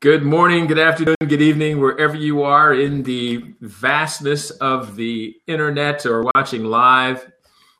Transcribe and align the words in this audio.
Good 0.00 0.24
morning, 0.24 0.66
good 0.66 0.78
afternoon, 0.78 1.16
good 1.26 1.40
evening, 1.40 1.80
wherever 1.80 2.14
you 2.14 2.42
are 2.42 2.74
in 2.74 3.02
the 3.02 3.54
vastness 3.62 4.50
of 4.50 4.94
the 4.94 5.34
internet 5.46 6.04
or 6.04 6.30
watching 6.34 6.64
live 6.64 7.32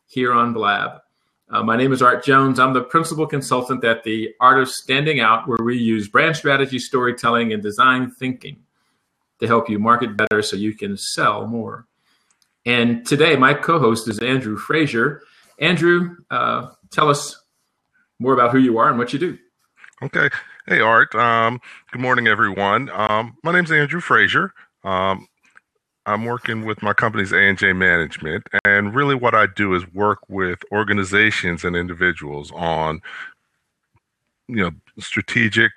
here 0.07 0.33
on 0.33 0.55
Blab. 0.55 1.03
Uh, 1.51 1.63
my 1.63 1.77
name 1.77 1.93
is 1.93 2.01
Art 2.01 2.25
Jones. 2.25 2.59
I'm 2.59 2.73
the 2.73 2.85
principal 2.85 3.27
consultant 3.27 3.85
at 3.85 4.03
the 4.03 4.31
Art 4.41 4.59
of 4.59 4.71
Standing 4.71 5.21
Out, 5.21 5.47
where 5.47 5.63
we 5.63 5.77
use 5.77 6.09
brand 6.09 6.37
strategy, 6.37 6.79
storytelling, 6.79 7.53
and 7.53 7.63
design 7.63 8.11
thinking 8.11 8.61
to 9.39 9.47
help 9.47 9.69
you 9.69 9.79
market 9.79 10.17
better 10.17 10.41
so 10.41 10.57
you 10.57 10.75
can 10.75 10.97
sell 10.97 11.47
more. 11.47 11.87
And 12.65 13.05
today, 13.05 13.37
my 13.37 13.53
co 13.53 13.79
host 13.79 14.09
is 14.09 14.21
Andrew 14.21 14.57
Frazier. 14.57 15.21
Andrew, 15.61 16.17
uh, 16.31 16.71
tell 16.91 17.11
us 17.11 17.39
more 18.19 18.33
about 18.33 18.53
who 18.53 18.59
you 18.59 18.79
are 18.79 18.89
and 18.89 18.99
what 18.99 19.13
you 19.13 19.19
do. 19.19 19.37
Okay. 20.03 20.31
Hey, 20.69 20.81
Art. 20.81 21.15
Um, 21.15 21.61
good 21.93 22.01
morning, 22.01 22.27
everyone. 22.27 22.91
Um, 22.91 23.37
my 23.45 23.53
name 23.53 23.63
is 23.63 23.71
Andrew 23.71 24.01
Frazier. 24.01 24.53
Um, 24.83 25.29
I'm 26.07 26.25
working 26.25 26.65
with 26.65 26.83
my 26.83 26.93
company's 26.93 27.31
A&J 27.31 27.73
Management, 27.73 28.49
and 28.65 28.93
really 28.93 29.15
what 29.15 29.33
I 29.33 29.47
do 29.47 29.75
is 29.75 29.85
work 29.95 30.19
with 30.29 30.59
organizations 30.73 31.63
and 31.63 31.77
individuals 31.77 32.51
on, 32.51 33.01
you 34.49 34.57
know, 34.57 34.73
strategic 34.99 35.71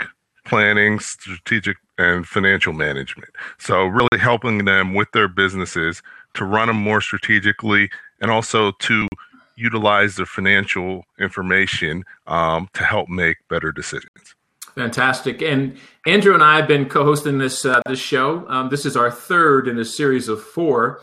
planning, 0.44 0.97
strategic 0.97 1.77
and 1.99 2.27
financial 2.27 2.73
management. 2.73 3.30
So 3.59 3.85
really 3.85 4.19
helping 4.19 4.66
them 4.66 4.95
with 4.95 5.11
their 5.11 5.27
businesses 5.27 6.02
to 6.33 6.45
run 6.45 6.67
them 6.67 6.77
more 6.77 6.99
strategically 6.99 7.91
and 8.21 8.31
also 8.31 8.71
to 8.71 9.08
utilize 9.55 10.16
their 10.16 10.25
financial 10.25 11.03
information 11.19 12.05
um, 12.25 12.69
to 12.73 12.83
help 12.83 13.08
make 13.08 13.38
better 13.49 13.71
decisions. 13.71 14.33
Fantastic. 14.76 15.41
And 15.41 15.78
Andrew 16.05 16.34
and 16.34 16.44
I 16.44 16.58
have 16.58 16.68
been 16.68 16.88
co-hosting 16.88 17.38
this 17.38 17.66
uh, 17.66 17.82
this 17.88 18.00
show. 18.00 18.48
Um, 18.48 18.70
this 18.70 18.86
is 18.86 18.95
our 18.95 19.11
third 19.11 19.67
in 19.67 19.78
a 19.78 19.86
series 19.86 20.28
of 20.28 20.42
four, 20.42 21.02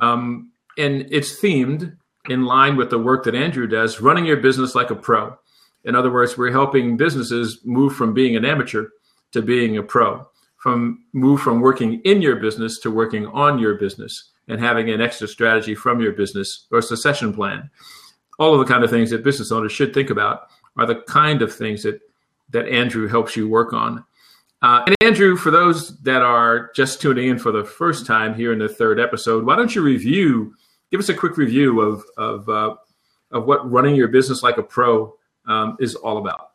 um, 0.00 0.52
and 0.78 1.06
it's 1.10 1.40
themed 1.40 1.96
in 2.28 2.44
line 2.44 2.76
with 2.76 2.90
the 2.90 2.98
work 2.98 3.24
that 3.24 3.34
Andrew 3.34 3.66
does, 3.66 4.00
running 4.00 4.26
your 4.26 4.36
business 4.36 4.74
like 4.74 4.90
a 4.90 4.94
pro. 4.94 5.36
In 5.84 5.94
other 5.94 6.10
words, 6.10 6.36
we're 6.36 6.52
helping 6.52 6.96
businesses 6.96 7.60
move 7.64 7.94
from 7.94 8.14
being 8.14 8.36
an 8.36 8.44
amateur 8.44 8.86
to 9.32 9.42
being 9.42 9.76
a 9.76 9.82
pro, 9.82 10.26
from 10.58 11.04
move 11.12 11.40
from 11.40 11.60
working 11.60 12.00
in 12.04 12.22
your 12.22 12.36
business 12.36 12.78
to 12.80 12.90
working 12.90 13.26
on 13.26 13.58
your 13.58 13.74
business, 13.74 14.30
and 14.48 14.60
having 14.60 14.90
an 14.90 15.00
exit 15.00 15.30
strategy 15.30 15.74
from 15.74 16.00
your 16.00 16.12
business 16.12 16.66
or 16.70 16.82
succession 16.82 17.32
plan. 17.32 17.70
All 18.38 18.54
of 18.54 18.60
the 18.60 18.72
kind 18.72 18.84
of 18.84 18.90
things 18.90 19.10
that 19.10 19.24
business 19.24 19.52
owners 19.52 19.72
should 19.72 19.92
think 19.92 20.10
about 20.10 20.48
are 20.76 20.86
the 20.86 21.02
kind 21.02 21.42
of 21.42 21.54
things 21.54 21.82
that 21.82 22.00
that 22.50 22.68
Andrew 22.68 23.08
helps 23.08 23.36
you 23.36 23.48
work 23.48 23.72
on. 23.72 24.04
Uh, 24.62 24.82
and 24.86 24.94
Andrew, 25.00 25.36
for 25.36 25.50
those 25.50 25.96
that 26.00 26.22
are 26.22 26.70
just 26.74 27.00
tuning 27.00 27.28
in 27.28 27.38
for 27.38 27.50
the 27.50 27.64
first 27.64 28.04
time 28.04 28.34
here 28.34 28.52
in 28.52 28.58
the 28.58 28.68
third 28.68 29.00
episode, 29.00 29.46
why 29.46 29.56
don't 29.56 29.74
you 29.74 29.82
review? 29.82 30.54
Give 30.90 31.00
us 31.00 31.08
a 31.08 31.14
quick 31.14 31.36
review 31.36 31.80
of 31.80 32.04
of 32.18 32.48
uh, 32.48 32.74
of 33.30 33.46
what 33.46 33.70
running 33.70 33.94
your 33.94 34.08
business 34.08 34.42
like 34.42 34.58
a 34.58 34.62
pro 34.62 35.14
um, 35.46 35.76
is 35.80 35.94
all 35.94 36.18
about. 36.18 36.50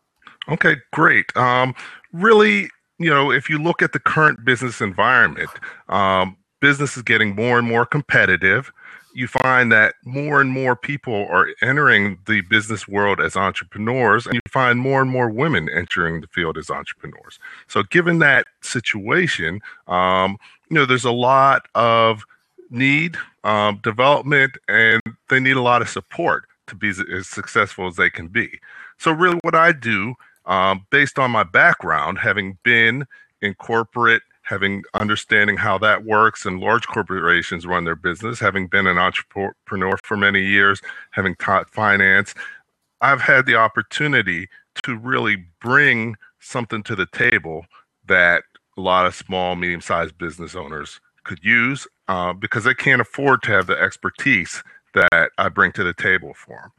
Okay, 0.49 0.75
great. 0.93 1.35
Um, 1.35 1.73
really, 2.11 2.69
you 2.99 3.09
know, 3.09 3.31
if 3.31 3.49
you 3.49 3.57
look 3.57 3.81
at 3.81 3.93
the 3.93 3.99
current 3.99 4.45
business 4.45 4.81
environment, 4.81 5.49
um, 5.89 6.38
business 6.61 6.95
is 6.97 7.03
getting 7.03 7.33
more 7.33 7.57
and 7.57 7.67
more 7.67 7.85
competitive 7.85 8.71
you 9.16 9.27
find 9.27 9.71
that 9.71 9.95
more 10.03 10.41
and 10.41 10.52
more 10.52 10.75
people 10.75 11.25
are 11.30 11.47
entering 11.61 12.19
the 12.27 12.41
business 12.41 12.85
world 12.85 13.22
as 13.22 13.38
entrepreneurs, 13.38 14.25
and 14.25 14.35
you 14.35 14.41
find 14.49 14.77
more 14.77 15.02
and 15.02 15.09
more 15.09 15.30
women 15.30 15.69
entering 15.69 16.19
the 16.19 16.27
field 16.27 16.57
as 16.57 16.69
entrepreneurs. 16.69 17.39
So, 17.67 17.83
given 17.83 18.19
that 18.19 18.45
situation, 18.61 19.61
um, 19.88 20.38
you 20.69 20.75
know, 20.75 20.85
there's 20.85 21.05
a 21.05 21.11
lot 21.11 21.66
of 21.75 22.23
need, 22.69 23.16
um, 23.45 23.80
development, 23.83 24.57
and 24.67 25.01
they 25.29 25.40
need 25.40 25.56
a 25.56 25.61
lot 25.61 25.81
of 25.81 25.88
support 25.88 26.45
to 26.67 26.75
be 26.75 26.90
as 26.90 27.28
successful 27.29 27.88
as 27.88 27.95
they 27.95 28.09
can 28.09 28.28
be. 28.28 28.59
So, 28.97 29.13
really, 29.13 29.40
what 29.44 29.56
I 29.56 29.72
do, 29.72 30.16
um, 30.45 30.85
based 30.90 31.17
on 31.17 31.31
my 31.31 31.44
background, 31.44 32.17
having 32.17 32.57
been 32.63 33.06
in 33.41 33.53
corporate 33.53 34.23
having 34.45 34.83
understanding 34.94 35.57
how 35.57 35.78
that 35.79 36.06
works 36.06 36.45
and 36.45 36.59
large 36.59 36.85
corporations 36.88 37.66
run 37.66 37.83
their 37.83 37.95
business, 37.95 38.39
having 38.39 38.67
been 38.67 38.85
an 38.85 39.00
entrepreneur 39.00 39.97
for 40.03 40.16
many 40.16 40.45
years, 40.45 40.81
having 41.11 41.35
taught 41.35 41.69
finance, 41.69 42.35
I've 43.01 43.22
had 43.22 43.47
the 43.47 43.55
opportunity 43.55 44.47
to 44.84 44.97
really 44.97 45.45
bring 45.59 46.16
something 46.39 46.84
to 46.84 46.95
the 46.95 47.07
table 47.07 47.66
that 48.07 48.44
a 48.78 48.81
lot 48.81 49.07
of 49.07 49.16
small, 49.16 49.55
medium 49.55 49.81
sized 49.81 50.17
business 50.19 50.55
owners 50.55 51.00
could 51.23 51.44
use 51.44 51.88
uh, 52.07 52.31
because 52.31 52.66
they 52.66 52.75
can't 52.75 53.01
afford 53.01 53.41
to 53.44 53.51
have 53.51 53.66
the 53.66 53.81
expertise 53.81 54.63
that 54.94 55.31
I 55.39 55.50
bring 55.50 55.72
to 55.73 55.84
the 55.84 55.94
table 55.94 56.34
for 56.35 56.72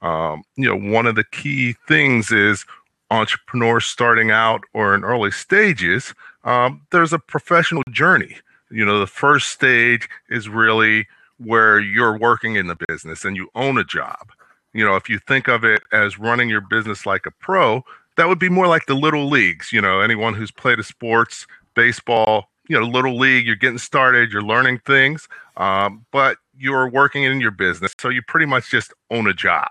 them. 0.00 0.10
Um, 0.10 0.42
you 0.56 0.68
know, 0.68 0.92
one 0.92 1.06
of 1.06 1.14
the 1.14 1.24
key 1.24 1.76
things 1.86 2.32
is 2.32 2.64
entrepreneurs 3.12 3.84
starting 3.84 4.32
out 4.32 4.64
or 4.74 4.92
in 4.92 5.04
early 5.04 5.30
stages 5.30 6.12
um, 6.44 6.86
there's 6.90 7.12
a 7.12 7.18
professional 7.18 7.82
journey. 7.90 8.36
You 8.70 8.84
know, 8.84 8.98
the 8.98 9.06
first 9.06 9.48
stage 9.48 10.08
is 10.28 10.48
really 10.48 11.06
where 11.38 11.80
you're 11.80 12.16
working 12.16 12.56
in 12.56 12.66
the 12.66 12.76
business 12.88 13.24
and 13.24 13.36
you 13.36 13.48
own 13.54 13.78
a 13.78 13.84
job. 13.84 14.30
You 14.72 14.84
know, 14.84 14.96
if 14.96 15.08
you 15.08 15.18
think 15.18 15.48
of 15.48 15.64
it 15.64 15.82
as 15.92 16.18
running 16.18 16.48
your 16.48 16.60
business 16.62 17.04
like 17.04 17.26
a 17.26 17.30
pro, 17.30 17.84
that 18.16 18.28
would 18.28 18.38
be 18.38 18.48
more 18.48 18.66
like 18.66 18.86
the 18.86 18.94
little 18.94 19.28
leagues. 19.28 19.72
You 19.72 19.80
know, 19.80 20.00
anyone 20.00 20.34
who's 20.34 20.50
played 20.50 20.78
a 20.78 20.82
sports, 20.82 21.46
baseball, 21.74 22.48
you 22.68 22.78
know, 22.78 22.86
little 22.86 23.18
league, 23.18 23.46
you're 23.46 23.56
getting 23.56 23.78
started, 23.78 24.32
you're 24.32 24.42
learning 24.42 24.78
things, 24.86 25.28
um, 25.56 26.06
but 26.10 26.38
you're 26.56 26.88
working 26.88 27.24
in 27.24 27.40
your 27.40 27.50
business. 27.50 27.94
So 27.98 28.08
you 28.08 28.22
pretty 28.22 28.46
much 28.46 28.70
just 28.70 28.94
own 29.10 29.26
a 29.28 29.34
job. 29.34 29.70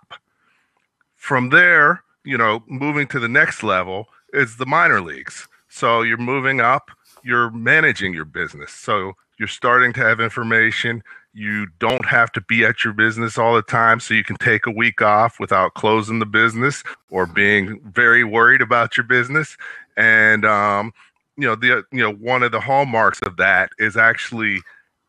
From 1.16 1.50
there, 1.50 2.04
you 2.24 2.38
know, 2.38 2.64
moving 2.68 3.08
to 3.08 3.20
the 3.20 3.28
next 3.28 3.64
level 3.64 4.08
is 4.34 4.58
the 4.58 4.66
minor 4.66 5.02
leagues. 5.02 5.48
So 5.74 6.02
you're 6.02 6.18
moving 6.18 6.60
up, 6.60 6.92
you're 7.24 7.50
managing 7.50 8.14
your 8.14 8.26
business. 8.26 8.74
So 8.74 9.14
you're 9.40 9.48
starting 9.48 9.94
to 9.94 10.02
have 10.02 10.20
information. 10.20 11.02
You 11.34 11.68
don't 11.80 12.06
have 12.06 12.30
to 12.34 12.42
be 12.42 12.66
at 12.66 12.84
your 12.84 12.94
business 12.94 13.38
all 13.38 13.56
the 13.56 13.62
time, 13.62 14.02
so 14.02 14.14
you 14.14 14.26
can 14.26 14.36
take 14.36 14.68
a 14.68 14.72
week 14.72 15.02
off 15.02 15.40
without 15.40 15.74
closing 15.76 16.20
the 16.20 16.26
business 16.26 16.84
or 17.10 17.26
being 17.26 17.80
very 17.86 18.26
worried 18.26 18.62
about 18.62 18.98
your 18.98 19.06
business. 19.06 19.56
And 19.96 20.44
um, 20.44 20.92
you 21.38 21.48
know, 21.48 21.56
the 21.56 21.86
you 21.90 22.02
know 22.02 22.12
one 22.12 22.44
of 22.44 22.52
the 22.52 22.60
hallmarks 22.60 23.22
of 23.22 23.38
that 23.38 23.72
is 23.80 23.96
actually 23.96 24.62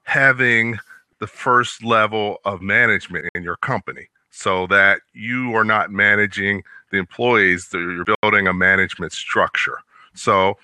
having 0.04 0.78
the 1.18 1.26
first 1.26 1.82
level 1.82 2.38
of 2.44 2.62
management 2.62 3.28
in 3.34 3.42
your 3.42 3.56
company 3.56 4.08
so 4.30 4.68
that 4.68 5.00
you 5.12 5.56
are 5.56 5.64
not 5.64 5.90
managing 5.90 6.62
the 6.92 6.98
employees 6.98 7.68
you're 7.72 8.04
building 8.22 8.46
a 8.46 8.52
management 8.52 9.12
structure 9.12 9.78
so, 10.14 10.54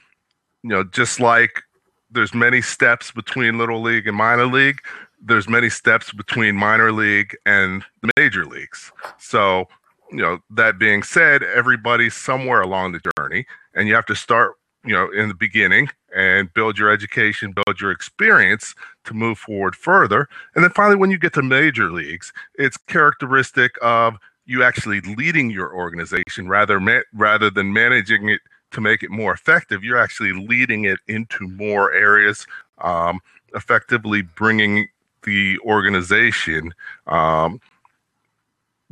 you 0.63 0.71
know, 0.71 0.85
just 0.85 1.21
like 1.21 1.63
there's 2.11 2.35
many 2.35 2.61
steps 2.61 3.11
between 3.11 3.59
little 3.59 3.83
league 3.83 4.07
and 4.07 4.17
minor 4.17 4.47
league, 4.47 4.81
there's 5.21 5.49
many 5.49 5.69
steps 5.69 6.13
between 6.13 6.57
minor 6.57 6.93
league 6.93 7.37
and 7.45 7.85
the 8.03 8.11
major 8.17 8.45
leagues. 8.45 8.93
So, 9.19 9.67
you 10.11 10.19
know, 10.19 10.39
that 10.51 10.79
being 10.79 11.03
said, 11.03 11.43
everybody's 11.43 12.15
somewhere 12.15 12.61
along 12.61 12.93
the 12.93 13.01
journey, 13.17 13.47
and 13.75 13.89
you 13.89 13.95
have 13.95 14.07
to 14.07 14.15
start, 14.15 14.55
you 14.85 14.95
know, 14.95 15.11
in 15.11 15.29
the 15.29 15.35
beginning 15.35 15.89
and 16.17 16.53
build 16.55 16.79
your 16.79 16.91
education, 16.91 17.53
build 17.53 17.81
your 17.81 17.91
experience 17.91 18.75
to 19.05 19.13
move 19.13 19.39
forward 19.39 19.77
further. 19.77 20.29
And 20.55 20.65
then 20.65 20.71
finally, 20.71 20.97
when 20.97 21.11
you 21.11 21.19
get 21.19 21.35
to 21.35 21.43
major 21.43 21.93
leagues, 21.93 22.33
it's 22.55 22.77
characteristic 22.77 23.73
of 23.83 24.17
you 24.47 24.63
actually 24.63 25.01
leading 25.03 25.51
your 25.51 25.75
organization 25.75 26.49
rather 26.49 26.81
ma- 26.81 27.01
rather 27.13 27.51
than 27.51 27.73
managing 27.73 28.31
it 28.31 28.41
to 28.71 28.81
make 28.81 29.03
it 29.03 29.11
more 29.11 29.33
effective, 29.33 29.83
you're 29.83 29.99
actually 29.99 30.33
leading 30.33 30.85
it 30.85 30.99
into 31.09 31.49
more 31.49 31.93
areas, 31.93 32.47
um, 32.79 33.21
effectively 33.55 34.23
bringing 34.23 34.89
the 35.25 35.59
organization, 35.61 36.73
um, 37.07 37.61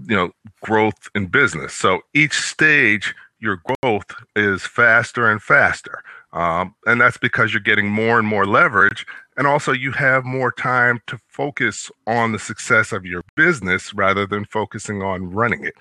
you 0.07 0.17
know, 0.17 0.31
growth 0.61 1.09
in 1.15 1.27
business. 1.27 1.73
So 1.73 2.01
each 2.15 2.35
stage, 2.35 3.15
your 3.41 3.61
growth 3.83 4.15
is 4.35 4.63
faster 4.63 5.31
and 5.31 5.43
faster. 5.43 6.03
Um, 6.33 6.75
and 6.87 7.01
that's 7.01 7.17
because 7.17 7.53
you're 7.53 7.61
getting 7.61 7.89
more 7.89 8.19
and 8.19 8.29
more 8.29 8.47
leverage. 8.47 9.07
And 9.39 9.47
also, 9.47 9.73
you 9.73 9.93
have 9.93 10.25
more 10.25 10.53
time 10.53 11.01
to 11.07 11.19
focus 11.29 11.91
on 12.07 12.33
the 12.33 12.39
success 12.39 12.93
of 12.93 13.05
your 13.07 13.23
business 13.37 13.95
rather 13.95 14.27
than 14.27 14.45
focusing 14.45 15.03
on 15.03 15.31
running 15.31 15.65
it 15.65 15.75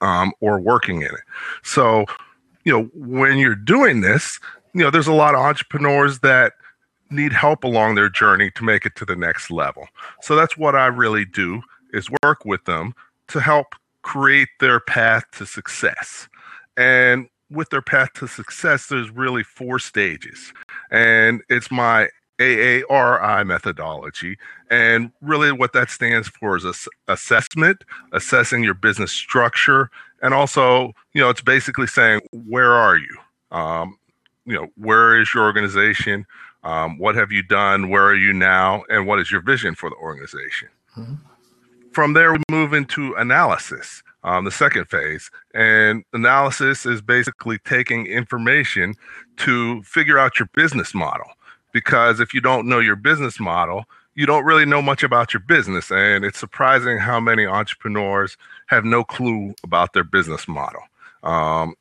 um, 0.00 0.32
or 0.40 0.60
working 0.60 0.98
in 0.98 1.08
it. 1.08 1.24
So, 1.62 2.04
you 2.64 2.72
know, 2.72 2.84
when 2.94 3.38
you're 3.38 3.54
doing 3.54 4.00
this, 4.00 4.38
you 4.72 4.82
know, 4.82 4.90
there's 4.90 5.06
a 5.06 5.12
lot 5.12 5.34
of 5.34 5.40
entrepreneurs 5.40 6.20
that 6.20 6.54
need 7.10 7.32
help 7.32 7.64
along 7.64 7.94
their 7.94 8.08
journey 8.08 8.50
to 8.52 8.64
make 8.64 8.84
it 8.84 8.96
to 8.96 9.04
the 9.04 9.16
next 9.16 9.50
level. 9.50 9.86
So 10.20 10.34
that's 10.34 10.56
what 10.56 10.74
I 10.74 10.86
really 10.86 11.24
do 11.24 11.62
is 11.92 12.08
work 12.22 12.44
with 12.44 12.64
them 12.64 12.94
to 13.28 13.40
help 13.40 13.74
create 14.02 14.48
their 14.60 14.80
path 14.80 15.24
to 15.32 15.46
success. 15.46 16.28
And 16.76 17.28
with 17.50 17.70
their 17.70 17.82
path 17.82 18.12
to 18.14 18.26
success, 18.26 18.88
there's 18.88 19.10
really 19.10 19.44
four 19.44 19.78
stages. 19.78 20.52
And 20.90 21.42
it's 21.48 21.70
my 21.70 22.08
AARI 22.38 23.46
methodology. 23.46 24.36
And 24.70 25.12
really, 25.20 25.52
what 25.52 25.72
that 25.72 25.90
stands 25.90 26.28
for 26.28 26.56
is 26.56 26.64
ass- 26.64 26.88
assessment, 27.06 27.84
assessing 28.12 28.64
your 28.64 28.74
business 28.74 29.12
structure, 29.12 29.90
and 30.24 30.32
also, 30.32 30.94
you 31.12 31.20
know, 31.20 31.28
it's 31.28 31.42
basically 31.42 31.86
saying, 31.86 32.22
where 32.32 32.72
are 32.72 32.96
you? 32.96 33.16
Um, 33.50 33.98
you 34.46 34.54
know, 34.54 34.68
where 34.76 35.20
is 35.20 35.34
your 35.34 35.44
organization? 35.44 36.24
Um, 36.62 36.98
what 36.98 37.14
have 37.14 37.30
you 37.30 37.42
done? 37.42 37.90
Where 37.90 38.04
are 38.04 38.14
you 38.14 38.32
now? 38.32 38.84
And 38.88 39.06
what 39.06 39.20
is 39.20 39.30
your 39.30 39.42
vision 39.42 39.74
for 39.74 39.90
the 39.90 39.96
organization? 39.96 40.68
Mm-hmm. 40.96 41.16
From 41.92 42.14
there, 42.14 42.32
we 42.32 42.40
move 42.50 42.72
into 42.72 43.12
analysis, 43.16 44.02
um, 44.22 44.46
the 44.46 44.50
second 44.50 44.86
phase. 44.86 45.30
And 45.52 46.04
analysis 46.14 46.86
is 46.86 47.02
basically 47.02 47.58
taking 47.58 48.06
information 48.06 48.94
to 49.36 49.82
figure 49.82 50.18
out 50.18 50.38
your 50.38 50.48
business 50.54 50.94
model 50.94 51.26
because 51.72 52.18
if 52.18 52.32
you 52.32 52.40
don't 52.40 52.66
know 52.66 52.78
your 52.78 52.96
business 52.96 53.38
model, 53.38 53.84
you 54.14 54.26
don't 54.26 54.44
really 54.44 54.64
know 54.64 54.82
much 54.82 55.02
about 55.02 55.32
your 55.32 55.40
business. 55.40 55.90
And 55.90 56.24
it's 56.24 56.38
surprising 56.38 56.98
how 56.98 57.20
many 57.20 57.46
entrepreneurs 57.46 58.36
have 58.66 58.84
no 58.84 59.04
clue 59.04 59.54
about 59.64 59.92
their 59.92 60.04
business 60.04 60.46
model. 60.46 60.82
Um, 61.22 61.74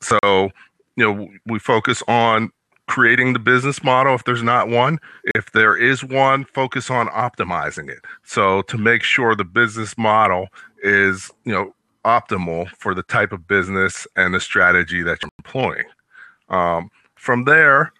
so, 0.00 0.50
you 0.96 1.04
know, 1.04 1.28
we 1.46 1.58
focus 1.58 2.02
on 2.08 2.50
creating 2.86 3.32
the 3.32 3.38
business 3.38 3.84
model 3.84 4.14
if 4.14 4.24
there's 4.24 4.42
not 4.42 4.68
one. 4.68 4.98
If 5.36 5.52
there 5.52 5.76
is 5.76 6.02
one, 6.02 6.44
focus 6.44 6.90
on 6.90 7.06
optimizing 7.08 7.88
it. 7.88 8.00
So 8.24 8.62
to 8.62 8.78
make 8.78 9.02
sure 9.02 9.34
the 9.34 9.44
business 9.44 9.96
model 9.96 10.48
is, 10.82 11.30
you 11.44 11.52
know, 11.52 11.74
optimal 12.04 12.68
for 12.70 12.94
the 12.94 13.02
type 13.02 13.32
of 13.32 13.46
business 13.46 14.06
and 14.16 14.34
the 14.34 14.40
strategy 14.40 15.02
that 15.02 15.22
you're 15.22 15.30
employing. 15.38 15.84
Um, 16.48 16.90
from 17.14 17.44
there, 17.44 17.92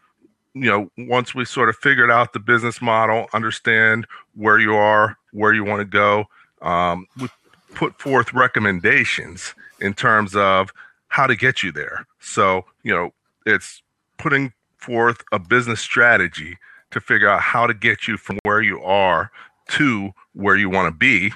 you 0.54 0.68
know, 0.70 0.90
once 0.98 1.34
we 1.34 1.44
sort 1.44 1.68
of 1.68 1.76
figured 1.76 2.10
out 2.10 2.32
the 2.32 2.40
business 2.40 2.82
model, 2.82 3.26
understand 3.32 4.06
where 4.34 4.58
you 4.58 4.74
are, 4.74 5.16
where 5.32 5.52
you 5.52 5.64
want 5.64 5.80
to 5.80 5.84
go, 5.84 6.26
um, 6.62 7.06
we 7.20 7.28
put 7.74 7.98
forth 8.00 8.32
recommendations 8.34 9.54
in 9.80 9.94
terms 9.94 10.34
of 10.34 10.72
how 11.08 11.26
to 11.26 11.36
get 11.36 11.62
you 11.62 11.72
there. 11.72 12.06
So, 12.20 12.64
you 12.82 12.92
know, 12.92 13.12
it's 13.46 13.82
putting 14.18 14.52
forth 14.78 15.22
a 15.32 15.38
business 15.38 15.80
strategy 15.80 16.58
to 16.90 17.00
figure 17.00 17.28
out 17.28 17.40
how 17.40 17.66
to 17.66 17.74
get 17.74 18.08
you 18.08 18.16
from 18.16 18.38
where 18.44 18.60
you 18.60 18.82
are 18.82 19.30
to 19.68 20.12
where 20.34 20.56
you 20.56 20.68
want 20.68 20.92
to 20.92 20.96
be. 20.96 21.32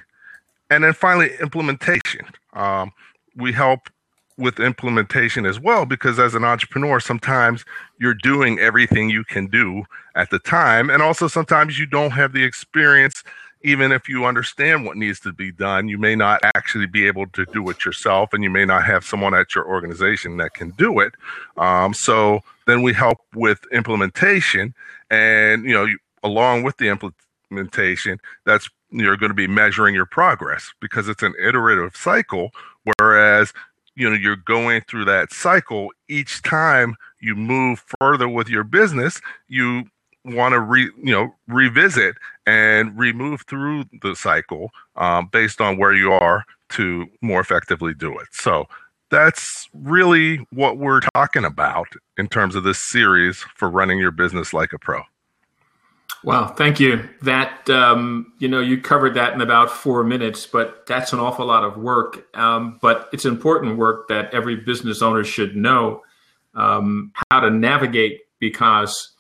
And 0.71 0.83
then 0.83 0.93
finally, 0.93 1.31
implementation. 1.41 2.27
Um, 2.53 2.93
we 3.37 3.53
help 3.53 3.89
with 4.37 4.59
implementation 4.59 5.47
as 5.47 5.61
well 5.61 5.87
because 5.87 6.19
as 6.19 6.35
an 6.35 6.45
entrepreneur 6.45 6.99
sometimes 6.99 7.65
you're 7.99 8.15
doing 8.15 8.59
everything 8.59 9.09
you 9.09 9.25
can 9.25 9.47
do 9.47 9.85
at 10.17 10.31
the 10.31 10.39
time. 10.39 10.91
And 10.91 11.03
also 11.03 11.29
sometimes 11.29 11.79
you 11.79 11.87
don't 11.87 12.11
have 12.11 12.33
the 12.33 12.43
experience 12.43 13.23
even 13.63 13.93
if 13.93 14.09
you 14.09 14.27
understand 14.27 14.85
what 14.85 14.97
needs 14.97 15.21
to 15.21 15.33
be 15.33 15.51
done 15.51 15.89
you 15.89 15.97
may 15.97 16.15
not 16.15 16.41
actually 16.55 16.87
be 16.87 17.07
able 17.07 17.27
to 17.29 17.47
do 17.47 17.69
it 17.71 17.85
yourself 17.85 18.33
and 18.33 18.43
you 18.43 18.51
may 18.51 18.65
not 18.65 18.85
have 18.85 19.05
someone 19.05 19.35
at 19.35 19.55
your 19.55 19.67
organization 19.67 20.37
that 20.37 20.53
can 20.55 20.71
do 20.71 21.01
it. 21.01 21.15
Um, 21.57 21.95
so 21.95 22.41
then 22.67 22.83
we 22.83 22.93
help 22.93 23.19
with 23.35 23.61
implementation 23.73 24.75
and 25.11 25.65
you 25.65 25.73
know 25.73 25.85
you, 25.85 25.99
along 26.23 26.63
with 26.63 26.77
the 26.79 26.89
implementation 26.89 28.19
that's 28.45 28.69
you're 28.91 29.17
going 29.17 29.31
to 29.31 29.35
be 29.35 29.49
measuring 29.49 29.95
your 29.95 30.07
progress 30.07 30.73
because 30.81 31.09
it's 31.09 31.23
an 31.23 31.35
iterative 31.41 31.97
cycle 31.97 32.51
whereas 32.99 33.53
you 33.97 34.09
know 34.09 34.17
you're 34.17 34.37
going 34.37 34.83
through 34.89 35.05
that 35.05 35.33
cycle 35.33 35.89
each 36.09 36.43
time 36.43 36.95
you 37.21 37.35
move 37.35 37.85
further 38.01 38.29
with 38.29 38.49
your 38.49 38.65
business 38.65 39.21
you 39.49 39.85
want 40.25 40.53
to 40.53 40.61
re 40.61 40.91
you 41.03 41.13
know 41.13 41.35
revisit 41.49 42.17
and 42.47 42.97
remove 42.99 43.43
through 43.43 43.85
the 44.03 44.15
cycle 44.15 44.71
um, 44.97 45.29
based 45.33 45.61
on 45.61 45.79
where 45.79 45.95
you 45.95 46.13
are 46.13 46.45
to 46.71 47.07
more 47.21 47.41
effectively 47.41 47.95
do 47.95 48.19
it. 48.19 48.29
So 48.33 48.67
that's 49.11 49.69
really 49.73 50.39
what 50.51 50.79
we're 50.79 51.01
talking 51.15 51.45
about 51.45 51.89
in 52.17 52.27
terms 52.29 52.55
of 52.55 52.65
this 52.65 52.83
series 52.83 53.45
for 53.55 53.71
running 53.71 53.99
your 53.99 54.11
business 54.11 54.53
like 54.53 54.73
a 54.73 54.79
pro 54.79 55.03
Wow, 56.25 56.47
thank 56.47 56.81
you. 56.81 57.07
That 57.21 57.69
um, 57.69 58.33
you 58.39 58.49
know, 58.49 58.61
you 58.61 58.81
covered 58.81 59.13
that 59.15 59.35
in 59.35 59.43
about 59.43 59.71
four 59.71 60.03
minutes, 60.05 60.47
but 60.47 60.87
that's 60.87 61.13
an 61.13 61.21
awful 61.21 61.45
lot 61.45 61.65
of 61.65 61.77
work. 61.77 62.35
Um, 62.35 62.79
but 62.81 63.11
it's 63.13 63.27
important 63.27 63.77
work 63.77 64.09
that 64.09 64.33
every 64.33 64.57
business 64.57 65.03
owner 65.03 65.23
should 65.23 65.55
know 65.55 66.03
um, 66.55 67.13
how 67.31 67.41
to 67.41 67.51
navigate 67.51 68.23
because, 68.39 69.13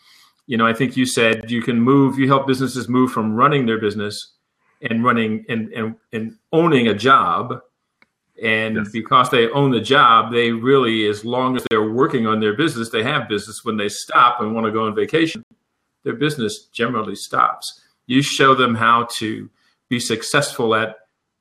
you 0.46 0.56
know, 0.56 0.66
I 0.66 0.72
think 0.72 0.96
you 0.96 1.04
said 1.04 1.50
you 1.50 1.60
can 1.60 1.78
move. 1.78 2.18
You 2.18 2.26
help 2.26 2.46
businesses 2.46 2.88
move 2.88 3.12
from 3.12 3.34
running 3.34 3.66
their 3.66 3.78
business 3.78 4.32
and 4.80 5.04
running 5.04 5.44
and 5.50 5.70
and, 5.74 5.96
and 6.10 6.38
owning 6.52 6.88
a 6.88 6.94
job. 6.94 7.60
And 8.42 8.76
yes. 8.76 8.88
because 8.90 9.30
they 9.30 9.48
own 9.50 9.70
the 9.70 9.80
job, 9.80 10.32
they 10.32 10.50
really, 10.52 11.06
as 11.06 11.24
long 11.24 11.56
as 11.56 11.64
they're 11.70 11.88
working 11.88 12.26
on 12.26 12.40
their 12.40 12.56
business, 12.56 12.88
they 12.88 13.02
have 13.02 13.28
business. 13.28 13.62
When 13.62 13.76
they 13.76 13.90
stop 13.90 14.40
and 14.40 14.54
want 14.54 14.64
to 14.64 14.72
go 14.72 14.86
on 14.86 14.94
vacation, 14.94 15.44
their 16.04 16.14
business 16.14 16.68
generally 16.72 17.16
stops. 17.16 17.80
You 18.06 18.22
show 18.22 18.54
them 18.54 18.74
how 18.74 19.08
to 19.18 19.50
be 19.88 19.98
successful 19.98 20.74
at 20.74 20.96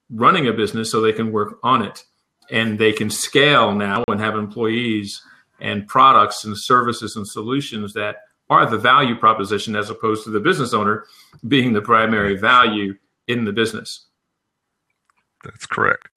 running 0.09 0.47
a 0.47 0.53
business 0.53 0.91
so 0.91 1.01
they 1.01 1.13
can 1.13 1.31
work 1.31 1.57
on 1.63 1.81
it 1.81 2.03
and 2.49 2.79
they 2.79 2.91
can 2.91 3.09
scale 3.09 3.73
now 3.73 4.03
and 4.07 4.19
have 4.19 4.35
employees 4.35 5.21
and 5.59 5.87
products 5.87 6.43
and 6.43 6.55
services 6.57 7.15
and 7.15 7.27
solutions 7.27 7.93
that 7.93 8.17
are 8.49 8.69
the 8.69 8.77
value 8.77 9.15
proposition 9.15 9.75
as 9.75 9.89
opposed 9.89 10.23
to 10.23 10.29
the 10.29 10.39
business 10.39 10.73
owner 10.73 11.05
being 11.47 11.73
the 11.73 11.81
primary 11.81 12.37
value 12.37 12.95
in 13.27 13.45
the 13.45 13.51
business. 13.51 14.05
That's 15.43 15.65
correct. 15.65 16.07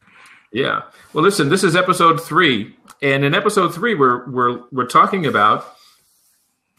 Yeah. 0.53 0.83
Well, 1.13 1.25
listen, 1.25 1.49
this 1.49 1.65
is 1.65 1.77
episode 1.77 2.23
three, 2.23 2.77
and 3.03 3.25
in 3.25 3.35
episode 3.35 3.75
three, 3.75 3.95
we're 3.95 4.29
we're 4.31 4.63
we're 4.71 4.87
talking 4.87 5.27
about 5.27 5.67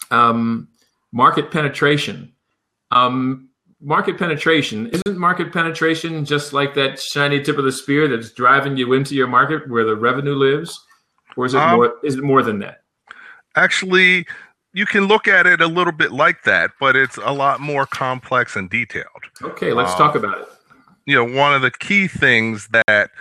um, 0.10 0.70
market 1.12 1.52
penetration. 1.52 2.34
Um, 2.92 3.50
market 3.82 4.18
penetration 4.18 4.88
isn't 4.88 5.18
market 5.18 5.54
penetration 5.54 6.26
just 6.26 6.54
like 6.54 6.74
that 6.76 7.00
shiny 7.00 7.42
tip 7.42 7.58
of 7.58 7.66
the 7.66 7.72
spear 7.72 8.08
that's 8.08 8.32
driving 8.32 8.78
you 8.78 8.94
into 8.94 9.16
your 9.16 9.28
market 9.28 9.70
where 9.70 9.86
the 9.86 9.96
revenue 9.96 10.36
lives, 10.36 10.80
or 11.36 11.46
is 11.46 11.54
it 11.54 11.62
um, 11.62 11.76
more? 11.76 11.96
Is 12.04 12.16
it 12.16 12.24
more 12.24 12.42
than 12.42 12.60
that? 12.60 12.82
Actually, 13.56 14.26
you 14.74 14.86
can 14.86 15.06
look 15.06 15.28
at 15.28 15.48
it 15.48 15.62
a 15.62 15.68
little 15.68 15.94
bit 15.94 16.12
like 16.12 16.44
that, 16.44 16.72
but 16.80 16.96
it's 16.96 17.18
a 17.18 17.32
lot 17.32 17.60
more 17.60 17.86
complex 17.86 18.56
and 18.56 18.70
detailed. 18.70 19.06
Okay, 19.42 19.74
let's 19.74 19.92
um, 19.92 19.98
talk 19.98 20.16
about 20.16 20.40
it. 20.40 20.48
You 21.06 21.16
know, 21.16 21.38
one 21.38 21.54
of 21.54 21.62
the 21.62 21.72
key 21.72 22.08
things 22.08 22.68
that 22.86 23.12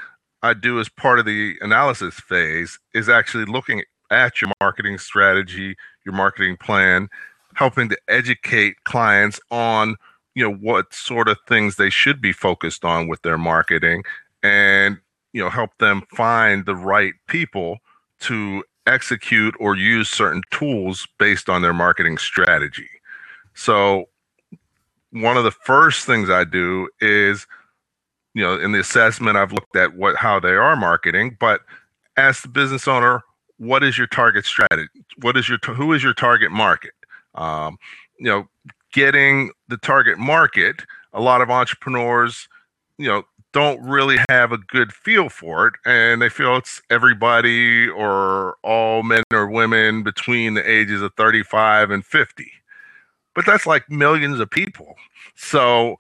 I 0.43 0.55
do 0.55 0.81
as 0.81 0.89
part 0.89 1.19
of 1.19 1.25
the 1.25 1.57
analysis 1.61 2.15
phase 2.15 2.79
is 2.95 3.09
actually 3.09 3.45
looking 3.45 3.83
at 4.11 4.41
your 4.41 4.51
marketing 4.61 4.99
strategy, 4.99 5.77
your 6.05 6.15
marketing 6.15 6.57
plan, 6.57 7.09
helping 7.57 7.89
to 7.89 7.99
educate 8.09 8.77
clients 8.85 9.41
on 9.51 9.97
you 10.35 10.45
know 10.45 10.55
what 10.55 10.95
sort 10.95 11.29
of 11.29 11.39
things 11.49 11.77
they 11.77 11.91
should 11.91 12.21
be 12.21 12.33
focused 12.33 12.85
on 12.85 13.09
with 13.09 13.23
their 13.23 13.39
marketing 13.39 14.05
and 14.43 14.99
you 15.33 15.43
know 15.43 15.51
help 15.51 15.71
them 15.79 16.03
find 16.15 16.67
the 16.67 16.77
right 16.77 17.15
people 17.29 17.79
to 18.21 18.63
execute 18.87 19.55
or 19.59 19.77
use 19.77 20.09
certain 20.09 20.43
tools 20.53 21.09
based 21.19 21.49
on 21.49 21.63
their 21.63 21.75
marketing 21.75 22.19
strategy. 22.19 22.89
So 23.55 24.07
one 25.13 25.37
of 25.37 25.45
the 25.45 25.51
first 25.51 26.05
things 26.05 26.29
i 26.31 26.45
do 26.45 26.89
is 27.01 27.47
you 28.35 28.43
know 28.43 28.59
in 28.59 28.73
the 28.73 28.81
assessment 28.81 29.37
i've 29.37 29.53
looked 29.53 29.77
at 29.77 29.95
what 29.97 30.17
how 30.17 30.39
they 30.41 30.51
are 30.51 30.77
marketing 30.77 31.37
but 31.41 31.63
ask 32.17 32.43
the 32.43 32.49
business 32.49 32.87
owner 32.89 33.23
what 33.59 33.83
is 33.83 33.97
your 33.97 34.07
target 34.09 34.45
strategy 34.45 34.89
what 35.23 35.37
is 35.37 35.49
your 35.49 35.59
who 35.65 35.93
is 35.93 36.03
your 36.03 36.15
target 36.15 36.51
market 36.51 36.93
um, 37.37 37.79
you 38.19 38.27
know, 38.27 38.49
getting 38.93 39.51
the 39.69 39.77
target 39.77 40.19
market, 40.19 40.83
a 41.13 41.21
lot 41.21 41.41
of 41.41 41.51
entrepreneurs, 41.51 42.49
you 42.99 43.09
know, 43.09 43.23
don't 43.53 43.81
really 43.83 44.19
have 44.29 44.53
a 44.53 44.59
good 44.59 44.93
feel 44.93 45.29
for 45.31 45.69
it 45.69 45.75
and 45.87 46.21
they 46.21 46.29
feel 46.29 46.57
it's 46.57 46.83
everybody 46.91 47.89
or 47.89 48.57
all 48.63 49.03
men 49.03 49.23
or 49.33 49.49
women 49.49 50.03
between 50.03 50.53
the 50.53 50.71
ages 50.71 51.01
of 51.01 51.15
35 51.15 51.91
and 51.91 52.05
50 52.05 52.53
but 53.35 53.45
that's 53.45 53.67
like 53.67 53.91
millions 53.91 54.41
of 54.41 54.51
people. 54.51 54.97
So 55.35 55.99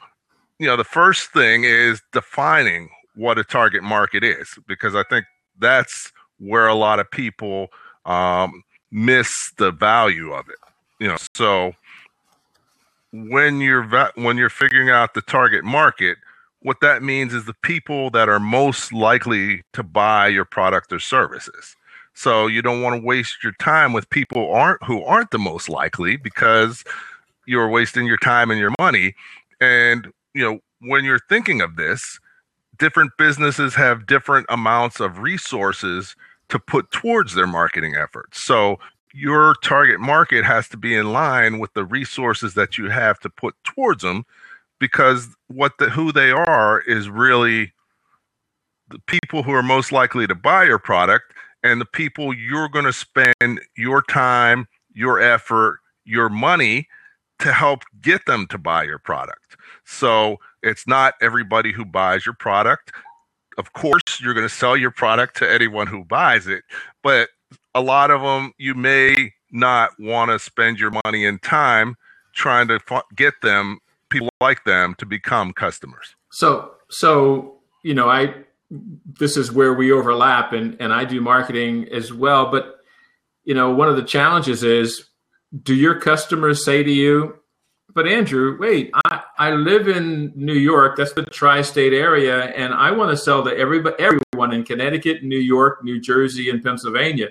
you 0.58 0.66
know 0.66 0.76
the 0.76 0.84
first 0.84 1.32
thing 1.32 1.64
is 1.64 2.02
defining 2.12 2.88
what 3.14 3.38
a 3.38 3.44
target 3.44 3.82
market 3.82 4.24
is 4.24 4.58
because 4.66 4.94
i 4.94 5.02
think 5.04 5.26
that's 5.58 6.12
where 6.38 6.66
a 6.66 6.74
lot 6.74 6.98
of 6.98 7.10
people 7.10 7.68
um, 8.04 8.62
miss 8.90 9.52
the 9.58 9.70
value 9.70 10.32
of 10.32 10.48
it 10.48 10.58
you 11.00 11.08
know 11.08 11.16
so 11.36 11.72
when 13.12 13.60
you're 13.60 13.84
va- 13.84 14.12
when 14.16 14.36
you're 14.36 14.50
figuring 14.50 14.90
out 14.90 15.14
the 15.14 15.22
target 15.22 15.64
market 15.64 16.18
what 16.62 16.80
that 16.82 17.02
means 17.02 17.34
is 17.34 17.44
the 17.46 17.54
people 17.62 18.10
that 18.10 18.28
are 18.28 18.40
most 18.40 18.92
likely 18.92 19.62
to 19.72 19.82
buy 19.82 20.28
your 20.28 20.44
product 20.44 20.92
or 20.92 21.00
services 21.00 21.76
So 22.14 22.46
you 22.48 22.62
don't 22.62 22.82
want 22.82 23.00
to 23.00 23.06
waste 23.06 23.42
your 23.44 23.52
time 23.60 23.92
with 23.92 24.10
people 24.10 24.52
aren't 24.52 24.82
who 24.84 25.02
aren't 25.04 25.30
the 25.30 25.38
most 25.38 25.68
likely 25.68 26.16
because 26.16 26.84
you're 27.46 27.68
wasting 27.68 28.06
your 28.06 28.18
time 28.18 28.50
and 28.50 28.60
your 28.60 28.74
money. 28.78 29.14
And 29.60 30.12
you 30.34 30.44
know, 30.44 30.60
when 30.80 31.04
you're 31.04 31.20
thinking 31.28 31.60
of 31.60 31.76
this, 31.76 32.18
different 32.78 33.12
businesses 33.18 33.74
have 33.76 34.06
different 34.06 34.46
amounts 34.50 35.00
of 35.00 35.18
resources 35.20 36.16
to 36.50 36.58
put 36.58 36.90
towards 36.92 37.34
their 37.34 37.46
marketing 37.46 37.96
efforts. 37.96 38.42
So 38.42 38.78
your 39.16 39.54
target 39.62 39.98
market 39.98 40.44
has 40.44 40.68
to 40.68 40.76
be 40.76 40.94
in 40.94 41.10
line 41.10 41.58
with 41.58 41.72
the 41.72 41.84
resources 41.84 42.52
that 42.52 42.76
you 42.76 42.90
have 42.90 43.18
to 43.18 43.30
put 43.30 43.54
towards 43.64 44.02
them 44.02 44.26
because 44.78 45.34
what 45.48 45.72
the 45.78 45.88
who 45.88 46.12
they 46.12 46.30
are 46.30 46.82
is 46.82 47.08
really 47.08 47.72
the 48.90 48.98
people 49.06 49.42
who 49.42 49.52
are 49.52 49.62
most 49.62 49.90
likely 49.90 50.26
to 50.26 50.34
buy 50.34 50.64
your 50.64 50.78
product 50.78 51.32
and 51.62 51.80
the 51.80 51.86
people 51.86 52.34
you're 52.34 52.68
going 52.68 52.84
to 52.84 52.92
spend 52.92 53.60
your 53.74 54.02
time, 54.02 54.68
your 54.92 55.18
effort, 55.18 55.78
your 56.04 56.28
money 56.28 56.86
to 57.38 57.52
help 57.52 57.84
get 58.02 58.26
them 58.26 58.46
to 58.48 58.58
buy 58.58 58.84
your 58.84 58.98
product. 58.98 59.56
So 59.86 60.36
it's 60.62 60.86
not 60.86 61.14
everybody 61.22 61.72
who 61.72 61.86
buys 61.86 62.26
your 62.26 62.34
product. 62.34 62.92
Of 63.56 63.72
course, 63.72 64.20
you're 64.20 64.34
going 64.34 64.46
to 64.46 64.54
sell 64.54 64.76
your 64.76 64.90
product 64.90 65.38
to 65.38 65.50
anyone 65.50 65.86
who 65.86 66.04
buys 66.04 66.46
it, 66.46 66.64
but 67.02 67.30
a 67.74 67.80
lot 67.80 68.10
of 68.10 68.22
them 68.22 68.52
you 68.58 68.74
may 68.74 69.32
not 69.50 69.90
want 69.98 70.30
to 70.30 70.38
spend 70.38 70.78
your 70.78 70.92
money 71.04 71.24
and 71.26 71.42
time 71.42 71.94
trying 72.34 72.68
to 72.68 72.80
get 73.14 73.34
them 73.42 73.78
people 74.08 74.28
like 74.40 74.64
them 74.64 74.94
to 74.98 75.06
become 75.06 75.52
customers. 75.52 76.14
So, 76.30 76.72
so 76.88 77.56
you 77.82 77.94
know, 77.94 78.08
I 78.08 78.34
this 78.70 79.36
is 79.36 79.52
where 79.52 79.72
we 79.72 79.92
overlap, 79.92 80.52
and 80.52 80.76
and 80.80 80.92
I 80.92 81.04
do 81.04 81.20
marketing 81.20 81.88
as 81.90 82.12
well. 82.12 82.50
But 82.50 82.76
you 83.44 83.54
know, 83.54 83.70
one 83.70 83.88
of 83.88 83.96
the 83.96 84.02
challenges 84.02 84.62
is, 84.62 85.08
do 85.62 85.74
your 85.74 86.00
customers 86.00 86.64
say 86.64 86.82
to 86.82 86.90
you, 86.90 87.36
"But 87.96 88.06
Andrew, 88.06 88.58
wait, 88.60 88.90
I 89.06 89.22
I 89.38 89.50
live 89.52 89.88
in 89.88 90.30
New 90.36 90.52
York. 90.52 90.96
That's 90.96 91.14
the 91.14 91.24
tri-state 91.24 91.94
area, 91.94 92.44
and 92.54 92.74
I 92.74 92.90
want 92.90 93.10
to 93.10 93.16
sell 93.16 93.42
to 93.42 93.56
everybody, 93.56 93.96
everyone 93.98 94.52
in 94.52 94.64
Connecticut, 94.64 95.24
New 95.24 95.38
York, 95.38 95.82
New 95.82 95.98
Jersey, 95.98 96.50
and 96.50 96.62
Pennsylvania." 96.62 97.30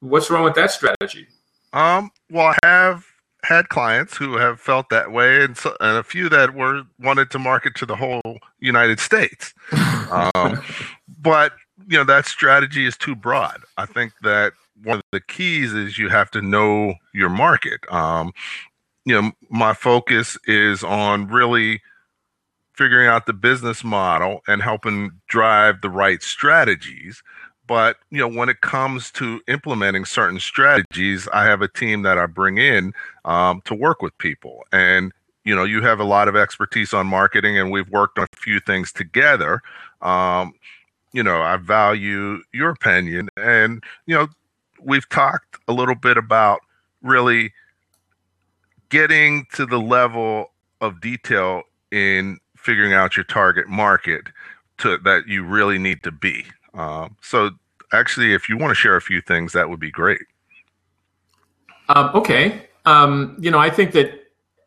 What's 0.00 0.28
wrong 0.28 0.44
with 0.44 0.54
that 0.56 0.70
strategy? 0.70 1.26
Um, 1.72 2.10
well, 2.30 2.54
I 2.62 2.66
have 2.66 3.06
had 3.42 3.70
clients 3.70 4.16
who 4.18 4.36
have 4.36 4.60
felt 4.60 4.90
that 4.90 5.12
way, 5.12 5.42
and, 5.42 5.56
so, 5.56 5.74
and 5.80 5.96
a 5.96 6.02
few 6.02 6.28
that 6.28 6.54
were 6.54 6.82
wanted 7.00 7.30
to 7.30 7.38
market 7.38 7.74
to 7.76 7.86
the 7.86 7.96
whole 7.96 8.38
United 8.60 9.00
States. 9.00 9.54
um, 10.12 10.62
but 11.18 11.52
you 11.88 11.96
know 11.96 12.04
that 12.04 12.26
strategy 12.26 12.86
is 12.86 12.98
too 12.98 13.14
broad. 13.14 13.62
I 13.78 13.86
think 13.86 14.12
that 14.22 14.52
one 14.82 14.98
of 14.98 15.04
the 15.10 15.20
keys 15.20 15.72
is 15.72 15.96
you 15.96 16.10
have 16.10 16.30
to 16.32 16.42
know 16.42 16.96
your 17.14 17.30
market. 17.30 17.80
Um, 17.90 18.32
you 19.04 19.20
know, 19.20 19.32
my 19.50 19.74
focus 19.74 20.38
is 20.46 20.82
on 20.82 21.28
really 21.28 21.80
figuring 22.72 23.06
out 23.06 23.26
the 23.26 23.32
business 23.32 23.84
model 23.84 24.42
and 24.48 24.62
helping 24.62 25.12
drive 25.28 25.80
the 25.80 25.90
right 25.90 26.22
strategies 26.22 27.22
but 27.66 27.96
you 28.10 28.18
know, 28.18 28.28
when 28.28 28.48
it 28.48 28.60
comes 28.60 29.10
to 29.12 29.40
implementing 29.48 30.04
certain 30.04 30.38
strategies, 30.38 31.28
I 31.32 31.44
have 31.44 31.62
a 31.62 31.68
team 31.68 32.02
that 32.02 32.18
I 32.18 32.26
bring 32.26 32.58
in 32.58 32.92
um, 33.24 33.62
to 33.64 33.74
work 33.74 34.02
with 34.02 34.16
people. 34.18 34.64
And 34.72 35.12
you 35.44 35.54
know, 35.54 35.64
you 35.64 35.82
have 35.82 36.00
a 36.00 36.04
lot 36.04 36.28
of 36.28 36.36
expertise 36.36 36.92
on 36.92 37.06
marketing, 37.06 37.58
and 37.58 37.70
we've 37.70 37.88
worked 37.88 38.18
on 38.18 38.26
a 38.32 38.36
few 38.36 38.60
things 38.60 38.92
together. 38.92 39.62
Um, 40.02 40.54
you 41.12 41.22
know, 41.22 41.42
I 41.42 41.56
value 41.56 42.38
your 42.52 42.70
opinion, 42.70 43.28
and 43.36 43.82
you 44.06 44.14
know, 44.14 44.28
we've 44.80 45.08
talked 45.08 45.58
a 45.68 45.72
little 45.72 45.94
bit 45.94 46.16
about 46.16 46.60
really 47.02 47.52
getting 48.88 49.46
to 49.54 49.66
the 49.66 49.78
level 49.78 50.52
of 50.80 51.00
detail 51.00 51.62
in 51.90 52.38
figuring 52.56 52.92
out 52.92 53.16
your 53.16 53.24
target 53.24 53.68
market 53.68 54.22
to 54.78 54.98
that 54.98 55.26
you 55.26 55.44
really 55.44 55.78
need 55.78 56.02
to 56.02 56.10
be. 56.10 56.44
Um, 56.74 57.16
so, 57.22 57.50
actually, 57.92 58.34
if 58.34 58.48
you 58.48 58.56
want 58.56 58.70
to 58.70 58.74
share 58.74 58.96
a 58.96 59.00
few 59.00 59.20
things, 59.20 59.52
that 59.52 59.68
would 59.68 59.80
be 59.80 59.90
great. 59.90 60.22
Um, 61.88 62.10
okay. 62.14 62.68
Um, 62.84 63.36
you 63.40 63.50
know, 63.50 63.58
I 63.58 63.70
think 63.70 63.92
that 63.92 64.24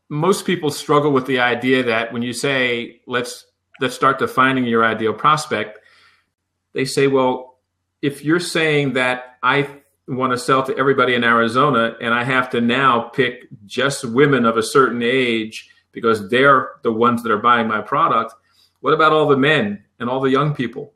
most 0.09 0.45
people 0.45 0.69
struggle 0.69 1.11
with 1.11 1.25
the 1.25 1.39
idea 1.39 1.83
that 1.83 2.13
when 2.13 2.21
you 2.21 2.33
say 2.33 3.01
let's 3.05 3.45
let's 3.79 3.95
start 3.95 4.19
defining 4.19 4.65
your 4.65 4.85
ideal 4.85 5.13
prospect, 5.13 5.79
they 6.73 6.85
say, 6.85 7.07
well, 7.07 7.57
if 8.01 8.23
you're 8.23 8.39
saying 8.39 8.93
that 8.93 9.37
I 9.43 9.69
want 10.07 10.31
to 10.31 10.37
sell 10.37 10.63
to 10.63 10.77
everybody 10.77 11.15
in 11.15 11.23
Arizona 11.23 11.95
and 11.99 12.13
I 12.13 12.23
have 12.23 12.49
to 12.51 12.61
now 12.61 13.01
pick 13.01 13.47
just 13.65 14.05
women 14.05 14.45
of 14.45 14.57
a 14.57 14.63
certain 14.63 15.03
age 15.03 15.69
because 15.91 16.29
they're 16.29 16.71
the 16.83 16.91
ones 16.91 17.23
that 17.23 17.31
are 17.31 17.39
buying 17.39 17.67
my 17.67 17.81
product, 17.81 18.33
what 18.81 18.93
about 18.93 19.11
all 19.11 19.27
the 19.27 19.37
men 19.37 19.83
and 19.99 20.09
all 20.09 20.21
the 20.21 20.29
young 20.29 20.53
people? 20.53 20.93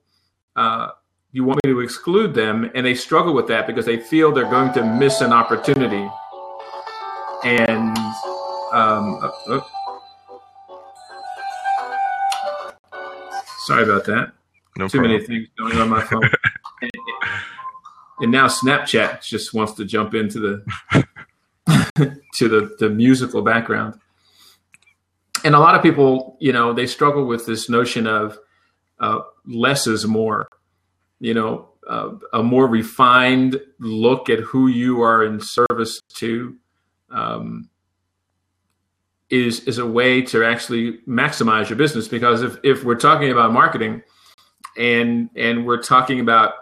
Uh, 0.56 0.90
you 1.32 1.44
want 1.44 1.60
me 1.66 1.72
to 1.72 1.80
exclude 1.80 2.34
them 2.34 2.70
and 2.76 2.86
they 2.86 2.94
struggle 2.94 3.34
with 3.34 3.48
that 3.48 3.68
because 3.68 3.86
they 3.86 3.98
feel 3.98 4.32
they're 4.32 4.50
going 4.50 4.72
to 4.74 4.86
miss 4.86 5.22
an 5.22 5.34
opportunity. 5.34 6.10
And 7.44 7.98
um, 8.72 9.20
uh, 9.22 9.32
uh, 9.48 9.62
sorry 13.66 13.84
about 13.84 14.06
that. 14.06 14.32
No 14.78 14.88
too 14.88 15.00
problem. 15.00 15.12
many 15.12 15.26
things 15.26 15.48
going 15.58 15.78
on 15.78 15.90
my 15.90 16.02
phone 16.02 16.22
and, 18.22 18.32
now 18.32 18.48
snapchat 18.48 19.22
just 19.24 19.54
wants 19.54 19.74
to 19.74 19.86
jump 19.86 20.14
into 20.14 20.40
the 20.40 21.06
to 22.36 22.48
the, 22.48 22.76
the 22.80 22.90
musical 22.90 23.42
background 23.42 24.00
and 25.44 25.56
a 25.56 25.60
lot 25.60 25.76
of 25.76 25.82
people 25.82 26.38
you 26.40 26.52
know 26.52 26.74
they 26.74 26.88
struggle 26.88 27.26
with 27.26 27.46
this 27.46 27.70
notion 27.70 28.08
of 28.08 28.38
uh, 29.00 29.20
less 29.46 29.88
is 29.88 30.06
more 30.06 30.48
you 31.22 31.36
know, 31.36 31.70
uh, 31.88 32.10
a 32.34 32.44
more 32.44 32.68
refined 32.68 33.62
look 33.80 34.30
at 34.30 34.40
who 34.40 34.68
you 34.68 35.02
are 35.02 35.24
in 35.24 35.40
service 35.40 36.02
to 36.16 36.58
um, 37.12 37.70
is 39.30 39.62
is 39.62 39.78
a 39.78 39.86
way 39.86 40.22
to 40.24 40.44
actually 40.44 40.98
maximize 41.08 41.70
your 41.70 41.78
business. 41.78 42.08
Because 42.08 42.42
if 42.42 42.58
if 42.64 42.84
we're 42.84 42.96
talking 42.96 43.32
about 43.32 43.54
marketing 43.54 44.02
and 44.78 45.30
and 45.36 45.66
we're 45.66 45.82
talking 45.82 46.20
about 46.20 46.54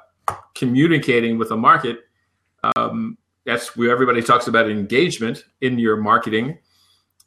communicating 0.56 1.38
with 1.38 1.52
a 1.52 1.58
market, 1.58 2.00
um, 2.76 3.18
that's 3.46 3.76
where 3.76 3.92
everybody 3.92 4.22
talks 4.22 4.48
about 4.48 4.70
engagement 4.70 5.44
in 5.62 5.80
your 5.80 5.98
marketing. 5.98 6.60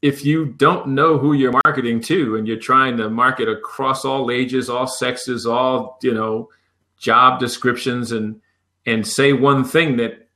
If 0.02 0.24
you 0.24 0.46
don't 0.46 0.88
know 0.88 1.18
who 1.18 1.32
you're 1.32 1.58
marketing 1.64 2.00
to, 2.02 2.36
and 2.36 2.46
you're 2.46 2.58
trying 2.58 2.96
to 2.96 3.08
market 3.08 3.48
across 3.48 4.04
all 4.04 4.30
ages, 4.30 4.68
all 4.68 4.86
sexes, 4.86 5.46
all 5.46 5.98
you 6.02 6.14
know 6.14 6.48
job 6.98 7.40
descriptions 7.40 8.12
and 8.12 8.40
and 8.86 9.06
say 9.06 9.32
one 9.32 9.64
thing 9.64 9.96
that 9.96 10.28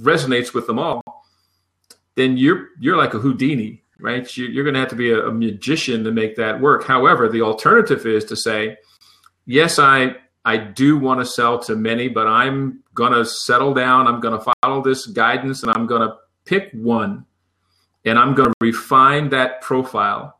resonates 0.00 0.54
with 0.54 0.66
them 0.66 0.78
all, 0.78 1.02
then 2.14 2.36
you're 2.36 2.68
you're 2.80 2.96
like 2.96 3.14
a 3.14 3.18
Houdini, 3.18 3.82
right? 3.98 4.36
You're, 4.36 4.50
you're 4.50 4.64
going 4.64 4.74
to 4.74 4.80
have 4.80 4.88
to 4.90 4.96
be 4.96 5.10
a, 5.10 5.26
a 5.26 5.32
magician 5.32 6.04
to 6.04 6.12
make 6.12 6.36
that 6.36 6.60
work. 6.60 6.84
However, 6.84 7.28
the 7.28 7.42
alternative 7.42 8.04
is 8.06 8.24
to 8.26 8.36
say, 8.36 8.76
yes, 9.46 9.78
I 9.78 10.16
I 10.44 10.56
do 10.56 10.98
want 10.98 11.20
to 11.20 11.26
sell 11.26 11.58
to 11.60 11.76
many, 11.76 12.08
but 12.08 12.26
I'm 12.26 12.82
going 12.94 13.12
to 13.12 13.24
settle 13.24 13.74
down. 13.74 14.06
I'm 14.06 14.20
going 14.20 14.38
to 14.38 14.52
follow 14.62 14.82
this 14.82 15.06
guidance, 15.06 15.62
and 15.62 15.70
I'm 15.72 15.86
going 15.86 16.02
to 16.02 16.16
pick 16.44 16.70
one, 16.72 17.24
and 18.04 18.18
I'm 18.18 18.34
going 18.34 18.48
to 18.48 18.54
refine 18.60 19.28
that 19.30 19.60
profile 19.60 20.38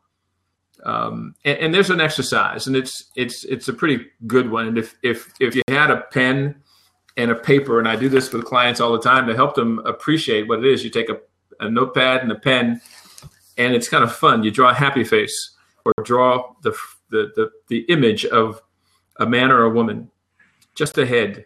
um, 0.83 1.35
and, 1.45 1.57
and, 1.59 1.73
there's 1.73 1.89
an 1.89 2.01
exercise, 2.01 2.67
and 2.67 2.75
it's 2.75 3.05
it's 3.15 3.45
it's 3.45 3.69
a 3.69 3.73
pretty 3.73 4.05
good 4.27 4.51
one. 4.51 4.67
And 4.67 4.77
if 4.77 4.95
if 5.01 5.33
if 5.39 5.55
you 5.55 5.61
had 5.69 5.89
a 5.89 6.01
pen 6.11 6.61
and 7.15 7.31
a 7.31 7.35
paper, 7.35 7.79
and 7.79 7.87
I 7.87 7.95
do 7.95 8.09
this 8.09 8.33
with 8.33 8.43
clients 8.43 8.81
all 8.81 8.91
the 8.91 8.99
time 8.99 9.25
to 9.27 9.35
help 9.35 9.55
them 9.55 9.79
appreciate 9.85 10.47
what 10.47 10.59
it 10.59 10.65
is, 10.65 10.83
you 10.83 10.89
take 10.89 11.09
a, 11.09 11.19
a 11.61 11.69
notepad 11.69 12.21
and 12.21 12.31
a 12.31 12.35
pen, 12.35 12.81
and 13.57 13.73
it's 13.73 13.87
kind 13.87 14.03
of 14.03 14.13
fun. 14.13 14.43
You 14.43 14.51
draw 14.51 14.71
a 14.71 14.73
happy 14.73 15.05
face 15.05 15.55
or 15.85 15.93
draw 16.03 16.53
the 16.63 16.75
the 17.09 17.31
the, 17.35 17.51
the 17.69 17.79
image 17.83 18.25
of 18.25 18.61
a 19.19 19.25
man 19.25 19.51
or 19.51 19.63
a 19.63 19.69
woman, 19.69 20.09
just 20.75 20.97
a 20.97 21.05
head, 21.05 21.45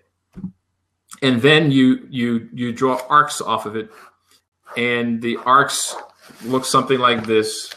and 1.21 1.41
then 1.41 1.71
you 1.71 2.07
you 2.09 2.49
you 2.53 2.71
draw 2.71 2.99
arcs 3.09 3.41
off 3.41 3.65
of 3.65 3.75
it, 3.75 3.89
and 4.75 5.21
the 5.21 5.37
arcs 5.37 5.95
look 6.43 6.65
something 6.65 6.99
like 6.99 7.25
this 7.25 7.73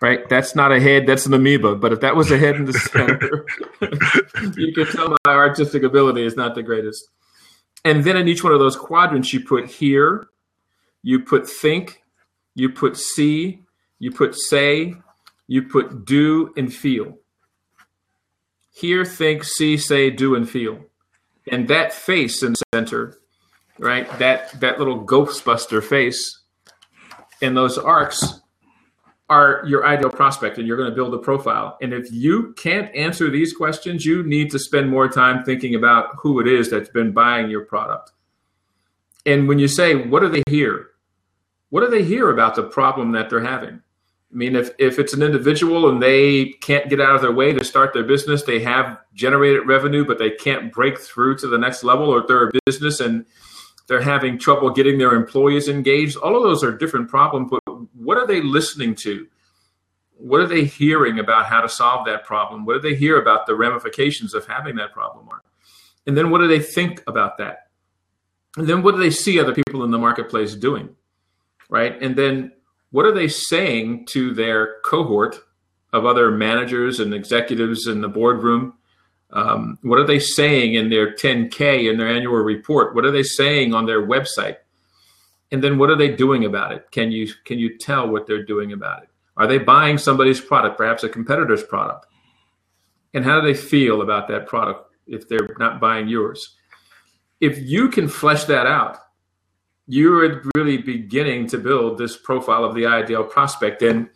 right? 0.00 0.28
That's 0.28 0.54
not 0.54 0.72
a 0.72 0.80
head, 0.80 1.06
that's 1.06 1.26
an 1.26 1.34
amoeba. 1.34 1.76
But 1.76 1.92
if 1.92 2.00
that 2.00 2.16
was 2.16 2.30
a 2.30 2.38
head 2.38 2.56
in 2.56 2.64
the 2.64 2.72
center, 2.92 3.46
you 4.56 4.72
can 4.72 4.86
tell 4.86 5.14
my 5.26 5.34
artistic 5.34 5.82
ability 5.82 6.24
is 6.24 6.36
not 6.36 6.54
the 6.54 6.62
greatest. 6.62 7.08
And 7.84 8.04
then 8.04 8.16
in 8.16 8.28
each 8.28 8.44
one 8.44 8.52
of 8.52 8.58
those 8.58 8.76
quadrants, 8.76 9.32
you 9.32 9.40
put 9.40 9.68
hear, 9.68 10.28
you 11.02 11.20
put 11.20 11.48
think, 11.48 12.02
you 12.54 12.70
put 12.70 12.96
see, 12.96 13.60
you 13.98 14.10
put 14.10 14.34
say, 14.34 14.94
you 15.46 15.62
put 15.62 16.04
do 16.04 16.52
and 16.56 16.72
feel. 16.72 17.18
Hear, 18.72 19.04
think, 19.04 19.44
see, 19.44 19.76
say, 19.76 20.10
do, 20.10 20.34
and 20.34 20.48
feel. 20.48 20.80
And 21.50 21.68
that 21.68 21.92
face 21.92 22.42
in 22.42 22.52
the 22.52 22.62
center, 22.74 23.18
right? 23.78 24.08
That 24.18 24.60
that 24.60 24.78
little 24.78 25.04
Ghostbuster 25.04 25.82
face 25.82 26.40
and 27.42 27.56
those 27.56 27.78
arcs 27.78 28.40
are 29.28 29.62
your 29.64 29.86
ideal 29.86 30.10
prospect 30.10 30.58
and 30.58 30.66
you're 30.66 30.76
going 30.76 30.90
to 30.90 30.94
build 30.94 31.14
a 31.14 31.18
profile. 31.18 31.78
And 31.80 31.92
if 31.92 32.10
you 32.10 32.52
can't 32.54 32.94
answer 32.94 33.30
these 33.30 33.52
questions, 33.52 34.04
you 34.04 34.24
need 34.24 34.50
to 34.50 34.58
spend 34.58 34.90
more 34.90 35.08
time 35.08 35.44
thinking 35.44 35.74
about 35.76 36.16
who 36.18 36.40
it 36.40 36.48
is 36.48 36.68
that's 36.68 36.88
been 36.88 37.12
buying 37.12 37.48
your 37.48 37.64
product. 37.64 38.10
And 39.24 39.46
when 39.46 39.58
you 39.58 39.68
say, 39.68 39.94
what 39.94 40.20
do 40.20 40.28
they 40.28 40.42
hear? 40.48 40.88
What 41.68 41.82
do 41.82 41.88
they 41.88 42.02
hear 42.02 42.30
about 42.30 42.56
the 42.56 42.64
problem 42.64 43.12
that 43.12 43.30
they're 43.30 43.44
having? 43.44 43.82
I 44.32 44.36
mean, 44.36 44.54
if, 44.54 44.70
if 44.78 45.00
it's 45.00 45.12
an 45.12 45.22
individual 45.22 45.88
and 45.88 46.00
they 46.00 46.50
can't 46.60 46.88
get 46.88 47.00
out 47.00 47.16
of 47.16 47.22
their 47.22 47.32
way 47.32 47.52
to 47.52 47.64
start 47.64 47.92
their 47.92 48.04
business, 48.04 48.44
they 48.44 48.60
have 48.60 48.98
generated 49.12 49.66
revenue, 49.66 50.04
but 50.04 50.18
they 50.18 50.30
can't 50.30 50.72
break 50.72 51.00
through 51.00 51.38
to 51.38 51.48
the 51.48 51.58
next 51.58 51.82
level, 51.82 52.08
or 52.08 52.24
they're 52.26 52.48
a 52.48 52.52
business 52.64 53.00
and 53.00 53.26
they're 53.88 54.00
having 54.00 54.38
trouble 54.38 54.70
getting 54.70 54.98
their 54.98 55.14
employees 55.14 55.68
engaged. 55.68 56.16
All 56.16 56.36
of 56.36 56.44
those 56.44 56.62
are 56.62 56.70
different 56.70 57.08
problems, 57.08 57.50
but 57.50 57.60
what 57.92 58.18
are 58.18 58.26
they 58.26 58.40
listening 58.40 58.94
to? 58.96 59.26
What 60.16 60.40
are 60.40 60.46
they 60.46 60.64
hearing 60.64 61.18
about 61.18 61.46
how 61.46 61.60
to 61.60 61.68
solve 61.68 62.06
that 62.06 62.24
problem? 62.24 62.64
What 62.64 62.74
do 62.74 62.88
they 62.88 62.94
hear 62.94 63.20
about 63.20 63.46
the 63.46 63.56
ramifications 63.56 64.32
of 64.32 64.46
having 64.46 64.76
that 64.76 64.92
problem? 64.92 65.28
And 66.06 66.16
then 66.16 66.30
what 66.30 66.38
do 66.38 66.46
they 66.46 66.60
think 66.60 67.02
about 67.08 67.38
that? 67.38 67.68
And 68.56 68.68
then 68.68 68.82
what 68.82 68.92
do 68.92 69.00
they 69.00 69.10
see 69.10 69.40
other 69.40 69.54
people 69.54 69.82
in 69.82 69.90
the 69.90 69.98
marketplace 69.98 70.54
doing? 70.54 70.90
Right? 71.68 72.00
And 72.00 72.14
then 72.14 72.52
what 72.92 73.06
are 73.06 73.12
they 73.12 73.28
saying 73.28 74.06
to 74.06 74.34
their 74.34 74.80
cohort 74.84 75.36
of 75.92 76.06
other 76.06 76.30
managers 76.30 77.00
and 77.00 77.12
executives 77.14 77.86
in 77.86 78.00
the 78.00 78.08
boardroom 78.08 78.74
um, 79.32 79.78
what 79.82 79.98
are 79.98 80.06
they 80.06 80.18
saying 80.18 80.74
in 80.74 80.90
their 80.90 81.14
10K 81.14 81.90
in 81.90 81.98
their 81.98 82.08
annual 82.08 82.34
report? 82.34 82.94
What 82.94 83.04
are 83.04 83.10
they 83.10 83.22
saying 83.22 83.74
on 83.74 83.86
their 83.86 84.04
website? 84.06 84.56
And 85.52 85.62
then 85.62 85.78
what 85.78 85.90
are 85.90 85.96
they 85.96 86.14
doing 86.14 86.44
about 86.44 86.72
it? 86.72 86.90
Can 86.90 87.10
you 87.10 87.28
can 87.44 87.58
you 87.58 87.78
tell 87.78 88.08
what 88.08 88.26
they're 88.26 88.44
doing 88.44 88.72
about 88.72 89.02
it? 89.02 89.08
Are 89.36 89.46
they 89.46 89.58
buying 89.58 89.98
somebody's 89.98 90.40
product, 90.40 90.76
perhaps 90.76 91.02
a 91.04 91.08
competitor's 91.08 91.62
product? 91.62 92.06
And 93.14 93.24
how 93.24 93.40
do 93.40 93.46
they 93.46 93.58
feel 93.58 94.02
about 94.02 94.28
that 94.28 94.46
product 94.46 94.94
if 95.06 95.28
they're 95.28 95.56
not 95.58 95.80
buying 95.80 96.08
yours? 96.08 96.56
If 97.40 97.58
you 97.58 97.88
can 97.88 98.06
flesh 98.06 98.44
that 98.44 98.66
out, 98.66 98.98
you're 99.90 100.42
really 100.54 100.76
beginning 100.76 101.48
to 101.48 101.58
build 101.58 101.98
this 101.98 102.16
profile 102.16 102.64
of 102.64 102.76
the 102.76 102.86
ideal 102.86 103.24
prospect. 103.24 103.82
And 103.82 104.08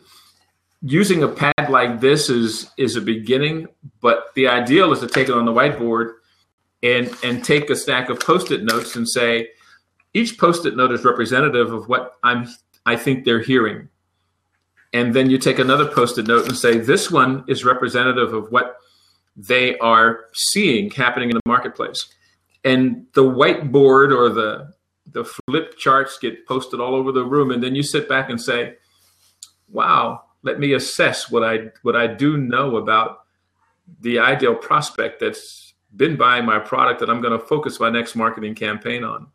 using 0.81 1.21
a 1.21 1.27
pad 1.27 1.69
like 1.69 1.99
this 1.99 2.29
is 2.29 2.71
is 2.77 2.95
a 2.95 3.01
beginning, 3.01 3.67
but 3.99 4.33
the 4.35 4.47
ideal 4.47 4.93
is 4.93 5.01
to 5.01 5.07
take 5.07 5.27
it 5.27 5.35
on 5.35 5.43
the 5.43 5.51
whiteboard 5.51 6.13
and 6.81 7.13
and 7.25 7.43
take 7.43 7.69
a 7.69 7.75
stack 7.75 8.09
of 8.09 8.21
post-it 8.21 8.63
notes 8.63 8.95
and 8.95 9.07
say 9.07 9.49
each 10.13 10.37
post-it 10.37 10.77
note 10.77 10.93
is 10.93 11.03
representative 11.03 11.73
of 11.73 11.89
what 11.89 12.13
I'm 12.23 12.47
I 12.85 12.95
think 12.95 13.25
they're 13.25 13.41
hearing. 13.41 13.89
And 14.93 15.13
then 15.13 15.29
you 15.29 15.37
take 15.37 15.59
another 15.59 15.85
post-it 15.85 16.25
note 16.25 16.47
and 16.47 16.55
say 16.55 16.77
this 16.77 17.11
one 17.11 17.43
is 17.49 17.65
representative 17.65 18.33
of 18.33 18.49
what 18.49 18.77
they 19.35 19.77
are 19.79 20.27
seeing 20.33 20.89
happening 20.89 21.31
in 21.31 21.35
the 21.35 21.41
marketplace. 21.45 22.07
And 22.63 23.07
the 23.11 23.23
whiteboard 23.23 24.15
or 24.17 24.29
the 24.29 24.73
the 25.15 25.23
flip 25.23 25.77
charts 25.77 26.19
get 26.19 26.45
posted 26.45 26.79
all 26.79 26.93
over 26.93 27.11
the 27.11 27.25
room 27.25 27.49
and 27.49 27.63
then 27.63 27.73
you 27.73 27.81
sit 27.81 28.07
back 28.07 28.29
and 28.29 28.39
say, 28.39 28.75
"Wow, 29.69 30.25
let 30.43 30.59
me 30.59 30.73
assess 30.73 31.31
what 31.31 31.43
I 31.43 31.71
what 31.81 31.95
I 31.95 32.05
do 32.05 32.37
know 32.37 32.75
about 32.75 33.21
the 34.01 34.19
ideal 34.19 34.55
prospect 34.55 35.19
that's 35.19 35.73
been 35.95 36.17
buying 36.17 36.45
my 36.45 36.59
product 36.59 36.99
that 36.99 37.09
I'm 37.09 37.21
going 37.21 37.37
to 37.37 37.45
focus 37.45 37.79
my 37.79 37.89
next 37.89 38.15
marketing 38.15 38.55
campaign 38.55 39.03
on. 39.03 39.27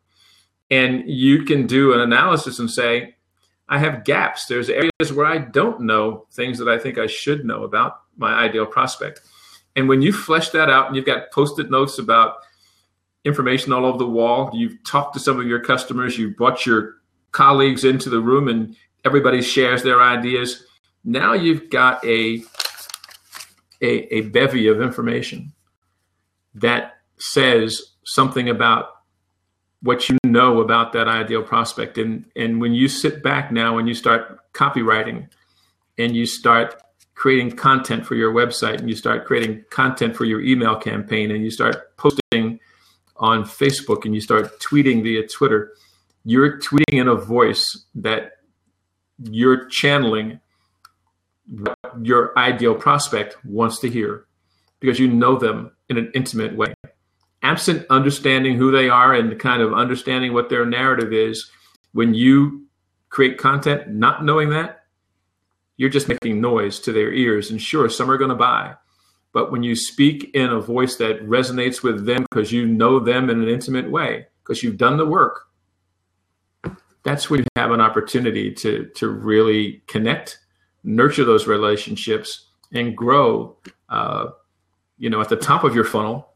And 0.69 1.09
you 1.09 1.43
can 1.43 1.67
do 1.67 1.93
an 1.93 1.99
analysis 1.99 2.59
and 2.59 2.69
say, 2.69 3.15
I 3.67 3.79
have 3.79 4.03
gaps. 4.03 4.45
There's 4.45 4.69
areas 4.69 5.13
where 5.13 5.25
I 5.25 5.39
don't 5.39 5.81
know 5.81 6.27
things 6.31 6.59
that 6.59 6.67
I 6.67 6.77
think 6.77 6.97
I 6.97 7.07
should 7.07 7.45
know 7.45 7.63
about 7.63 8.01
my 8.17 8.33
ideal 8.33 8.65
prospect. 8.65 9.21
And 9.75 9.87
when 9.87 10.01
you 10.01 10.13
flesh 10.13 10.49
that 10.49 10.69
out 10.69 10.87
and 10.87 10.95
you've 10.95 11.05
got 11.05 11.31
post-it 11.31 11.71
notes 11.71 11.97
about 11.97 12.35
information 13.23 13.73
all 13.73 13.85
over 13.85 13.97
the 13.97 14.07
wall, 14.07 14.49
you've 14.53 14.83
talked 14.83 15.13
to 15.13 15.19
some 15.19 15.39
of 15.39 15.47
your 15.47 15.59
customers, 15.59 16.17
you've 16.17 16.35
brought 16.35 16.65
your 16.65 16.95
colleagues 17.31 17.83
into 17.83 18.09
the 18.09 18.19
room 18.19 18.47
and 18.47 18.75
everybody 19.05 19.41
shares 19.41 19.83
their 19.83 20.01
ideas. 20.01 20.63
Now 21.03 21.33
you've 21.33 21.69
got 21.69 22.03
a, 22.05 22.43
a, 23.81 24.15
a 24.15 24.21
bevy 24.21 24.67
of 24.67 24.81
information 24.81 25.53
that 26.55 26.97
says 27.17 27.81
something 28.03 28.49
about 28.49 28.89
what 29.83 30.09
you 30.09 30.17
know 30.25 30.61
about 30.61 30.93
that 30.93 31.07
ideal 31.07 31.41
prospect. 31.43 31.97
And, 31.97 32.25
and 32.35 32.61
when 32.61 32.73
you 32.73 32.87
sit 32.87 33.23
back 33.23 33.51
now 33.51 33.77
and 33.77 33.87
you 33.87 33.95
start 33.95 34.39
copywriting 34.53 35.27
and 35.97 36.15
you 36.15 36.25
start 36.25 36.81
creating 37.15 37.51
content 37.51 38.05
for 38.05 38.15
your 38.15 38.33
website 38.33 38.79
and 38.79 38.89
you 38.89 38.95
start 38.95 39.25
creating 39.25 39.63
content 39.69 40.15
for 40.15 40.25
your 40.25 40.41
email 40.41 40.75
campaign 40.75 41.31
and 41.31 41.43
you 41.43 41.51
start 41.51 41.95
posting 41.97 42.59
on 43.21 43.43
Facebook 43.43 44.03
and 44.03 44.13
you 44.13 44.19
start 44.19 44.59
tweeting 44.59 45.03
via 45.03 45.25
Twitter, 45.27 45.73
you're 46.25 46.59
tweeting 46.59 46.99
in 46.99 47.07
a 47.07 47.15
voice 47.15 47.85
that 47.95 48.33
you're 49.29 49.67
channeling 49.67 50.39
what 51.47 51.77
your 52.01 52.37
ideal 52.37 52.75
prospect 52.75 53.37
wants 53.45 53.79
to 53.79 53.89
hear 53.89 54.25
because 54.79 54.99
you 54.99 55.07
know 55.07 55.37
them 55.37 55.71
in 55.89 55.97
an 55.97 56.11
intimate 56.15 56.55
way. 56.55 56.73
Absent 57.43 57.85
understanding 57.89 58.57
who 58.57 58.71
they 58.71 58.89
are 58.89 59.13
and 59.13 59.39
kind 59.39 59.61
of 59.61 59.73
understanding 59.73 60.33
what 60.33 60.49
their 60.49 60.65
narrative 60.65 61.13
is, 61.13 61.49
when 61.91 62.13
you 62.13 62.65
create 63.09 63.37
content 63.37 63.89
not 63.89 64.23
knowing 64.23 64.49
that, 64.49 64.85
you're 65.77 65.89
just 65.89 66.07
making 66.07 66.41
noise 66.41 66.79
to 66.79 66.91
their 66.91 67.11
ears. 67.11 67.51
And 67.51 67.61
sure, 67.61 67.89
some 67.89 68.09
are 68.09 68.17
going 68.17 68.29
to 68.29 68.35
buy. 68.35 68.75
But 69.33 69.51
when 69.51 69.63
you 69.63 69.75
speak 69.75 70.31
in 70.33 70.49
a 70.49 70.59
voice 70.59 70.97
that 70.97 71.25
resonates 71.27 71.83
with 71.83 72.05
them 72.05 72.25
because 72.29 72.51
you 72.51 72.65
know 72.65 72.99
them 72.99 73.29
in 73.29 73.41
an 73.41 73.47
intimate 73.47 73.89
way, 73.89 74.27
because 74.43 74.61
you've 74.61 74.77
done 74.77 74.97
the 74.97 75.05
work, 75.05 75.47
that's 77.03 77.29
when 77.29 77.39
you 77.39 77.45
have 77.55 77.71
an 77.71 77.81
opportunity 77.81 78.53
to, 78.53 78.89
to 78.95 79.09
really 79.09 79.81
connect 79.87 80.39
nurture 80.83 81.23
those 81.23 81.47
relationships 81.47 82.47
and 82.73 82.97
grow 82.97 83.55
uh, 83.89 84.27
you 84.97 85.11
know 85.11 85.21
at 85.21 85.29
the 85.29 85.35
top 85.35 85.63
of 85.63 85.75
your 85.75 85.83
funnel 85.83 86.31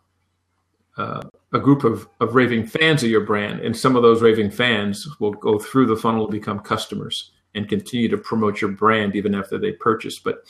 uh, 0.97 1.21
a 1.53 1.59
group 1.59 1.83
of, 1.83 2.07
of 2.19 2.35
raving 2.35 2.65
fans 2.65 3.03
of 3.03 3.09
your 3.09 3.21
brand. 3.21 3.59
And 3.61 3.75
some 3.75 3.95
of 3.95 4.03
those 4.03 4.21
raving 4.21 4.51
fans 4.51 5.07
will 5.19 5.31
go 5.31 5.59
through 5.59 5.87
the 5.87 5.95
funnel 5.95 6.25
to 6.25 6.31
become 6.31 6.59
customers 6.59 7.31
and 7.53 7.67
continue 7.67 8.09
to 8.09 8.17
promote 8.17 8.61
your 8.61 8.71
brand 8.71 9.15
even 9.15 9.35
after 9.35 9.57
they 9.57 9.71
purchase. 9.71 10.19
But 10.19 10.43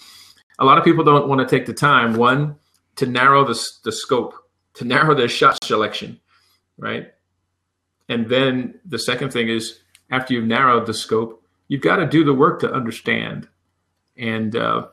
a 0.60 0.66
lot 0.66 0.78
of 0.78 0.84
people 0.84 1.04
don't 1.04 1.28
want 1.28 1.48
to 1.48 1.48
take 1.48 1.66
the 1.66 1.74
time 1.74 2.16
one 2.16 2.56
to 2.96 3.06
narrow 3.06 3.46
the, 3.46 3.60
the 3.84 3.92
scope 3.92 4.34
to 4.74 4.86
narrow 4.86 5.14
their 5.16 5.30
shot 5.30 5.64
selection 5.64 6.20
right 6.78 7.14
and 8.10 8.30
then 8.30 8.80
the 8.86 9.00
second 9.00 9.32
thing 9.32 9.50
is 9.50 9.80
after 10.12 10.34
you've 10.34 10.46
narrowed 10.46 10.86
the 10.86 10.94
scope 10.94 11.44
you've 11.68 11.82
got 11.82 11.98
to 11.98 12.06
do 12.06 12.24
the 12.24 12.34
work 12.34 12.60
to 12.60 12.72
understand 12.72 13.48
and 14.18 14.56
uh, 14.56 14.88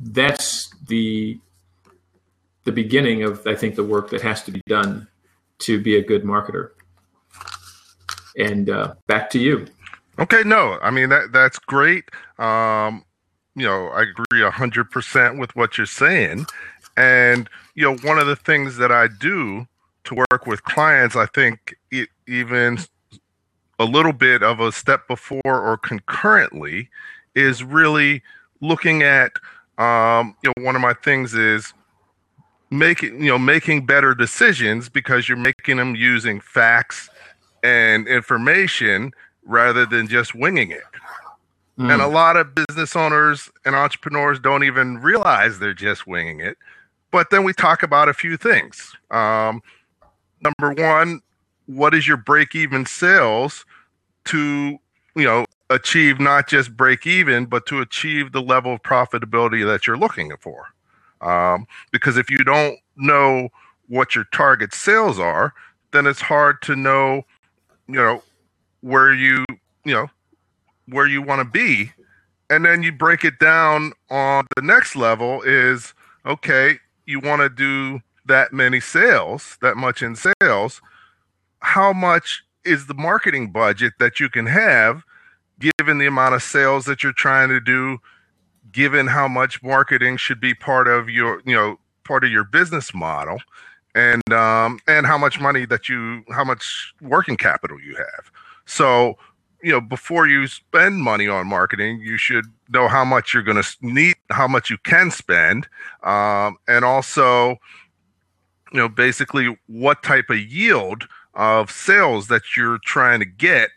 that's 0.00 0.70
the 0.86 1.38
the 2.64 2.72
beginning 2.72 3.22
of 3.22 3.46
I 3.46 3.54
think 3.54 3.74
the 3.74 3.84
work 3.84 4.10
that 4.10 4.22
has 4.22 4.42
to 4.44 4.50
be 4.50 4.60
done 4.66 5.08
to 5.60 5.80
be 5.80 5.96
a 5.96 6.02
good 6.02 6.24
marketer. 6.24 6.70
And 8.36 8.70
uh, 8.70 8.94
back 9.06 9.30
to 9.30 9.38
you. 9.38 9.66
Okay, 10.18 10.42
no, 10.44 10.78
I 10.82 10.90
mean 10.90 11.08
that 11.08 11.32
that's 11.32 11.58
great. 11.58 12.04
Um, 12.38 13.04
you 13.54 13.66
know, 13.66 13.88
I 13.88 14.02
agree 14.02 14.42
hundred 14.50 14.90
percent 14.90 15.38
with 15.38 15.54
what 15.54 15.76
you're 15.76 15.86
saying, 15.86 16.46
and 16.96 17.48
you 17.74 17.84
know, 17.84 17.96
one 17.98 18.18
of 18.18 18.26
the 18.26 18.36
things 18.36 18.76
that 18.78 18.92
I 18.92 19.08
do 19.08 19.66
to 20.04 20.14
work 20.14 20.46
with 20.46 20.64
clients, 20.64 21.16
I 21.16 21.26
think 21.26 21.76
it, 21.90 22.08
even 22.26 22.78
a 23.78 23.84
little 23.84 24.12
bit 24.12 24.42
of 24.42 24.60
a 24.60 24.72
step 24.72 25.06
before 25.08 25.40
or 25.44 25.76
concurrently 25.76 26.88
is 27.34 27.64
really 27.64 28.22
looking 28.60 29.02
at 29.02 29.32
um, 29.78 30.36
you 30.42 30.52
know 30.56 30.64
one 30.64 30.76
of 30.76 30.82
my 30.82 30.94
things 30.94 31.34
is 31.34 31.72
making 32.70 33.22
you 33.22 33.30
know 33.30 33.38
making 33.38 33.84
better 33.84 34.14
decisions 34.14 34.88
because 34.88 35.28
you're 35.28 35.38
making 35.38 35.76
them 35.76 35.94
using 35.94 36.40
facts 36.40 37.10
and 37.62 38.08
information 38.08 39.12
rather 39.44 39.84
than 39.84 40.08
just 40.08 40.34
winging 40.34 40.70
it. 40.70 40.82
Mm. 41.78 41.92
And 41.92 42.02
a 42.02 42.06
lot 42.06 42.36
of 42.36 42.54
business 42.54 42.94
owners 42.94 43.50
and 43.64 43.74
entrepreneurs 43.74 44.38
don't 44.38 44.64
even 44.64 44.98
realize 44.98 45.58
they're 45.58 45.72
just 45.72 46.06
winging 46.06 46.40
it. 46.40 46.58
But 47.10 47.30
then 47.30 47.44
we 47.44 47.52
talk 47.52 47.82
about 47.82 48.08
a 48.08 48.14
few 48.14 48.36
things. 48.36 48.94
Um, 49.10 49.62
number 50.42 50.82
one, 50.82 51.20
what 51.66 51.94
is 51.94 52.06
your 52.06 52.16
break 52.16 52.54
even 52.54 52.86
sales 52.86 53.64
to 54.24 54.78
you 55.14 55.24
know 55.24 55.44
achieve 55.72 56.20
not 56.20 56.48
just 56.48 56.76
break 56.76 57.06
even, 57.06 57.46
but 57.46 57.66
to 57.66 57.80
achieve 57.80 58.32
the 58.32 58.42
level 58.42 58.74
of 58.74 58.82
profitability 58.82 59.66
that 59.66 59.86
you're 59.86 59.96
looking 59.96 60.32
for. 60.38 60.66
Um, 61.20 61.66
because 61.90 62.16
if 62.16 62.30
you 62.30 62.38
don't 62.38 62.78
know 62.96 63.48
what 63.88 64.14
your 64.14 64.24
target 64.32 64.74
sales 64.74 65.18
are, 65.18 65.54
then 65.92 66.06
it's 66.06 66.20
hard 66.20 66.62
to 66.62 66.76
know, 66.76 67.22
you 67.86 67.94
know, 67.94 68.22
where 68.80 69.12
you, 69.12 69.44
you 69.84 69.94
know, 69.94 70.10
where 70.86 71.06
you 71.06 71.22
want 71.22 71.40
to 71.40 71.44
be. 71.44 71.92
And 72.50 72.64
then 72.64 72.82
you 72.82 72.92
break 72.92 73.24
it 73.24 73.38
down 73.38 73.92
on 74.10 74.46
the 74.56 74.62
next 74.62 74.94
level 74.94 75.42
is 75.42 75.94
okay, 76.26 76.78
you 77.06 77.18
want 77.18 77.40
to 77.42 77.48
do 77.48 78.00
that 78.26 78.52
many 78.52 78.78
sales, 78.78 79.56
that 79.62 79.76
much 79.76 80.02
in 80.02 80.16
sales. 80.16 80.80
How 81.60 81.92
much 81.92 82.44
is 82.64 82.86
the 82.86 82.94
marketing 82.94 83.50
budget 83.50 83.94
that 83.98 84.20
you 84.20 84.28
can 84.28 84.46
have 84.46 85.02
given 85.58 85.98
the 85.98 86.06
amount 86.06 86.34
of 86.34 86.42
sales 86.42 86.84
that 86.84 87.02
you're 87.02 87.12
trying 87.12 87.48
to 87.48 87.60
do, 87.60 87.98
given 88.70 89.06
how 89.06 89.28
much 89.28 89.62
marketing 89.62 90.16
should 90.16 90.40
be 90.40 90.54
part 90.54 90.88
of 90.88 91.08
your, 91.08 91.40
you 91.44 91.54
know, 91.54 91.78
part 92.04 92.24
of 92.24 92.30
your 92.30 92.44
business 92.44 92.92
model? 92.92 93.38
and 93.94 94.32
um, 94.32 94.78
and 94.88 95.06
how 95.06 95.18
much 95.18 95.40
money 95.40 95.66
that 95.66 95.88
you 95.88 96.24
how 96.30 96.44
much 96.44 96.94
working 97.00 97.36
capital 97.36 97.80
you 97.80 97.96
have. 97.96 98.30
So 98.66 99.18
you 99.62 99.72
know 99.72 99.80
before 99.80 100.26
you 100.26 100.46
spend 100.46 101.02
money 101.02 101.28
on 101.28 101.46
marketing, 101.46 102.00
you 102.00 102.16
should 102.16 102.46
know 102.68 102.88
how 102.88 103.04
much 103.04 103.32
you're 103.32 103.42
going 103.42 103.62
to 103.62 103.76
need, 103.80 104.16
how 104.30 104.48
much 104.48 104.70
you 104.70 104.78
can 104.78 105.10
spend, 105.10 105.68
um, 106.02 106.56
and 106.68 106.84
also 106.84 107.56
you 108.72 108.78
know 108.78 108.88
basically 108.88 109.56
what 109.66 110.02
type 110.02 110.30
of 110.30 110.38
yield 110.38 111.06
of 111.34 111.70
sales 111.70 112.28
that 112.28 112.42
you're 112.56 112.78
trying 112.84 113.20
to 113.20 113.26
get 113.26 113.70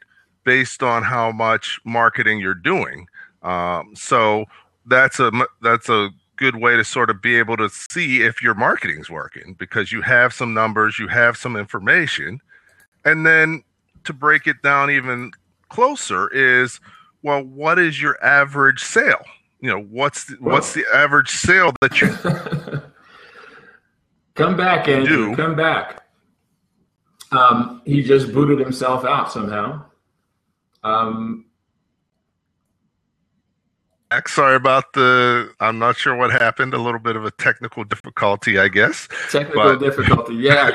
based 0.44 0.84
on 0.84 1.04
how 1.04 1.32
much 1.32 1.80
marketing 1.86 2.40
you're 2.40 2.54
doing. 2.54 3.08
Um, 3.44 3.94
so 3.96 4.46
that's 4.86 5.20
a 5.20 5.32
that's 5.62 5.90
a 5.90 6.10
good 6.36 6.58
way 6.58 6.76
to 6.76 6.84
sort 6.84 7.10
of 7.10 7.22
be 7.22 7.38
able 7.38 7.58
to 7.58 7.70
see 7.70 8.22
if 8.22 8.42
your 8.42 8.54
marketing's 8.54 9.10
working 9.10 9.56
because 9.58 9.92
you 9.92 10.02
have 10.02 10.34
some 10.34 10.54
numbers, 10.54 11.00
you 11.00 11.08
have 11.08 11.38
some 11.38 11.56
information. 11.56 12.42
And 13.06 13.26
then 13.26 13.64
to 14.04 14.14
break 14.14 14.48
it 14.48 14.62
down 14.62 14.92
even 14.92 15.32
closer 15.70 16.30
is 16.32 16.80
well, 17.22 17.44
what 17.44 17.80
is 17.80 18.02
your 18.02 18.24
average 18.24 18.84
sale? 18.84 19.24
You 19.60 19.70
know, 19.72 19.82
what's 19.82 20.26
the, 20.26 20.36
what's 20.36 20.74
the 20.74 20.86
average 20.94 21.30
sale 21.30 21.74
that 21.82 22.00
you 22.00 22.08
Come 24.36 24.58
back, 24.58 24.88
Andrew. 24.88 25.32
Do. 25.32 25.36
Come 25.36 25.56
back. 25.56 26.04
Um, 27.32 27.82
he 27.86 28.04
just 28.04 28.32
booted 28.34 28.60
himself 28.60 29.06
out 29.06 29.32
somehow. 29.32 29.86
Um, 30.84 31.46
Sorry 34.28 34.56
about 34.56 34.94
the. 34.94 35.52
I'm 35.60 35.80
not 35.80 35.98
sure 35.98 36.16
what 36.16 36.32
happened. 36.32 36.74
A 36.74 36.78
little 36.78 37.00
bit 37.00 37.16
of 37.16 37.26
a 37.26 37.32
technical 37.32 37.84
difficulty, 37.84 38.60
I 38.60 38.68
guess. 38.68 39.10
Technical 39.30 39.76
but. 39.76 39.80
difficulty, 39.80 40.36
yeah. 40.36 40.72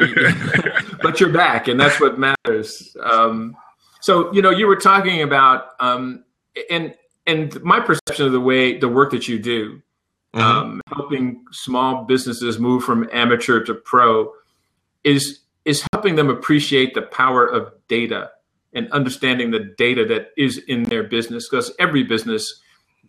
but 1.03 1.21
you're 1.21 1.33
back, 1.33 1.69
and 1.69 1.81
that's 1.81 2.01
what 2.01 2.19
matters. 2.19 2.95
Um, 3.03 3.57
so 4.01 4.33
you 4.33 4.43
know, 4.43 4.51
you 4.51 4.67
were 4.67 4.77
talking 4.77 5.23
about, 5.23 5.69
um, 5.81 6.25
and 6.71 6.95
and 7.27 7.61
my 7.63 7.81
perception 7.81 8.27
of 8.27 8.33
the 8.33 8.41
way 8.41 8.79
the 8.79 8.89
work 8.89 9.11
that 9.13 9.29
you 9.29 9.39
do, 9.39 9.83
mm-hmm. 10.35 10.41
um, 10.41 10.81
helping 10.95 11.45
small 11.53 12.05
businesses 12.05 12.59
move 12.59 12.85
from 12.85 13.09
amateur 13.13 13.63
to 13.65 13.75
pro, 13.75 14.33
is 15.05 15.41
is 15.65 15.85
helping 15.93 16.17
them 16.17 16.31
appreciate 16.31 16.95
the 16.95 17.03
power 17.03 17.47
of 17.47 17.73
data 17.89 18.31
and 18.73 18.91
understanding 18.93 19.51
the 19.51 19.75
data 19.77 20.05
that 20.05 20.31
is 20.37 20.59
in 20.69 20.85
their 20.85 21.03
business 21.03 21.49
because 21.49 21.73
every 21.79 22.05
business 22.05 22.61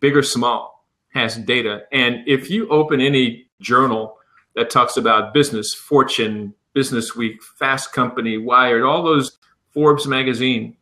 big 0.01 0.17
or 0.17 0.23
small, 0.23 0.84
has 1.13 1.38
data. 1.38 1.84
And 1.91 2.27
if 2.27 2.49
you 2.49 2.67
open 2.69 2.99
any 2.99 3.47
journal 3.62 4.17
that 4.56 4.69
talks 4.69 4.97
about 4.97 5.34
business, 5.34 5.73
Fortune, 5.73 6.54
Business 6.73 7.15
Week, 7.15 7.41
Fast 7.43 7.93
Company, 7.93 8.38
Wired, 8.38 8.84
all 8.84 9.04
those 9.04 9.38
Forbes 9.73 10.08
magazine, 10.08 10.75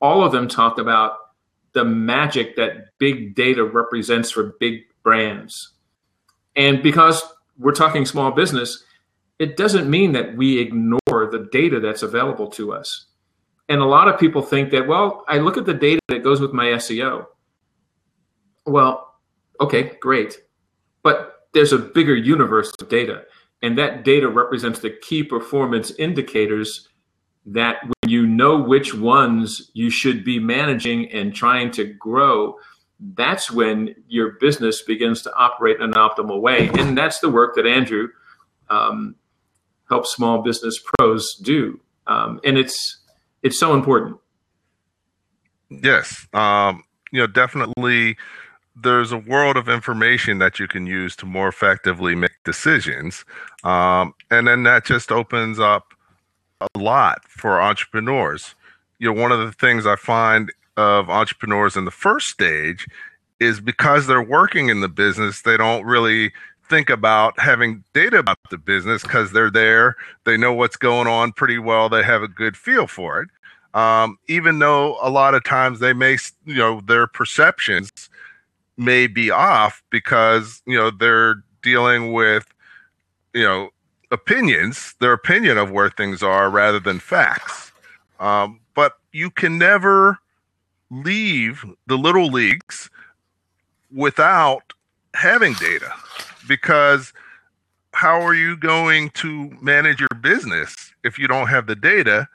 all 0.00 0.24
of 0.24 0.32
them 0.32 0.48
talk 0.48 0.78
about 0.78 1.16
the 1.72 1.84
magic 1.84 2.56
that 2.56 2.98
big 2.98 3.34
data 3.34 3.64
represents 3.64 4.30
for 4.30 4.54
big 4.58 4.80
brands. 5.02 5.74
And 6.56 6.82
because 6.82 7.22
we're 7.58 7.72
talking 7.72 8.04
small 8.04 8.32
business, 8.32 8.84
it 9.38 9.56
doesn't 9.56 9.88
mean 9.88 10.12
that 10.12 10.36
we 10.36 10.58
ignore 10.58 11.00
the 11.08 11.48
data 11.52 11.80
that's 11.80 12.02
available 12.02 12.48
to 12.48 12.72
us. 12.72 13.06
And 13.68 13.80
a 13.80 13.86
lot 13.86 14.08
of 14.08 14.18
people 14.18 14.42
think 14.42 14.70
that, 14.72 14.88
well, 14.88 15.24
I 15.28 15.38
look 15.38 15.56
at 15.56 15.64
the 15.64 15.74
data 15.74 16.00
that 16.08 16.24
goes 16.24 16.40
with 16.40 16.52
my 16.52 16.66
SEO. 16.66 17.26
Well, 18.66 19.14
okay, 19.60 19.92
great. 20.00 20.38
But 21.02 21.46
there's 21.54 21.72
a 21.72 21.78
bigger 21.78 22.14
universe 22.14 22.72
of 22.80 22.88
data, 22.88 23.22
and 23.62 23.78
that 23.78 24.04
data 24.04 24.28
represents 24.28 24.80
the 24.80 24.90
key 24.90 25.22
performance 25.22 25.92
indicators 25.92 26.88
that 27.46 27.82
when 27.84 28.10
you 28.10 28.26
know 28.26 28.60
which 28.60 28.94
ones 28.94 29.70
you 29.72 29.90
should 29.90 30.24
be 30.24 30.38
managing 30.38 31.10
and 31.10 31.34
trying 31.34 31.70
to 31.72 31.84
grow, 31.84 32.56
that's 33.14 33.50
when 33.50 33.94
your 34.08 34.32
business 34.32 34.82
begins 34.82 35.22
to 35.22 35.34
operate 35.34 35.76
in 35.76 35.82
an 35.82 35.92
optimal 35.92 36.40
way. 36.40 36.68
And 36.78 36.96
that's 36.96 37.20
the 37.20 37.30
work 37.30 37.54
that 37.56 37.66
Andrew 37.66 38.08
um, 38.68 39.14
helps 39.88 40.12
small 40.14 40.42
business 40.42 40.78
pros 40.78 41.34
do. 41.42 41.80
Um, 42.06 42.40
and 42.44 42.58
it's 42.58 42.98
it's 43.42 43.58
so 43.58 43.74
important. 43.74 44.18
Yes, 45.70 46.26
um, 46.32 46.84
you 47.12 47.20
know, 47.20 47.26
definitely 47.26 48.16
there's 48.76 49.12
a 49.12 49.18
world 49.18 49.56
of 49.56 49.68
information 49.68 50.38
that 50.38 50.58
you 50.58 50.66
can 50.66 50.86
use 50.86 51.16
to 51.16 51.26
more 51.26 51.48
effectively 51.48 52.14
make 52.14 52.32
decisions. 52.44 53.24
Um, 53.64 54.14
and 54.30 54.46
then 54.46 54.62
that 54.64 54.84
just 54.84 55.12
opens 55.12 55.58
up 55.58 55.94
a 56.60 56.78
lot 56.78 57.24
for 57.24 57.60
entrepreneurs. 57.60 58.54
You 58.98 59.12
know, 59.12 59.20
one 59.20 59.32
of 59.32 59.38
the 59.38 59.52
things 59.52 59.86
I 59.86 59.96
find 59.96 60.52
of 60.76 61.10
entrepreneurs 61.10 61.76
in 61.76 61.84
the 61.84 61.90
first 61.90 62.28
stage 62.28 62.86
is 63.38 63.60
because 63.60 64.06
they're 64.06 64.22
working 64.22 64.68
in 64.68 64.80
the 64.80 64.88
business, 64.88 65.42
they 65.42 65.56
don't 65.56 65.84
really 65.84 66.32
think 66.68 66.90
about 66.90 67.38
having 67.40 67.82
data 67.94 68.18
about 68.18 68.38
the 68.50 68.58
business 68.58 69.02
because 69.02 69.32
they're 69.32 69.50
there, 69.50 69.96
they 70.24 70.36
know 70.36 70.52
what's 70.52 70.76
going 70.76 71.08
on 71.08 71.32
pretty 71.32 71.58
well, 71.58 71.88
they 71.88 72.02
have 72.02 72.22
a 72.22 72.28
good 72.28 72.56
feel 72.56 72.86
for 72.86 73.22
it. 73.22 73.28
Um, 73.78 74.18
even 74.28 74.58
though 74.58 74.96
a 75.00 75.10
lot 75.10 75.34
of 75.34 75.44
times 75.44 75.80
they 75.80 75.92
may, 75.92 76.18
you 76.44 76.56
know, 76.56 76.80
their 76.80 77.06
perceptions 77.06 78.10
may 78.80 79.06
be 79.06 79.30
off 79.30 79.82
because 79.90 80.62
you 80.66 80.76
know 80.76 80.90
they're 80.90 81.36
dealing 81.62 82.12
with 82.12 82.46
you 83.34 83.44
know 83.44 83.68
opinions 84.10 84.94
their 85.00 85.12
opinion 85.12 85.58
of 85.58 85.70
where 85.70 85.90
things 85.90 86.22
are 86.22 86.50
rather 86.50 86.80
than 86.80 86.98
facts 86.98 87.72
um, 88.18 88.60
but 88.74 88.94
you 89.12 89.30
can 89.30 89.58
never 89.58 90.18
leave 90.90 91.64
the 91.86 91.96
little 91.96 92.26
leagues 92.26 92.90
without 93.94 94.72
having 95.14 95.54
data 95.54 95.92
because 96.48 97.12
how 97.92 98.20
are 98.20 98.34
you 98.34 98.56
going 98.56 99.10
to 99.10 99.50
manage 99.60 100.00
your 100.00 100.20
business 100.20 100.92
if 101.04 101.18
you 101.18 101.26
don't 101.26 101.48
have 101.48 101.66
the 101.66 101.76
data 101.76 102.28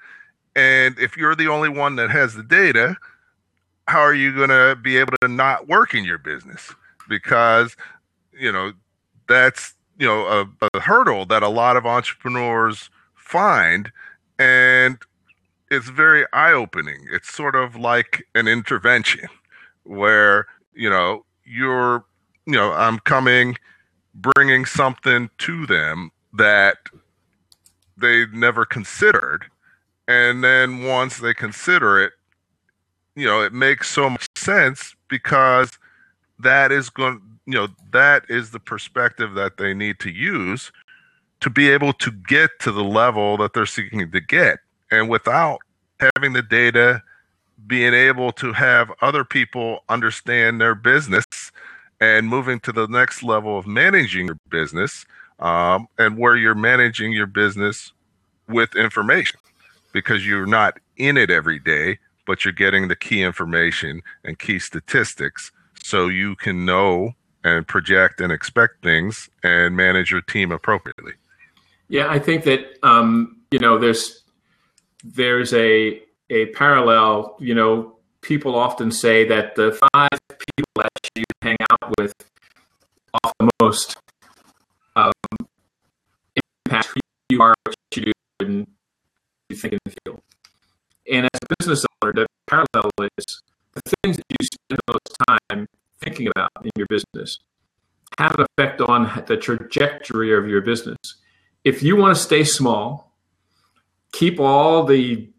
and 0.56 0.98
if 1.00 1.18
you're 1.18 1.36
the 1.36 1.48
only 1.48 1.70
one 1.70 1.96
that 1.96 2.10
has 2.10 2.34
the 2.34 2.44
data 2.44 2.96
how 3.88 4.00
are 4.00 4.14
you 4.14 4.34
going 4.34 4.50
to 4.50 4.76
be 4.82 4.98
able 4.98 5.14
to 5.22 5.28
not 5.28 5.68
work 5.68 5.94
in 5.94 6.04
your 6.04 6.18
business? 6.18 6.74
Because, 7.08 7.76
you 8.38 8.52
know, 8.52 8.74
that's, 9.28 9.75
you 9.98 10.06
know, 10.06 10.48
a, 10.62 10.68
a 10.74 10.80
hurdle 10.80 11.26
that 11.26 11.44
a 11.44 11.50
lot 11.50 11.78
of 11.78 11.86
entrepreneurs 11.86 12.90
find. 13.16 13.92
And 14.38 14.98
it's 15.72 15.90
very 15.90 16.26
eye 16.34 16.52
opening. 16.52 17.08
It's 17.12 17.34
sort 17.34 17.56
of 17.56 17.76
like 17.76 18.28
an 18.36 18.48
intervention 18.48 19.28
where, 19.84 20.48
you 20.74 20.90
know, 20.90 21.26
you're, 21.46 22.06
you 22.46 22.54
know, 22.54 22.74
I'm 22.74 23.00
coming, 23.00 23.58
bringing 24.14 24.66
something 24.66 25.30
to 25.40 25.66
them 25.66 26.12
that 26.34 26.78
they 27.98 28.26
never 28.28 28.66
considered. 28.66 29.46
And 30.08 30.44
then 30.44 30.84
once 30.84 31.18
they 31.18 31.34
consider 31.34 32.04
it, 32.04 32.14
you 33.16 33.26
know, 33.26 33.42
it 33.42 33.54
makes 33.54 33.90
so 33.90 34.10
much 34.10 34.28
sense 34.36 34.96
because 35.08 35.72
that 36.40 36.72
is 36.72 36.90
going, 36.90 37.22
you 37.46 37.54
know, 37.54 37.68
that 37.92 38.26
is 38.30 38.52
the 38.52 38.60
perspective 38.60 39.36
that 39.36 39.58
they 39.58 39.74
need 39.74 40.00
to 40.00 40.10
use 40.10 40.72
to 41.42 41.50
be 41.50 41.70
able 41.70 41.94
to 41.94 42.12
get 42.12 42.50
to 42.60 42.72
the 42.72 42.84
level 42.84 43.38
that 43.38 43.54
they're 43.54 43.66
seeking 43.66 44.10
to 44.12 44.22
get. 44.22 44.60
And 44.92 45.10
without 45.10 45.60
having 46.00 46.34
the 46.34 46.42
data, 46.42 47.04
being 47.68 47.94
able 47.94 48.32
to 48.34 48.54
have 48.54 48.92
other 49.02 49.24
people 49.24 49.84
understand 49.90 50.60
their 50.60 50.76
business 50.76 51.26
and 52.00 52.28
moving 52.28 52.60
to 52.62 52.72
the 52.72 52.88
next 52.88 53.24
level 53.24 53.58
of 53.58 53.66
managing 53.66 54.28
your 54.28 54.38
business 54.50 55.06
um, 55.40 55.88
and 55.98 56.18
where 56.18 56.36
you're 56.36 56.56
managing 56.56 57.12
your 57.12 57.28
business 57.28 57.92
with 58.48 58.76
information 58.76 59.40
because 59.94 60.26
you're 60.28 60.46
not 60.46 60.80
in 60.98 61.18
it 61.18 61.32
every 61.32 61.60
day 61.60 61.98
but 62.26 62.44
you're 62.44 62.52
getting 62.52 62.88
the 62.88 62.96
key 62.96 63.22
information 63.24 64.02
and 64.24 64.40
key 64.40 64.60
statistics 64.60 65.52
so 65.84 66.08
you 66.08 66.36
can 66.36 66.66
know 66.66 67.14
and 67.46 67.66
project 67.66 68.20
and 68.20 68.34
expect 68.34 68.82
things 68.82 69.30
and 69.44 69.78
manage 69.78 70.12
your 70.12 70.22
team 70.22 70.52
appropriately. 70.52 71.14
Yeah, 71.88 72.10
I 72.10 72.18
think 72.18 72.44
that 72.46 72.66
um, 72.84 73.38
you 73.52 73.60
know 73.60 73.78
there's 73.78 74.24
there's 75.04 75.54
a 75.54 76.02
a 76.32 76.48
parallel. 76.48 77.38
You 77.40 77.54
know, 77.54 77.96
people 78.22 78.56
often 78.56 78.92
say 78.92 79.26
that 79.28 79.56
the 79.56 79.72
five 79.94 80.20
people 80.30 80.72
that 80.78 81.10
you 81.16 81.24
hang 81.44 81.58
out 81.72 81.94
with 82.00 82.14
the 83.40 83.50
most 83.62 83.98
um, 84.96 85.12
impact 86.66 86.88
who 86.88 87.00
you 87.30 87.42
are, 87.42 87.54
what 87.64 87.76
you 87.96 88.06
do, 88.06 88.12
and 88.40 88.68
you 89.50 89.56
think 89.56 89.74
and 89.74 89.96
feel. 90.04 90.24
And 91.12 91.26
as 91.26 91.40
a 91.44 91.56
business 91.60 91.86
owner, 92.02 92.14
the 92.14 92.28
parallel 92.48 92.90
is 93.20 93.42
the 93.74 93.82
things 94.02 94.18
that 94.18 94.26
you 94.30 94.46
spend 94.46 94.80
the 94.88 94.94
most 94.94 95.16
time 95.28 95.68
thinking 96.06 96.28
about 96.28 96.50
in 96.64 96.72
your 96.78 96.88
business 96.88 97.40
have 98.18 98.36
an 98.40 98.46
effect 98.58 98.82
on 98.82 99.24
the 99.28 99.38
trajectory 99.38 100.34
of 100.34 100.48
your 100.48 100.62
business. 100.62 100.98
If 101.64 101.84
you 101.84 101.96
want 101.96 102.16
to 102.16 102.22
stay 102.22 102.44
small, 102.44 103.14
keep 104.12 104.40
all 104.40 104.86
the 104.86 105.30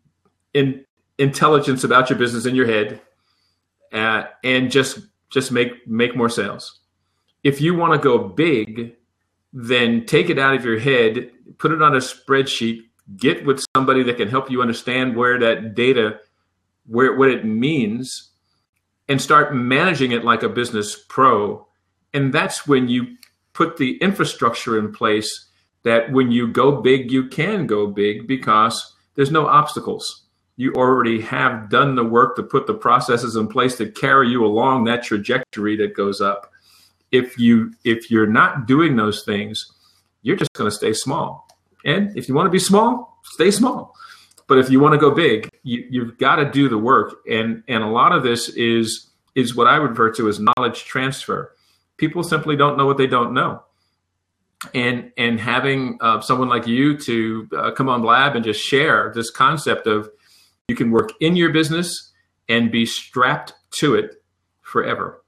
in, 0.52 0.84
intelligence 1.18 1.84
about 1.84 2.10
your 2.10 2.18
business 2.18 2.46
in 2.46 2.54
your 2.54 2.66
head, 2.66 3.00
uh, 3.92 4.24
and 4.44 4.70
just 4.70 4.98
just 5.30 5.52
make 5.52 5.86
make 5.86 6.16
more 6.16 6.28
sales. 6.28 6.80
If 7.42 7.60
you 7.60 7.74
want 7.74 7.92
to 7.92 7.98
go 7.98 8.18
big, 8.18 8.96
then 9.52 10.04
take 10.04 10.28
it 10.28 10.38
out 10.38 10.54
of 10.54 10.64
your 10.64 10.78
head, 10.78 11.30
put 11.58 11.70
it 11.70 11.80
on 11.80 11.94
a 11.94 11.98
spreadsheet, 11.98 12.82
get 13.16 13.46
with 13.46 13.64
somebody 13.74 14.02
that 14.02 14.16
can 14.16 14.28
help 14.28 14.50
you 14.50 14.60
understand 14.60 15.16
where 15.16 15.38
that 15.38 15.74
data, 15.74 16.18
where 16.86 17.14
what 17.16 17.30
it 17.30 17.44
means, 17.44 18.30
and 19.08 19.20
start 19.20 19.54
managing 19.54 20.12
it 20.12 20.24
like 20.24 20.42
a 20.42 20.48
business 20.48 20.96
pro. 21.08 21.66
And 22.12 22.32
that's 22.32 22.66
when 22.66 22.88
you 22.88 23.16
put 23.52 23.76
the 23.76 23.96
infrastructure 23.98 24.78
in 24.78 24.92
place 24.92 25.48
that 25.84 26.10
when 26.12 26.30
you 26.30 26.48
go 26.48 26.80
big, 26.80 27.10
you 27.12 27.28
can 27.28 27.66
go 27.66 27.86
big 27.86 28.26
because 28.26 28.94
there's 29.14 29.30
no 29.30 29.46
obstacles. 29.46 30.24
You 30.56 30.72
already 30.74 31.20
have 31.20 31.70
done 31.70 31.94
the 31.94 32.04
work 32.04 32.36
to 32.36 32.42
put 32.42 32.66
the 32.66 32.74
processes 32.74 33.36
in 33.36 33.46
place 33.46 33.76
to 33.76 33.90
carry 33.90 34.28
you 34.28 34.44
along 34.44 34.84
that 34.84 35.04
trajectory 35.04 35.76
that 35.76 35.94
goes 35.94 36.20
up. 36.20 36.50
If 37.12 37.38
you 37.38 37.72
if 37.84 38.10
you're 38.10 38.26
not 38.26 38.66
doing 38.66 38.96
those 38.96 39.24
things, 39.24 39.72
you're 40.22 40.36
just 40.36 40.52
going 40.54 40.68
to 40.68 40.76
stay 40.76 40.92
small. 40.92 41.46
And 41.84 42.16
if 42.16 42.28
you 42.28 42.34
want 42.34 42.46
to 42.46 42.50
be 42.50 42.58
small, 42.58 43.20
stay 43.22 43.50
small. 43.50 43.94
But 44.48 44.58
if 44.58 44.70
you 44.70 44.78
want 44.80 44.92
to 44.92 44.98
go 44.98 45.10
big, 45.10 45.48
you, 45.62 45.86
you've 45.90 46.18
got 46.18 46.36
to 46.36 46.50
do 46.50 46.68
the 46.68 46.78
work. 46.78 47.16
And 47.28 47.62
and 47.68 47.82
a 47.82 47.88
lot 47.88 48.12
of 48.12 48.22
this 48.22 48.48
is 48.50 49.10
is 49.34 49.54
what 49.54 49.66
I 49.66 49.76
refer 49.76 50.10
to 50.12 50.28
as 50.28 50.40
knowledge 50.40 50.84
transfer. 50.84 51.52
People 51.96 52.22
simply 52.22 52.56
don't 52.56 52.76
know 52.76 52.86
what 52.86 52.96
they 52.96 53.06
don't 53.06 53.34
know. 53.34 53.62
And 54.72 55.12
and 55.16 55.40
having 55.40 55.98
uh, 56.00 56.20
someone 56.20 56.48
like 56.48 56.66
you 56.66 56.96
to 56.98 57.48
uh, 57.56 57.70
come 57.72 57.88
on 57.88 58.02
Blab 58.02 58.36
and 58.36 58.44
just 58.44 58.60
share 58.60 59.12
this 59.14 59.30
concept 59.30 59.86
of 59.86 60.10
you 60.68 60.76
can 60.76 60.90
work 60.90 61.10
in 61.20 61.36
your 61.36 61.52
business 61.52 62.12
and 62.48 62.70
be 62.70 62.86
strapped 62.86 63.52
to 63.78 63.94
it 63.94 64.22
forever. 64.62 65.22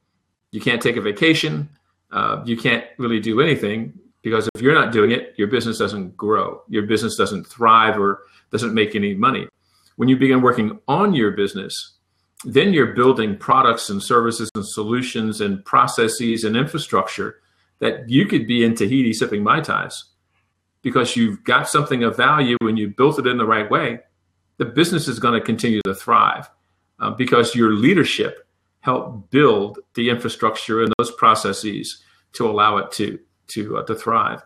You 0.50 0.60
can't 0.60 0.80
take 0.80 0.96
a 0.96 1.00
vacation. 1.00 1.68
Uh, 2.10 2.42
you 2.46 2.56
can't 2.56 2.84
really 2.96 3.20
do 3.20 3.40
anything 3.40 3.92
because 4.22 4.48
if 4.54 4.62
you're 4.62 4.74
not 4.74 4.92
doing 4.92 5.10
it, 5.10 5.34
your 5.36 5.48
business 5.48 5.78
doesn't 5.78 6.16
grow. 6.16 6.62
Your 6.68 6.84
business 6.84 7.16
doesn't 7.16 7.46
thrive 7.46 7.98
or 7.98 8.22
doesn't 8.50 8.74
make 8.74 8.94
any 8.94 9.14
money. 9.14 9.48
When 9.96 10.08
you 10.08 10.16
begin 10.16 10.42
working 10.42 10.78
on 10.88 11.14
your 11.14 11.32
business, 11.32 11.98
then 12.44 12.72
you're 12.72 12.94
building 12.94 13.36
products 13.36 13.90
and 13.90 14.02
services 14.02 14.50
and 14.54 14.66
solutions 14.66 15.40
and 15.40 15.64
processes 15.64 16.44
and 16.44 16.56
infrastructure 16.56 17.40
that 17.80 18.08
you 18.08 18.26
could 18.26 18.46
be 18.46 18.64
in 18.64 18.74
Tahiti 18.74 19.12
sipping 19.12 19.42
Mai 19.42 19.60
Tais 19.60 20.04
because 20.82 21.16
you've 21.16 21.42
got 21.44 21.68
something 21.68 22.04
of 22.04 22.16
value 22.16 22.56
and 22.60 22.78
you 22.78 22.88
built 22.88 23.18
it 23.18 23.26
in 23.26 23.38
the 23.38 23.46
right 23.46 23.70
way. 23.70 24.00
The 24.58 24.64
business 24.64 25.08
is 25.08 25.18
going 25.18 25.34
to 25.34 25.44
continue 25.44 25.80
to 25.82 25.94
thrive 25.94 26.48
uh, 27.00 27.10
because 27.10 27.54
your 27.54 27.72
leadership 27.72 28.46
helped 28.80 29.30
build 29.30 29.78
the 29.94 30.08
infrastructure 30.10 30.82
and 30.82 30.92
those 30.98 31.10
processes 31.12 32.02
to 32.32 32.48
allow 32.48 32.78
it 32.78 32.90
to 32.92 33.18
to 33.48 33.78
uh, 33.78 33.82
to 33.84 33.94
thrive. 33.94 34.42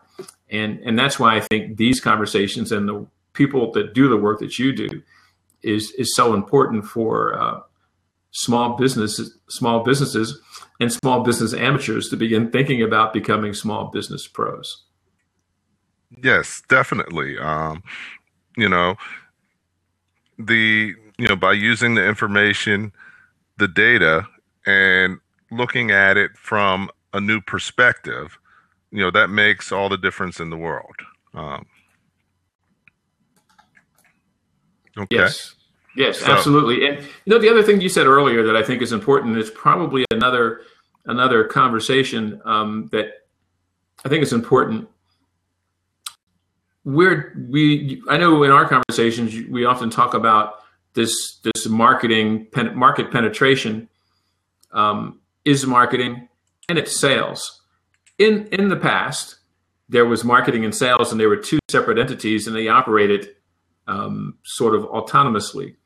And 0.50 0.80
and 0.80 0.98
that's 0.98 1.18
why 1.18 1.36
I 1.36 1.40
think 1.40 1.76
these 1.76 2.00
conversations 2.00 2.72
and 2.72 2.88
the 2.88 3.06
people 3.32 3.72
that 3.72 3.94
do 3.94 4.08
the 4.08 4.16
work 4.16 4.40
that 4.40 4.58
you 4.58 4.72
do 4.72 5.02
is 5.62 5.92
is 5.92 6.14
so 6.14 6.34
important 6.34 6.84
for 6.84 7.38
uh, 7.38 7.60
small 8.32 8.76
businesses, 8.76 9.38
small 9.48 9.82
businesses, 9.82 10.40
and 10.80 10.92
small 10.92 11.22
business 11.22 11.54
amateurs 11.54 12.08
to 12.08 12.16
begin 12.16 12.50
thinking 12.50 12.82
about 12.82 13.12
becoming 13.12 13.54
small 13.54 13.86
business 13.86 14.26
pros. 14.26 14.84
Yes, 16.22 16.62
definitely. 16.68 17.38
Um, 17.38 17.82
you 18.56 18.68
know, 18.68 18.96
the 20.38 20.94
you 21.18 21.28
know 21.28 21.36
by 21.36 21.52
using 21.52 21.94
the 21.94 22.06
information, 22.06 22.92
the 23.58 23.68
data, 23.68 24.26
and 24.66 25.18
looking 25.50 25.90
at 25.90 26.16
it 26.16 26.36
from 26.36 26.90
a 27.12 27.20
new 27.20 27.40
perspective, 27.40 28.38
you 28.92 29.00
know 29.00 29.10
that 29.10 29.30
makes 29.30 29.72
all 29.72 29.88
the 29.88 29.96
difference 29.96 30.38
in 30.38 30.50
the 30.50 30.56
world. 30.56 30.94
Um, 31.34 31.66
okay. 34.98 35.16
Yes. 35.16 35.54
Yes, 35.94 36.20
so. 36.20 36.32
absolutely. 36.32 36.86
And 36.86 36.98
you 37.02 37.08
know 37.26 37.38
the 37.38 37.50
other 37.50 37.62
thing 37.62 37.80
you 37.80 37.88
said 37.88 38.06
earlier 38.06 38.42
that 38.44 38.56
I 38.56 38.62
think 38.62 38.80
is 38.80 38.92
important 38.92 39.36
is 39.36 39.50
probably 39.50 40.04
another 40.10 40.62
another 41.06 41.44
conversation 41.44 42.40
um, 42.44 42.88
that 42.92 43.08
I 44.04 44.08
think 44.08 44.22
is 44.22 44.32
important. 44.32 44.88
We're 46.84 47.34
we 47.48 48.02
I 48.08 48.16
know 48.16 48.42
in 48.42 48.50
our 48.50 48.66
conversations 48.66 49.34
we 49.50 49.64
often 49.64 49.90
talk 49.90 50.14
about 50.14 50.62
this 50.94 51.40
this 51.42 51.66
marketing 51.66 52.46
pen, 52.52 52.76
market 52.76 53.10
penetration 53.10 53.88
um, 54.72 55.20
is 55.44 55.66
marketing 55.66 56.28
and 56.68 56.78
it's 56.78 56.98
sales. 56.98 57.61
In 58.18 58.46
in 58.48 58.68
the 58.68 58.76
past, 58.76 59.36
there 59.88 60.06
was 60.06 60.24
marketing 60.24 60.64
and 60.64 60.74
sales, 60.74 61.12
and 61.12 61.20
they 61.20 61.26
were 61.26 61.36
two 61.36 61.58
separate 61.70 61.98
entities, 61.98 62.46
and 62.46 62.56
they 62.56 62.68
operated 62.68 63.28
um, 63.86 64.38
sort 64.44 64.74
of 64.74 64.82
autonomously. 64.84 65.76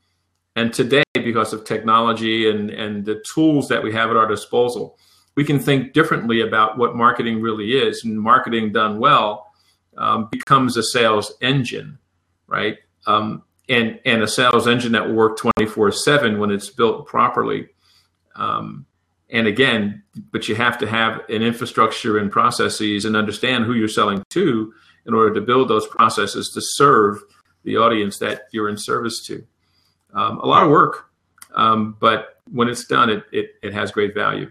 And 0.55 0.73
today, 0.73 1.03
because 1.15 1.53
of 1.53 1.65
technology 1.65 2.49
and, 2.49 2.71
and 2.71 3.05
the 3.05 3.23
tools 3.35 3.69
that 3.69 3.83
we 3.83 3.93
have 3.93 4.11
at 4.11 4.17
our 4.17 4.27
disposal, 4.27 4.99
we 5.35 5.45
can 5.45 5.59
think 5.59 5.93
differently 5.93 6.41
about 6.41 6.79
what 6.79 6.97
marketing 6.97 7.43
really 7.43 7.73
is. 7.73 8.05
And 8.05 8.19
marketing 8.19 8.73
done 8.73 8.99
well 8.99 9.53
um, 9.99 10.29
becomes 10.31 10.77
a 10.77 10.83
sales 10.83 11.35
engine, 11.43 11.99
right? 12.47 12.79
Um, 13.07 13.43
and, 13.69 14.01
and 14.07 14.23
a 14.23 14.29
sales 14.29 14.67
engine 14.67 14.93
that 14.93 15.07
will 15.07 15.15
work 15.15 15.37
24 15.37 15.93
7 15.93 16.39
when 16.39 16.51
it's 16.51 16.71
built 16.71 17.07
properly. 17.07 17.69
Um, 18.35 18.87
and 19.31 19.47
again, 19.47 20.03
but 20.31 20.49
you 20.49 20.55
have 20.55 20.79
to 20.79 20.87
have 20.87 21.21
an 21.29 21.43
infrastructure 21.43 22.19
and 22.19 22.31
processes 22.31 23.05
and 23.05 23.17
understand 23.17 23.65
who 23.65 23.75
you're 23.75 23.89
selling 23.89 24.23
to 24.31 24.73
in 25.05 25.15
order 25.15 25.35
to 25.35 25.41
build 25.41 25.69
those 25.69 25.87
processes 25.87 26.51
to 26.55 26.61
serve 26.63 27.19
the 27.65 27.77
audience 27.77 28.19
that 28.19 28.43
you're 28.53 28.69
in 28.69 28.77
service 28.77 29.25
to. 29.27 29.45
Um, 30.15 30.39
a 30.39 30.47
lot 30.47 30.63
of 30.63 30.71
work, 30.71 31.11
um, 31.55 31.97
but 32.01 32.41
when 32.51 32.69
it's 32.69 32.85
done, 32.87 33.11
it, 33.11 33.25
it, 33.33 33.55
it 33.63 33.73
has 33.73 33.91
great 33.91 34.15
value. 34.15 34.51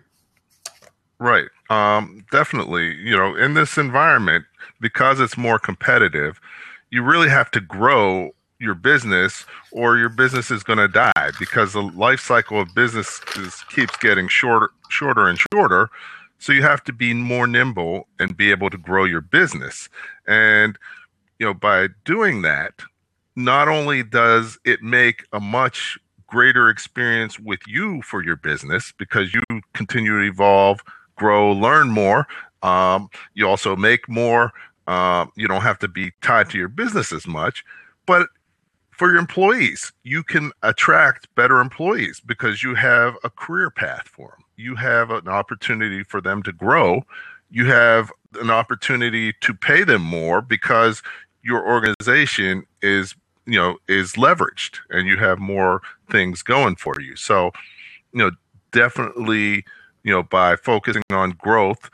Right. 1.18 1.48
Um, 1.70 2.26
definitely. 2.32 2.94
You 2.96 3.16
know, 3.16 3.36
in 3.36 3.54
this 3.54 3.78
environment, 3.78 4.46
because 4.82 5.20
it's 5.20 5.38
more 5.38 5.58
competitive, 5.58 6.40
you 6.92 7.04
really 7.04 7.30
have 7.30 7.50
to 7.52 7.62
grow 7.62 8.36
your 8.60 8.76
business 8.76 9.46
or 9.72 9.98
your 9.98 10.10
business 10.10 10.50
is 10.50 10.64
going 10.64 10.80
to 10.80 10.88
die 10.88 11.32
because 11.40 11.74
the 11.74 11.82
life 11.82 12.20
cycle 12.22 12.60
of 12.60 12.74
business 12.74 13.20
keeps 13.70 13.98
getting 13.98 14.28
shorter 14.28 14.70
shorter 14.90 15.28
and 15.28 15.40
shorter. 15.54 15.90
So 16.38 16.54
you 16.54 16.62
have 16.64 16.84
to 16.86 16.94
be 16.94 17.14
more 17.14 17.48
nimble 17.48 18.08
and 18.20 18.36
be 18.36 18.52
able 18.52 18.70
to 18.70 18.78
grow 18.78 19.06
your 19.06 19.22
business. 19.22 19.90
And 20.28 20.78
you 21.40 21.46
know 21.46 21.54
by 21.54 21.90
doing 22.04 22.42
that 22.42 22.74
not 23.36 23.68
only 23.68 24.04
does 24.04 24.58
it 24.64 24.82
make 24.82 25.26
a 25.34 25.40
much 25.40 25.98
greater 26.28 26.70
experience 26.70 27.40
with 27.40 27.60
you 27.68 28.02
for 28.02 28.24
your 28.24 28.36
business 28.36 28.94
because 28.98 29.34
you 29.34 29.42
continue 29.74 30.20
to 30.20 30.28
evolve 30.28 30.80
grow 31.16 31.52
learn 31.52 31.90
more 31.90 32.28
um, 32.64 33.10
you 33.34 33.48
also 33.48 33.76
make 33.76 34.08
more 34.10 34.52
uh, 34.88 35.26
you 35.36 35.48
don't 35.48 35.62
have 35.62 35.80
to 35.80 35.88
be 35.88 36.12
tied 36.22 36.50
to 36.50 36.58
your 36.58 36.68
business 36.68 37.12
as 37.12 37.28
much 37.28 37.64
but 38.06 38.28
for 38.96 39.10
your 39.12 39.20
employees. 39.20 39.92
You 40.04 40.24
can 40.24 40.52
attract 40.64 41.34
better 41.36 41.60
employees 41.60 42.22
because 42.26 42.64
you 42.64 42.76
have 42.76 43.16
a 43.24 43.30
career 43.30 43.70
path 43.70 44.08
for 44.08 44.30
them. 44.30 44.46
You 44.56 44.76
have 44.76 45.12
an 45.12 45.28
opportunity 45.28 46.04
for 46.04 46.22
them 46.22 46.42
to 46.44 46.54
grow. 46.54 47.04
You 47.52 47.66
have 47.68 48.12
an 48.40 48.50
opportunity 48.50 49.34
to 49.42 49.54
pay 49.54 49.84
them 49.84 50.02
more 50.02 50.42
because 50.42 51.04
your 51.44 51.68
organization 51.68 52.66
is 52.82 53.16
you 53.46 53.60
know 53.60 53.78
is 53.88 54.14
leveraged 54.14 54.80
and 54.90 55.08
you 55.08 55.18
have 55.18 55.40
more 55.40 55.82
things 56.10 56.42
going 56.42 56.76
for 56.76 57.00
you 57.00 57.16
so 57.16 57.52
you 58.12 58.18
know 58.18 58.32
definitely 58.72 59.64
you 60.04 60.12
know 60.12 60.24
by 60.24 60.56
focusing 60.56 61.04
on 61.12 61.30
growth 61.32 61.92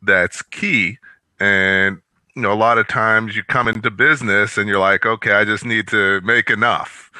that's 0.00 0.40
key 0.40 0.96
and 1.38 2.00
you 2.36 2.42
know, 2.42 2.52
a 2.52 2.54
lot 2.54 2.76
of 2.76 2.86
times 2.86 3.34
you 3.34 3.42
come 3.42 3.66
into 3.66 3.90
business 3.90 4.58
and 4.58 4.68
you're 4.68 4.78
like, 4.78 5.06
okay, 5.06 5.32
I 5.32 5.46
just 5.46 5.64
need 5.64 5.88
to 5.88 6.20
make 6.20 6.50
enough. 6.50 7.10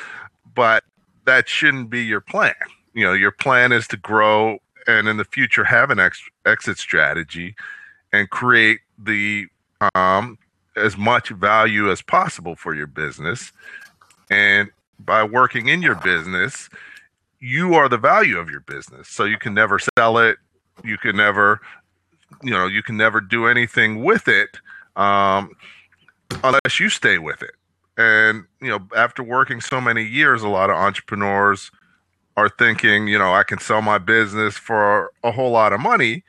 But 0.55 0.85
that 1.25 1.49
shouldn't 1.49 1.89
be 1.89 2.05
your 2.05 2.21
plan. 2.21 2.55
You 2.93 3.07
know, 3.07 3.15
your 3.15 3.33
plan 3.33 3.73
is 3.73 3.89
to 3.89 3.97
grow 3.97 4.59
and 4.87 5.09
in 5.09 5.17
the 5.17 5.25
future 5.25 5.65
have 5.65 5.91
an 5.91 5.99
ex- 5.99 6.23
exit 6.45 6.77
strategy 6.77 7.57
and 8.13 8.29
create 8.29 8.81
the 8.99 9.47
um, 9.95 10.39
as 10.77 10.99
much 10.99 11.31
value 11.31 11.91
as 11.91 12.03
possible 12.03 12.55
for 12.55 12.75
your 12.75 12.87
business. 12.87 13.53
And 14.31 14.71
by 15.01 15.25
working 15.25 15.69
in 15.69 15.81
your 15.81 15.95
business, 15.95 16.69
you 17.41 17.75
are 17.75 17.89
the 17.89 17.99
value 17.99 18.39
of 18.39 18.51
your 18.51 18.61
business. 18.61 19.09
So 19.09 19.25
you 19.25 19.39
can 19.39 19.55
never 19.55 19.79
sell 19.99 20.19
it. 20.19 20.37
You 20.85 20.99
can 20.99 21.17
never, 21.17 21.61
you 22.43 22.51
know, 22.51 22.67
you 22.67 22.83
can 22.83 22.99
never 22.99 23.23
do 23.23 23.47
anything 23.47 24.05
with 24.05 24.29
it 24.29 24.59
um, 24.97 25.51
unless 26.43 26.81
you 26.81 26.89
stay 26.89 27.19
with 27.19 27.43
it. 27.43 27.53
And 27.97 28.45
you 28.61 28.69
know, 28.69 28.81
after 28.97 29.23
working 29.23 29.61
so 29.61 29.81
many 29.81 30.05
years, 30.05 30.43
a 30.43 30.49
lot 30.49 30.71
of 30.71 30.77
entrepreneurs 30.77 31.71
are 32.37 32.49
thinking, 32.49 33.09
you 33.09 33.19
know, 33.19 33.33
I 33.33 33.43
can 33.43 33.59
sell 33.59 33.81
my 33.81 33.99
business 33.99 34.57
for 34.57 35.11
a 35.23 35.31
whole 35.31 35.51
lot 35.51 35.73
of 35.73 35.81
money, 35.81 36.23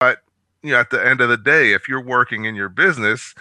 but 0.00 0.20
you 0.62 0.70
know, 0.70 0.80
at 0.80 0.90
the 0.90 1.06
end 1.06 1.20
of 1.20 1.28
the 1.28 1.36
day, 1.36 1.72
if 1.72 1.88
you're 1.88 2.02
working 2.02 2.46
in 2.46 2.54
your 2.54 2.70
business, 2.70 3.34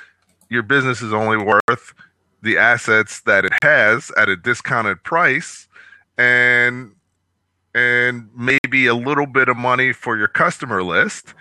your 0.50 0.64
business 0.64 1.02
is 1.02 1.14
only 1.14 1.38
worth 1.38 1.94
the 2.42 2.58
assets 2.58 3.22
that 3.22 3.46
it 3.46 3.54
has 3.64 4.12
at 4.18 4.28
a 4.28 4.36
discounted 4.36 5.02
price 5.04 5.68
and 6.18 6.92
and 7.74 8.30
maybe 8.36 8.86
a 8.86 8.94
little 8.94 9.26
bit 9.26 9.48
of 9.50 9.58
money 9.58 9.94
for 9.94 10.18
your 10.18 10.28
customer 10.28 10.84
list 10.84 11.34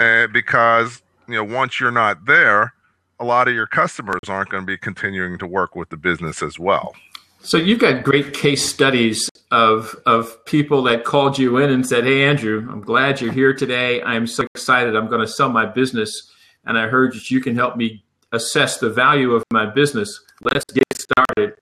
and 0.00 0.32
because 0.32 1.01
you 1.28 1.34
know 1.34 1.44
once 1.44 1.80
you're 1.80 1.90
not 1.90 2.24
there 2.26 2.74
a 3.22 3.24
lot 3.24 3.46
of 3.46 3.54
your 3.54 3.68
customers 3.68 4.20
aren't 4.28 4.50
going 4.50 4.64
to 4.64 4.66
be 4.66 4.76
continuing 4.76 5.38
to 5.38 5.46
work 5.46 5.76
with 5.76 5.88
the 5.90 5.96
business 5.96 6.42
as 6.42 6.58
well. 6.58 6.94
So 7.40 7.56
you've 7.56 7.78
got 7.78 8.02
great 8.02 8.34
case 8.34 8.68
studies 8.68 9.30
of 9.52 9.94
of 10.06 10.44
people 10.44 10.82
that 10.82 11.04
called 11.04 11.38
you 11.38 11.58
in 11.58 11.70
and 11.70 11.86
said 11.86 12.04
hey 12.04 12.24
andrew 12.24 12.66
i'm 12.70 12.80
glad 12.80 13.20
you're 13.20 13.32
here 13.32 13.52
today. 13.52 14.02
I'm 14.02 14.26
so 14.26 14.44
excited. 14.54 14.96
I'm 14.96 15.08
going 15.08 15.20
to 15.20 15.28
sell 15.28 15.50
my 15.50 15.66
business 15.66 16.30
and 16.64 16.78
i 16.78 16.86
heard 16.86 17.14
that 17.14 17.30
you 17.30 17.40
can 17.40 17.54
help 17.54 17.76
me 17.76 18.02
assess 18.32 18.78
the 18.78 18.88
value 18.88 19.32
of 19.32 19.44
my 19.52 19.66
business. 19.66 20.18
Let's 20.40 20.64
get 20.72 20.84
started. 20.94 21.54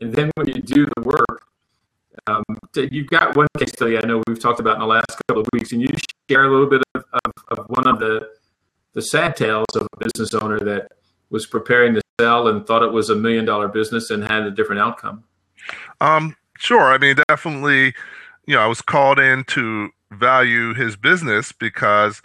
And 0.00 0.12
then 0.14 0.30
when 0.36 0.48
you 0.48 0.62
do 0.62 0.86
the 0.96 1.02
work 1.02 1.42
um, 2.26 2.44
you've 2.74 3.08
got 3.08 3.36
one 3.36 3.46
case 3.58 3.72
study 3.72 3.98
I 3.98 4.06
know 4.06 4.22
we've 4.26 4.40
talked 4.40 4.60
about 4.60 4.74
in 4.74 4.80
the 4.80 4.86
last 4.86 5.10
couple 5.26 5.42
of 5.42 5.48
weeks, 5.52 5.72
and 5.72 5.80
you 5.80 5.88
share 6.28 6.44
a 6.44 6.50
little 6.50 6.68
bit 6.68 6.82
of, 6.94 7.04
of, 7.24 7.58
of 7.58 7.66
one 7.68 7.86
of 7.86 7.98
the 7.98 8.28
the 8.98 9.02
sad 9.02 9.36
tales 9.36 9.64
of 9.76 9.86
a 9.92 10.04
business 10.04 10.34
owner 10.34 10.58
that 10.58 10.90
was 11.30 11.46
preparing 11.46 11.94
to 11.94 12.00
sell 12.20 12.48
and 12.48 12.66
thought 12.66 12.82
it 12.82 12.90
was 12.90 13.10
a 13.10 13.14
million 13.14 13.44
dollar 13.44 13.68
business 13.68 14.10
and 14.10 14.24
had 14.24 14.42
a 14.42 14.50
different 14.50 14.80
outcome. 14.80 15.22
Um, 16.00 16.34
sure. 16.58 16.92
I 16.92 16.98
mean, 16.98 17.14
definitely. 17.28 17.94
You 18.48 18.56
know, 18.56 18.60
I 18.60 18.66
was 18.66 18.82
called 18.82 19.20
in 19.20 19.44
to 19.44 19.90
value 20.10 20.74
his 20.74 20.96
business 20.96 21.52
because 21.52 22.22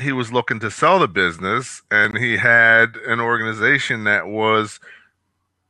he 0.00 0.10
was 0.10 0.32
looking 0.32 0.58
to 0.60 0.70
sell 0.70 0.98
the 0.98 1.06
business 1.06 1.80
and 1.92 2.18
he 2.18 2.38
had 2.38 2.96
an 3.06 3.20
organization 3.20 4.02
that 4.02 4.26
was 4.26 4.80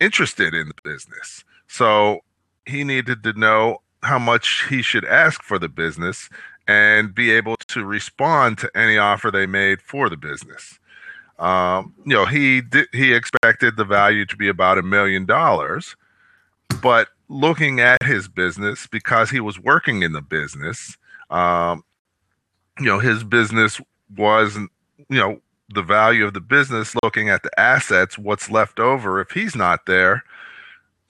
interested 0.00 0.54
in 0.54 0.68
the 0.68 0.90
business. 0.90 1.44
So 1.66 2.20
he 2.64 2.82
needed 2.82 3.24
to 3.24 3.34
know 3.34 3.82
how 4.02 4.18
much 4.18 4.64
he 4.70 4.80
should 4.80 5.04
ask 5.04 5.42
for 5.42 5.58
the 5.58 5.68
business 5.68 6.30
and 6.66 7.14
be 7.14 7.30
able 7.30 7.56
to 7.68 7.84
respond 7.84 8.58
to 8.58 8.70
any 8.74 8.96
offer 8.96 9.30
they 9.30 9.46
made 9.46 9.80
for 9.80 10.08
the 10.08 10.16
business. 10.16 10.78
Um, 11.38 11.94
you 12.04 12.14
know, 12.14 12.26
he 12.26 12.62
he 12.92 13.12
expected 13.12 13.76
the 13.76 13.84
value 13.84 14.24
to 14.26 14.36
be 14.36 14.48
about 14.48 14.78
a 14.78 14.82
million 14.82 15.26
dollars, 15.26 15.96
but 16.80 17.08
looking 17.28 17.80
at 17.80 18.02
his 18.02 18.28
business 18.28 18.86
because 18.86 19.30
he 19.30 19.40
was 19.40 19.58
working 19.58 20.02
in 20.02 20.12
the 20.12 20.22
business, 20.22 20.96
um, 21.30 21.82
you 22.78 22.86
know, 22.86 22.98
his 23.00 23.24
business 23.24 23.80
was, 24.16 24.56
you 24.56 25.18
know, 25.18 25.40
the 25.72 25.82
value 25.82 26.24
of 26.24 26.34
the 26.34 26.40
business. 26.40 26.94
Looking 27.02 27.28
at 27.28 27.42
the 27.42 27.50
assets, 27.58 28.16
what's 28.16 28.50
left 28.50 28.78
over 28.78 29.20
if 29.20 29.30
he's 29.32 29.56
not 29.56 29.86
there, 29.86 30.22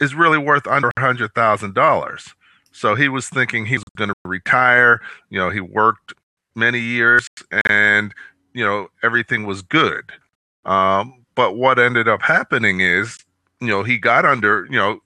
is 0.00 0.14
really 0.14 0.38
worth 0.38 0.66
under 0.66 0.90
a 0.96 1.00
hundred 1.00 1.34
thousand 1.34 1.74
dollars. 1.74 2.34
So 2.74 2.96
he 2.96 3.08
was 3.08 3.28
thinking 3.28 3.64
he's 3.64 3.84
going 3.96 4.10
to 4.10 4.14
retire. 4.24 5.00
You 5.30 5.38
know, 5.38 5.48
he 5.48 5.60
worked 5.60 6.12
many 6.56 6.80
years, 6.80 7.28
and 7.68 8.12
you 8.52 8.64
know 8.64 8.88
everything 9.02 9.46
was 9.46 9.62
good. 9.62 10.10
Um, 10.64 11.24
but 11.36 11.56
what 11.56 11.78
ended 11.78 12.08
up 12.08 12.20
happening 12.20 12.80
is, 12.80 13.16
you 13.60 13.68
know, 13.68 13.84
he 13.84 13.96
got 13.96 14.24
under 14.24 14.66
you 14.68 14.76
know 14.76 15.00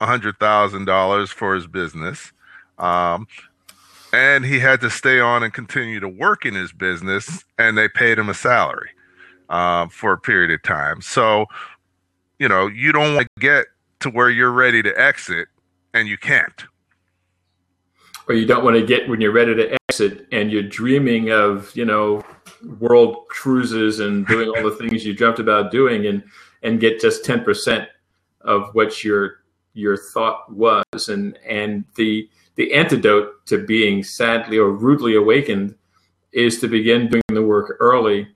a 0.00 0.06
hundred 0.06 0.38
thousand 0.40 0.86
dollars 0.86 1.30
for 1.30 1.54
his 1.54 1.68
business, 1.68 2.32
um, 2.78 3.28
and 4.12 4.44
he 4.44 4.58
had 4.58 4.80
to 4.80 4.90
stay 4.90 5.20
on 5.20 5.44
and 5.44 5.54
continue 5.54 6.00
to 6.00 6.08
work 6.08 6.44
in 6.44 6.54
his 6.54 6.72
business, 6.72 7.44
and 7.56 7.78
they 7.78 7.88
paid 7.88 8.18
him 8.18 8.28
a 8.28 8.34
salary 8.34 8.90
um, 9.48 9.90
for 9.90 10.12
a 10.12 10.18
period 10.18 10.50
of 10.50 10.60
time. 10.64 11.00
So, 11.00 11.46
you 12.40 12.48
know, 12.48 12.66
you 12.66 12.90
don't 12.90 13.14
want 13.14 13.28
to 13.36 13.40
get 13.40 13.66
to 14.00 14.10
where 14.10 14.28
you're 14.28 14.50
ready 14.50 14.82
to 14.82 15.00
exit 15.00 15.46
and 15.94 16.08
you 16.08 16.18
can't. 16.18 16.64
Or 18.28 18.34
you 18.34 18.46
don't 18.46 18.64
want 18.64 18.76
to 18.76 18.86
get 18.86 19.08
when 19.08 19.20
you're 19.20 19.32
ready 19.32 19.54
to 19.54 19.76
exit 19.88 20.26
and 20.30 20.50
you're 20.50 20.62
dreaming 20.62 21.30
of, 21.30 21.74
you 21.74 21.84
know, 21.84 22.24
world 22.78 23.26
cruises 23.28 24.00
and 24.00 24.26
doing 24.26 24.48
all 24.48 24.62
the 24.62 24.76
things 24.76 25.04
you 25.04 25.14
dreamt 25.14 25.38
about 25.38 25.70
doing 25.70 26.06
and 26.06 26.22
and 26.62 26.78
get 26.78 27.00
just 27.00 27.24
10% 27.24 27.86
of 28.42 28.72
what 28.74 29.02
your 29.02 29.42
your 29.74 29.96
thought 29.96 30.52
was. 30.52 31.08
And 31.08 31.36
and 31.46 31.84
the 31.96 32.28
the 32.54 32.72
antidote 32.74 33.46
to 33.46 33.64
being 33.64 34.02
sadly 34.02 34.58
or 34.58 34.70
rudely 34.70 35.16
awakened 35.16 35.74
is 36.32 36.60
to 36.60 36.68
begin 36.68 37.08
doing 37.08 37.22
the 37.28 37.42
work 37.42 37.76
early 37.80 38.28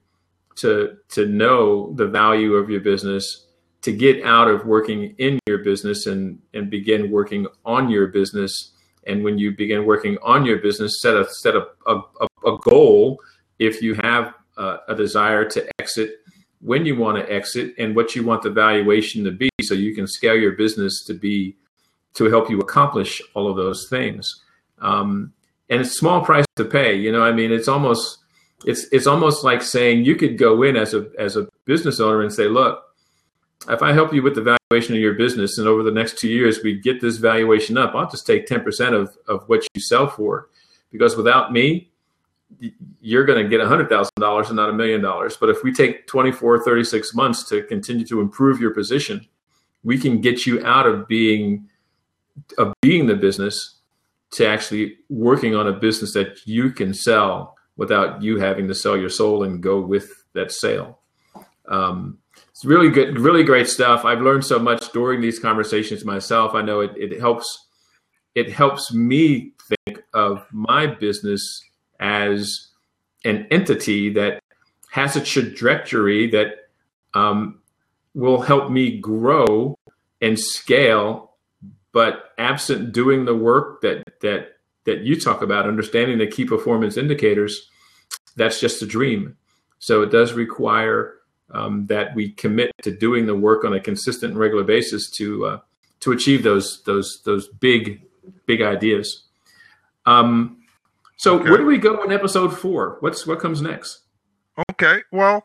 to 0.56 0.96
to 1.10 1.26
know 1.26 1.92
the 1.94 2.06
value 2.06 2.54
of 2.54 2.70
your 2.70 2.80
business 2.80 3.46
to 3.82 3.92
get 3.92 4.24
out 4.24 4.48
of 4.48 4.66
working 4.66 5.14
in 5.18 5.38
your 5.46 5.58
business 5.58 6.06
and 6.06 6.40
and 6.54 6.70
begin 6.70 7.10
working 7.10 7.46
on 7.64 7.88
your 7.88 8.08
business 8.08 8.72
and 9.06 9.22
when 9.22 9.38
you 9.38 9.54
begin 9.56 9.84
working 9.84 10.18
on 10.22 10.44
your 10.44 10.58
business 10.58 11.00
set 11.00 11.16
a 11.16 11.28
set 11.30 11.54
a, 11.54 11.66
a, 11.86 12.00
a 12.46 12.58
goal 12.58 13.18
if 13.58 13.82
you 13.82 13.94
have 13.94 14.34
a 14.58 14.94
desire 14.94 15.44
to 15.44 15.68
exit 15.78 16.20
when 16.60 16.86
you 16.86 16.96
want 16.96 17.18
to 17.18 17.30
exit 17.30 17.74
and 17.78 17.94
what 17.94 18.16
you 18.16 18.24
want 18.24 18.42
the 18.42 18.50
valuation 18.50 19.22
to 19.22 19.30
be 19.30 19.50
so 19.62 19.74
you 19.74 19.94
can 19.94 20.06
scale 20.06 20.34
your 20.34 20.52
business 20.52 21.04
to 21.04 21.12
be 21.12 21.54
to 22.14 22.30
help 22.30 22.48
you 22.48 22.58
accomplish 22.60 23.20
all 23.34 23.50
of 23.50 23.56
those 23.56 23.88
things. 23.90 24.42
Um, 24.78 25.34
and 25.68 25.80
it's 25.80 25.98
small 25.98 26.24
price 26.24 26.44
to 26.56 26.64
pay 26.64 26.94
you 26.94 27.12
know 27.12 27.22
i 27.22 27.32
mean 27.32 27.52
it's 27.52 27.68
almost 27.68 28.18
it's 28.64 28.86
it's 28.92 29.06
almost 29.06 29.44
like 29.44 29.62
saying 29.62 30.04
you 30.04 30.16
could 30.16 30.38
go 30.38 30.62
in 30.62 30.76
as 30.76 30.94
a 30.94 31.10
as 31.18 31.36
a 31.36 31.48
business 31.64 32.00
owner 32.00 32.22
and 32.22 32.32
say 32.32 32.48
look 32.48 32.82
if 33.68 33.82
I 33.82 33.92
help 33.92 34.12
you 34.12 34.22
with 34.22 34.34
the 34.34 34.58
valuation 34.70 34.94
of 34.94 35.00
your 35.00 35.14
business 35.14 35.58
and 35.58 35.66
over 35.66 35.82
the 35.82 35.90
next 35.90 36.18
two 36.18 36.28
years 36.28 36.60
we 36.62 36.78
get 36.78 37.00
this 37.00 37.16
valuation 37.16 37.76
up, 37.76 37.94
I'll 37.94 38.08
just 38.08 38.26
take 38.26 38.46
10% 38.46 38.92
of, 38.94 39.16
of 39.28 39.48
what 39.48 39.66
you 39.74 39.80
sell 39.80 40.08
for. 40.08 40.48
Because 40.92 41.16
without 41.16 41.52
me, 41.52 41.90
you're 43.00 43.24
going 43.24 43.42
to 43.42 43.48
get 43.48 43.60
$100,000 43.60 44.46
and 44.46 44.56
not 44.56 44.70
a 44.70 44.72
million 44.72 45.00
dollars. 45.00 45.36
But 45.36 45.50
if 45.50 45.62
we 45.62 45.72
take 45.72 46.06
24, 46.06 46.62
36 46.64 47.14
months 47.14 47.48
to 47.48 47.62
continue 47.62 48.06
to 48.06 48.20
improve 48.20 48.60
your 48.60 48.72
position, 48.72 49.26
we 49.82 49.98
can 49.98 50.20
get 50.20 50.46
you 50.46 50.64
out 50.64 50.86
of 50.86 51.06
being 51.08 51.68
of 52.58 52.74
being 52.82 53.06
the 53.06 53.14
business 53.14 53.76
to 54.32 54.46
actually 54.46 54.98
working 55.08 55.54
on 55.54 55.66
a 55.66 55.72
business 55.72 56.12
that 56.12 56.46
you 56.46 56.70
can 56.70 56.92
sell 56.92 57.56
without 57.76 58.22
you 58.22 58.38
having 58.38 58.68
to 58.68 58.74
sell 58.74 58.96
your 58.96 59.08
soul 59.08 59.42
and 59.42 59.62
go 59.62 59.80
with 59.80 60.24
that 60.34 60.52
sale. 60.52 60.98
Um, 61.66 62.18
it's 62.56 62.64
really 62.64 62.88
good, 62.88 63.20
really 63.20 63.44
great 63.44 63.68
stuff. 63.68 64.06
I've 64.06 64.22
learned 64.22 64.42
so 64.42 64.58
much 64.58 64.90
during 64.92 65.20
these 65.20 65.38
conversations 65.38 66.06
myself. 66.06 66.54
I 66.54 66.62
know 66.62 66.80
it, 66.80 66.92
it 66.96 67.20
helps. 67.20 67.66
It 68.34 68.50
helps 68.50 68.94
me 68.94 69.52
think 69.68 70.02
of 70.14 70.46
my 70.52 70.86
business 70.86 71.62
as 72.00 72.68
an 73.26 73.46
entity 73.50 74.10
that 74.14 74.42
has 74.90 75.16
a 75.16 75.20
trajectory 75.20 76.30
that 76.30 76.70
um, 77.12 77.60
will 78.14 78.40
help 78.40 78.70
me 78.70 79.00
grow 79.00 79.78
and 80.22 80.40
scale. 80.40 81.34
But 81.92 82.30
absent 82.38 82.92
doing 82.92 83.26
the 83.26 83.36
work 83.36 83.82
that 83.82 84.02
that 84.22 84.56
that 84.84 85.00
you 85.00 85.20
talk 85.20 85.42
about, 85.42 85.68
understanding 85.68 86.16
the 86.16 86.26
key 86.26 86.46
performance 86.46 86.96
indicators, 86.96 87.68
that's 88.34 88.60
just 88.60 88.80
a 88.80 88.86
dream. 88.86 89.36
So 89.78 90.00
it 90.00 90.10
does 90.10 90.32
require 90.32 91.16
um, 91.50 91.86
that 91.86 92.14
we 92.14 92.30
commit 92.30 92.72
to 92.82 92.90
doing 92.90 93.26
the 93.26 93.34
work 93.34 93.64
on 93.64 93.72
a 93.74 93.80
consistent 93.80 94.32
and 94.32 94.40
regular 94.40 94.64
basis 94.64 95.10
to 95.12 95.46
uh, 95.46 95.60
to 96.00 96.12
achieve 96.12 96.42
those 96.42 96.82
those 96.84 97.22
those 97.24 97.48
big 97.48 98.02
big 98.46 98.62
ideas. 98.62 99.24
Um, 100.04 100.62
so 101.16 101.38
okay. 101.38 101.50
where 101.50 101.58
do 101.58 101.66
we 101.66 101.78
go 101.78 102.02
in 102.02 102.12
episode 102.12 102.56
four? 102.56 102.96
What's 103.00 103.26
what 103.26 103.40
comes 103.40 103.62
next? 103.62 104.00
Okay, 104.70 105.00
well, 105.12 105.44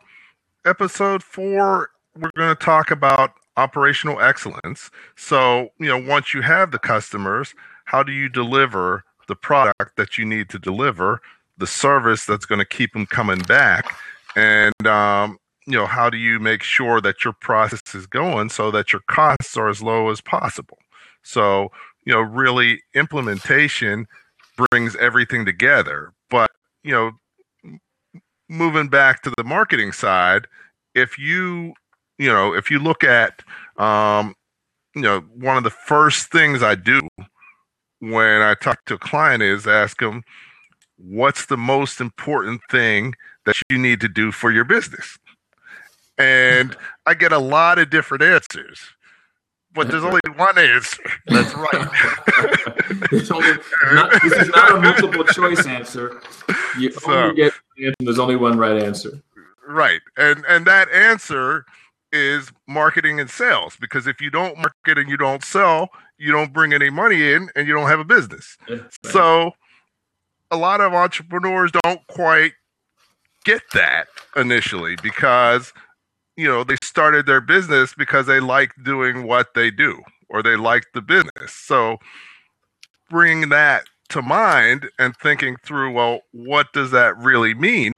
episode 0.66 1.24
four, 1.24 1.90
we're 2.18 2.32
going 2.36 2.56
to 2.56 2.64
talk 2.64 2.92
about 2.92 3.34
operational 3.58 4.22
excellence. 4.22 4.90
So, 5.16 5.70
you 5.80 5.88
know, 5.88 5.98
once 5.98 6.34
you 6.34 6.42
have 6.42 6.72
the 6.72 6.80
customers, 6.80 7.54
how 7.86 8.04
do 8.04 8.12
you 8.12 8.30
deliver 8.30 9.04
the 9.28 9.36
product 9.36 9.98
that 9.98 10.18
you 10.18 10.26
need 10.26 10.50
to 10.50 10.60
deliver, 10.60 11.22
the 11.58 11.68
service 11.68 12.26
that's 12.26 12.46
going 12.46 12.60
to 12.60 12.66
keep 12.66 12.94
them 12.94 13.06
coming 13.06 13.40
back, 13.40 13.94
and 14.36 14.88
um, 14.88 15.38
you 15.72 15.78
know, 15.78 15.86
how 15.86 16.10
do 16.10 16.18
you 16.18 16.38
make 16.38 16.64
sure 16.64 17.00
that 17.00 17.24
your 17.24 17.32
process 17.32 17.96
is 17.96 18.06
going 18.06 18.50
so 18.50 18.72
that 18.72 18.92
your 18.92 19.02
costs 19.08 19.56
are 19.56 19.70
as 19.70 19.82
low 19.82 20.10
as 20.10 20.20
possible? 20.20 20.78
So, 21.24 21.72
you 22.06 22.12
know, 22.12 22.20
really 22.20 22.82
implementation 22.94 24.06
brings 24.70 24.98
everything 24.98 25.46
together. 25.46 26.12
But, 26.30 26.52
you 26.84 26.92
know, 26.92 27.80
moving 28.50 28.90
back 28.90 29.22
to 29.22 29.32
the 29.38 29.46
marketing 29.46 29.94
side, 29.94 30.46
if 30.94 31.18
you, 31.18 31.74
you 32.18 32.28
know, 32.28 32.54
if 32.54 32.70
you 32.70 32.78
look 32.80 33.06
at, 33.06 33.42
um, 33.78 34.36
you 34.94 35.04
know, 35.04 35.22
one 35.34 35.56
of 35.56 35.64
the 35.64 35.70
first 35.70 36.34
things 36.34 36.62
I 36.62 36.76
do 36.76 37.00
when 38.00 38.42
I 38.42 38.56
talk 38.56 38.84
to 38.88 38.96
a 38.96 39.00
client 39.00 39.42
is 39.42 39.66
ask 39.68 40.02
them, 40.02 40.24
what's 40.98 41.46
the 41.46 41.56
most 41.56 42.02
important 42.02 42.60
thing 42.70 43.14
that 43.46 43.56
you 43.70 43.78
need 43.78 44.02
to 44.02 44.10
do 44.10 44.34
for 44.34 44.52
your 44.52 44.66
business? 44.66 45.18
And 46.22 46.76
I 47.06 47.14
get 47.14 47.32
a 47.32 47.40
lot 47.40 47.80
of 47.80 47.90
different 47.90 48.24
answers, 48.24 48.80
but 49.74 49.88
there's 49.88 50.04
only 50.04 50.22
one 50.36 50.58
answer. 50.58 51.04
That's 51.28 51.54
right. 51.56 51.74
only, 53.32 53.58
not, 53.94 54.22
this 54.22 54.34
is 54.34 54.50
not 54.50 54.76
a 54.76 54.80
multiple 54.80 55.24
choice 55.26 55.66
answer. 55.66 56.22
You 56.78 56.92
so, 56.92 57.12
only 57.12 57.36
get 57.36 57.54
there's 58.00 58.20
only 58.20 58.36
one 58.36 58.58
right 58.58 58.82
answer. 58.82 59.22
Right. 59.68 60.02
And 60.18 60.46
and 60.48 60.66
that 60.68 60.90
answer 60.92 61.66
is 62.12 62.52
marketing 62.68 63.20
and 63.20 63.30
sales 63.30 63.78
because 63.80 64.06
if 64.06 64.20
you 64.22 64.30
don't 64.30 64.58
market 64.58 64.98
and 64.98 65.10
you 65.10 65.18
don't 65.18 65.44
sell, 65.44 65.90
you 66.18 66.32
don't 66.32 66.54
bring 66.54 66.74
any 66.74 66.90
money 66.90 67.32
in 67.32 67.50
and 67.56 67.68
you 67.68 67.74
don't 67.74 67.88
have 67.88 68.00
a 68.00 68.06
business. 68.06 68.58
Right. 68.70 68.82
So 69.04 69.54
a 70.52 70.58
lot 70.58 70.82
of 70.82 70.94
entrepreneurs 70.94 71.72
don't 71.84 72.06
quite 72.08 72.54
get 73.46 73.62
that 73.74 74.08
initially 74.36 74.98
because 75.02 75.74
you 76.42 76.48
know 76.48 76.64
they 76.64 76.76
started 76.84 77.28
their 77.28 77.40
business 77.40 77.94
because 77.94 78.26
they 78.26 78.40
like 78.40 78.72
doing 78.84 79.28
what 79.28 79.54
they 79.54 79.70
do 79.70 80.02
or 80.28 80.42
they 80.42 80.56
like 80.56 80.86
the 80.96 81.02
business. 81.02 81.54
So 81.54 82.00
bringing 83.12 83.50
that 83.50 83.84
to 84.10 84.24
mind 84.24 84.90
and 84.98 85.16
thinking 85.16 85.56
through 85.64 85.92
well 85.92 86.22
what 86.32 86.74
does 86.74 86.90
that 86.92 87.16
really 87.18 87.54
mean? 87.54 87.94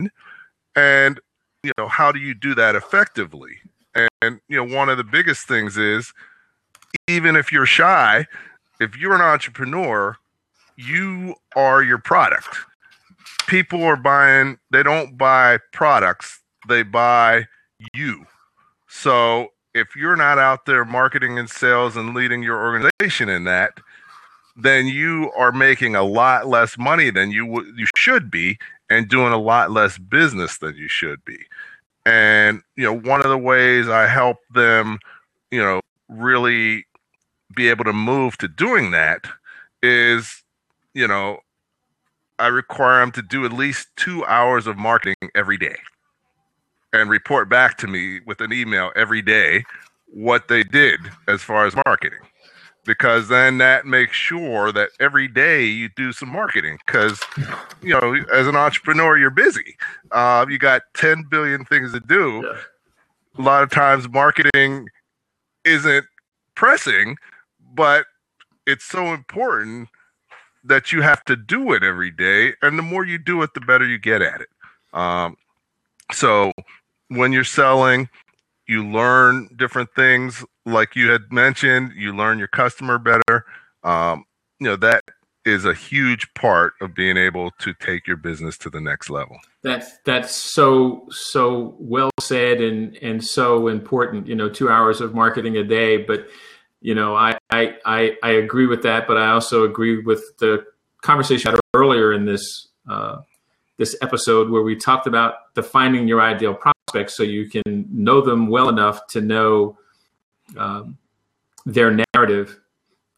And 0.76 1.22
you 1.64 1.72
know 1.78 1.88
how 1.88 2.12
do 2.12 2.20
you 2.20 2.34
do 2.34 2.54
that 2.56 2.76
effectively? 2.76 3.60
And 4.22 4.42
you 4.50 4.58
know 4.58 4.76
one 4.76 4.90
of 4.90 4.98
the 4.98 5.06
biggest 5.06 5.48
things 5.48 5.78
is 5.78 6.12
even 7.08 7.38
if 7.38 7.50
you're 7.50 7.66
shy 7.66 8.26
if 8.82 8.98
you're 8.98 9.16
an 9.16 9.22
entrepreneur 9.22 10.18
you 10.76 11.36
are 11.56 11.82
your 11.82 11.98
product. 11.98 12.58
People 13.48 13.86
are 13.86 13.96
buying 13.96 14.58
they 14.70 14.84
don't 14.84 15.18
buy 15.18 15.60
products 15.72 16.42
they 16.68 16.84
buy 16.84 17.46
you 17.94 18.26
so 18.94 19.48
if 19.74 19.96
you're 19.96 20.16
not 20.16 20.38
out 20.38 20.68
there 20.68 20.86
marketing 20.86 21.40
and 21.40 21.50
sales 21.50 21.98
and 21.98 22.14
leading 22.14 22.44
your 22.44 22.64
organization 22.64 23.28
in 23.28 23.44
that 23.44 23.80
then 24.56 24.86
you 24.86 25.32
are 25.36 25.52
making 25.52 25.96
a 25.96 26.04
lot 26.04 26.48
less 26.48 26.78
money 26.78 27.10
than 27.10 27.32
you 27.32 27.46
w- 27.48 27.74
you 27.76 27.88
should 27.96 28.30
be 28.30 28.58
and 28.90 29.10
doing 29.10 29.34
a 29.34 29.38
lot 29.38 29.72
less 29.72 29.98
business 29.98 30.60
than 30.60 30.76
you 30.76 30.88
should 30.88 31.26
be. 31.26 31.40
And 32.06 32.62
you 32.76 32.84
know, 32.84 32.94
one 32.94 33.22
of 33.22 33.30
the 33.30 33.38
ways 33.38 33.90
I 33.90 34.06
help 34.06 34.38
them, 34.54 35.00
you 35.50 35.60
know, 35.60 35.82
really 36.08 36.86
be 37.56 37.70
able 37.70 37.86
to 37.86 37.94
move 37.94 38.38
to 38.38 38.48
doing 38.48 38.92
that 38.92 39.26
is, 39.82 40.44
you 40.94 41.08
know, 41.08 41.40
I 42.38 42.48
require 42.48 43.00
them 43.00 43.12
to 43.14 43.24
do 43.24 43.46
at 43.46 43.54
least 43.54 43.88
2 43.96 44.24
hours 44.26 44.68
of 44.68 44.78
marketing 44.78 45.32
every 45.34 45.58
day 45.58 45.78
and 46.94 47.10
report 47.10 47.50
back 47.50 47.78
to 47.80 47.88
me 47.88 48.22
with 48.26 48.40
an 48.40 48.54
email 48.54 48.92
every 48.96 49.22
day 49.22 49.66
what 50.14 50.48
they 50.48 50.64
did 50.64 51.00
as 51.28 51.42
far 51.42 51.66
as 51.66 51.76
marketing. 51.86 52.20
Because 52.86 53.30
then 53.30 53.58
that 53.60 53.86
makes 53.86 54.16
sure 54.16 54.72
that 54.74 54.90
every 55.00 55.28
day 55.28 55.66
you 55.66 55.90
do 55.96 56.12
some 56.12 56.30
marketing 56.30 56.78
because 56.86 57.20
you 57.82 57.90
know 57.90 58.16
as 58.34 58.46
an 58.48 58.56
entrepreneur 58.56 59.18
you're 59.18 59.30
busy. 59.30 59.76
Uh, 60.12 60.46
you 60.50 60.60
got 60.60 60.84
10 60.94 61.24
billion 61.30 61.66
things 61.66 61.94
to 61.94 62.00
do. 62.00 62.44
Yeah. 62.46 62.60
a 63.40 63.42
lot 63.42 63.64
of 63.64 63.72
times 63.72 64.08
marketing 64.10 64.88
isn't 65.66 66.06
pressing 66.56 67.16
but 67.74 68.06
it's 68.68 68.86
so 68.86 69.14
important 69.14 69.90
that 70.64 70.92
you 70.92 71.02
have 71.02 71.24
to 71.26 71.36
do 71.36 71.74
it 71.74 71.84
every 71.84 72.12
day 72.12 72.54
and 72.62 72.78
the 72.78 72.84
more 72.84 73.06
you 73.06 73.18
do 73.18 73.42
it 73.42 73.54
the 73.54 73.62
better 73.62 73.86
you 73.86 73.98
get 73.98 74.22
at 74.22 74.42
it. 74.42 74.50
Um, 74.94 75.36
so 76.12 76.52
when 77.18 77.32
you're 77.32 77.44
selling 77.44 78.10
you 78.68 78.88
learn 78.88 79.50
different 79.58 79.90
things. 79.96 80.44
Like 80.66 80.96
you 80.96 81.10
had 81.12 81.32
mentioned 81.32 81.92
you 81.96 82.16
learn 82.16 82.40
your 82.40 82.48
customer 82.48 82.98
better. 82.98 83.46
Um, 83.84 84.26
you 84.60 84.68
know 84.68 84.76
that 84.78 85.04
is 85.46 85.66
a 85.66 85.74
huge 85.74 86.34
part 86.36 86.74
of 86.80 86.96
being 86.96 87.18
able 87.18 87.52
to 87.60 87.74
take 87.74 88.08
your 88.08 88.16
business 88.16 88.58
to 88.60 88.70
the 88.70 88.80
next 88.80 89.10
level. 89.10 89.38
That's 89.62 89.92
that's 90.06 90.34
so 90.54 91.06
so 91.10 91.76
well 91.80 92.12
said 92.22 92.62
and 92.62 92.96
and 92.98 93.24
so 93.24 93.68
important 93.68 94.28
you 94.28 94.36
know 94.36 94.48
two 94.50 94.70
hours 94.70 95.02
of 95.02 95.14
marketing 95.14 95.58
a 95.58 95.64
day. 95.64 95.98
But 95.98 96.28
you 96.84 96.94
know 96.94 97.16
i 97.16 97.36
i 97.50 97.76
i, 97.86 98.16
I 98.22 98.32
agree 98.32 98.68
with 98.68 98.84
that 98.84 99.08
but 99.08 99.18
i 99.18 99.32
also 99.32 99.64
agree 99.64 100.04
with 100.04 100.22
the 100.38 100.66
conversation 101.02 101.56
earlier 101.74 102.14
in 102.14 102.26
this 102.26 102.68
uh, 102.88 103.22
this 103.84 103.98
episode 104.02 104.50
where 104.50 104.62
we 104.62 104.78
talked 104.78 105.08
about 105.08 105.54
defining 105.56 106.08
your 106.08 106.22
ideal 106.22 106.54
prospects 106.54 107.18
so 107.18 107.22
you 107.22 107.50
can 107.50 107.86
know 107.92 108.22
them 108.22 108.48
well 108.48 108.70
enough 108.70 109.06
to 109.08 109.20
know 109.20 109.78
um, 110.56 110.98
their 111.66 112.00
narrative, 112.16 112.62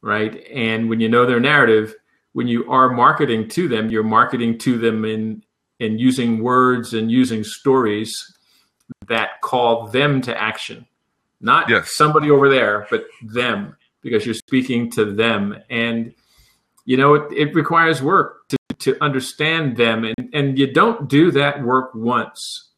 right? 0.02 0.44
And 0.52 0.90
when 0.90 1.00
you 1.00 1.08
know 1.08 1.28
their 1.28 1.40
narrative, 1.40 1.94
when 2.34 2.48
you 2.48 2.68
are 2.72 2.90
marketing 2.90 3.48
to 3.50 3.68
them, 3.68 3.92
you're 3.92 4.02
marketing 4.02 4.58
to 4.60 4.80
them 4.80 5.06
in 5.06 5.44
in 5.80 6.00
using 6.00 6.42
words 6.42 6.96
and 6.96 7.12
using 7.12 7.44
stories 7.44 8.12
that 9.08 9.42
call 9.42 9.88
them 9.88 10.20
to 10.22 10.42
action, 10.42 10.88
not 11.42 11.70
yes. 11.70 11.96
somebody 11.96 12.32
over 12.32 12.50
there, 12.50 12.88
but 12.90 13.04
them, 13.22 13.76
because 14.02 14.26
you're 14.26 14.34
speaking 14.34 14.90
to 14.90 15.14
them. 15.14 15.58
And 15.70 16.16
you 16.86 16.98
know, 16.98 17.14
it, 17.14 17.32
it 17.34 17.54
requires 17.54 18.02
work 18.02 18.48
to 18.48 18.58
to 18.80 18.98
understand 19.04 19.78
them, 19.78 20.04
and 20.06 20.30
and 20.34 20.60
you 20.60 20.72
don't 20.72 21.08
do 21.10 21.32
that 21.32 21.64
work 21.64 21.92
once 21.94 22.70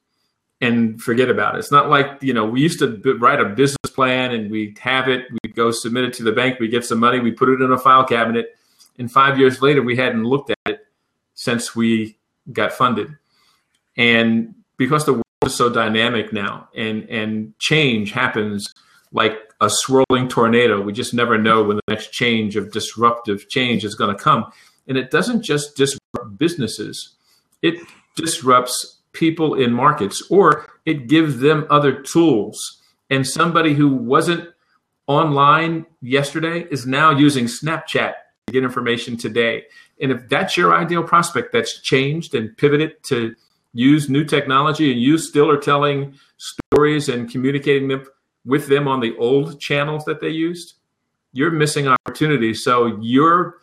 and 0.60 1.02
forget 1.02 1.30
about 1.30 1.56
it. 1.56 1.60
It's 1.60 1.72
not 1.72 1.90
like, 1.90 2.18
you 2.22 2.34
know, 2.34 2.46
we 2.46 2.62
used 2.62 2.80
to 2.80 3.00
write 3.20 3.40
a 3.40 3.46
business 3.46 3.92
plan 3.94 4.34
and 4.34 4.50
we 4.50 4.76
have 4.80 5.08
it, 5.08 5.26
we 5.44 5.52
go 5.52 5.70
submit 5.72 6.06
it 6.06 6.14
to 6.14 6.24
the 6.24 6.32
bank, 6.32 6.60
we 6.60 6.68
get 6.68 6.84
some 6.84 7.00
money, 7.00 7.20
we 7.20 7.32
put 7.32 7.50
it 7.50 7.62
in 7.62 7.72
a 7.72 7.78
file 7.78 8.04
cabinet, 8.04 8.58
and 8.98 9.12
five 9.12 9.38
years 9.38 9.62
later 9.62 9.82
we 9.84 9.96
hadn't 9.96 10.24
looked 10.24 10.50
at 10.50 10.58
it 10.66 10.88
since 11.36 11.76
we 11.76 12.18
got 12.52 12.74
funded. 12.74 13.16
And 13.98 14.56
because 14.78 15.06
the 15.06 15.14
world 15.14 15.24
is 15.46 15.56
so 15.56 15.70
dynamic 15.70 16.34
now 16.34 16.70
and 16.76 17.08
and 17.10 17.58
change 17.60 18.12
happens 18.12 18.74
like 19.12 19.38
a 19.62 19.70
swirling 19.70 20.28
tornado, 20.28 20.82
we 20.82 20.94
just 20.94 21.14
never 21.14 21.38
know 21.38 21.64
when 21.64 21.78
the 21.78 21.84
next 21.88 22.12
change 22.12 22.56
of 22.56 22.72
disruptive 22.72 23.48
change 23.50 23.84
is 23.84 23.96
going 23.96 24.16
to 24.16 24.24
come. 24.24 24.52
And 24.88 24.98
it 24.98 25.12
doesn't 25.12 25.44
just 25.44 25.76
disrupt 25.76 26.38
businesses, 26.38 27.16
it 27.62 27.76
disrupts 28.16 28.98
people 29.14 29.56
in 29.56 29.74
markets, 29.74 30.24
or 30.30 30.68
it 30.86 31.08
gives 31.08 31.40
them 31.40 31.66
other 31.70 32.02
tools. 32.02 32.82
And 33.10 33.26
somebody 33.26 33.74
who 33.74 33.90
wasn't 33.90 34.50
online 35.08 35.86
yesterday 36.02 36.68
is 36.70 36.86
now 36.86 37.12
using 37.12 37.46
Snapchat 37.46 38.14
to 38.48 38.54
get 38.54 38.64
information 38.64 39.18
today. 39.18 39.64
And 40.00 40.12
if 40.12 40.30
that's 40.30 40.58
your 40.58 40.76
ideal 40.76 41.04
prospect 41.04 41.52
that's 41.52 41.82
changed 41.82 42.36
and 42.36 42.56
pivoted 42.58 43.04
to 43.06 43.36
use 43.74 44.10
new 44.10 44.24
technology 44.24 44.92
and 44.92 45.02
you 45.02 45.18
still 45.18 45.50
are 45.50 45.58
telling 45.58 46.16
stories 46.38 47.10
and 47.10 47.30
communicating 47.30 47.88
them 47.88 48.06
with 48.46 48.68
them 48.68 48.88
on 48.88 49.00
the 49.00 49.16
old 49.18 49.60
channels 49.60 50.06
that 50.06 50.22
they 50.22 50.30
used, 50.30 50.76
you're 51.34 51.52
missing 51.52 51.88
opportunities. 51.88 52.64
So 52.64 52.98
your 53.02 53.56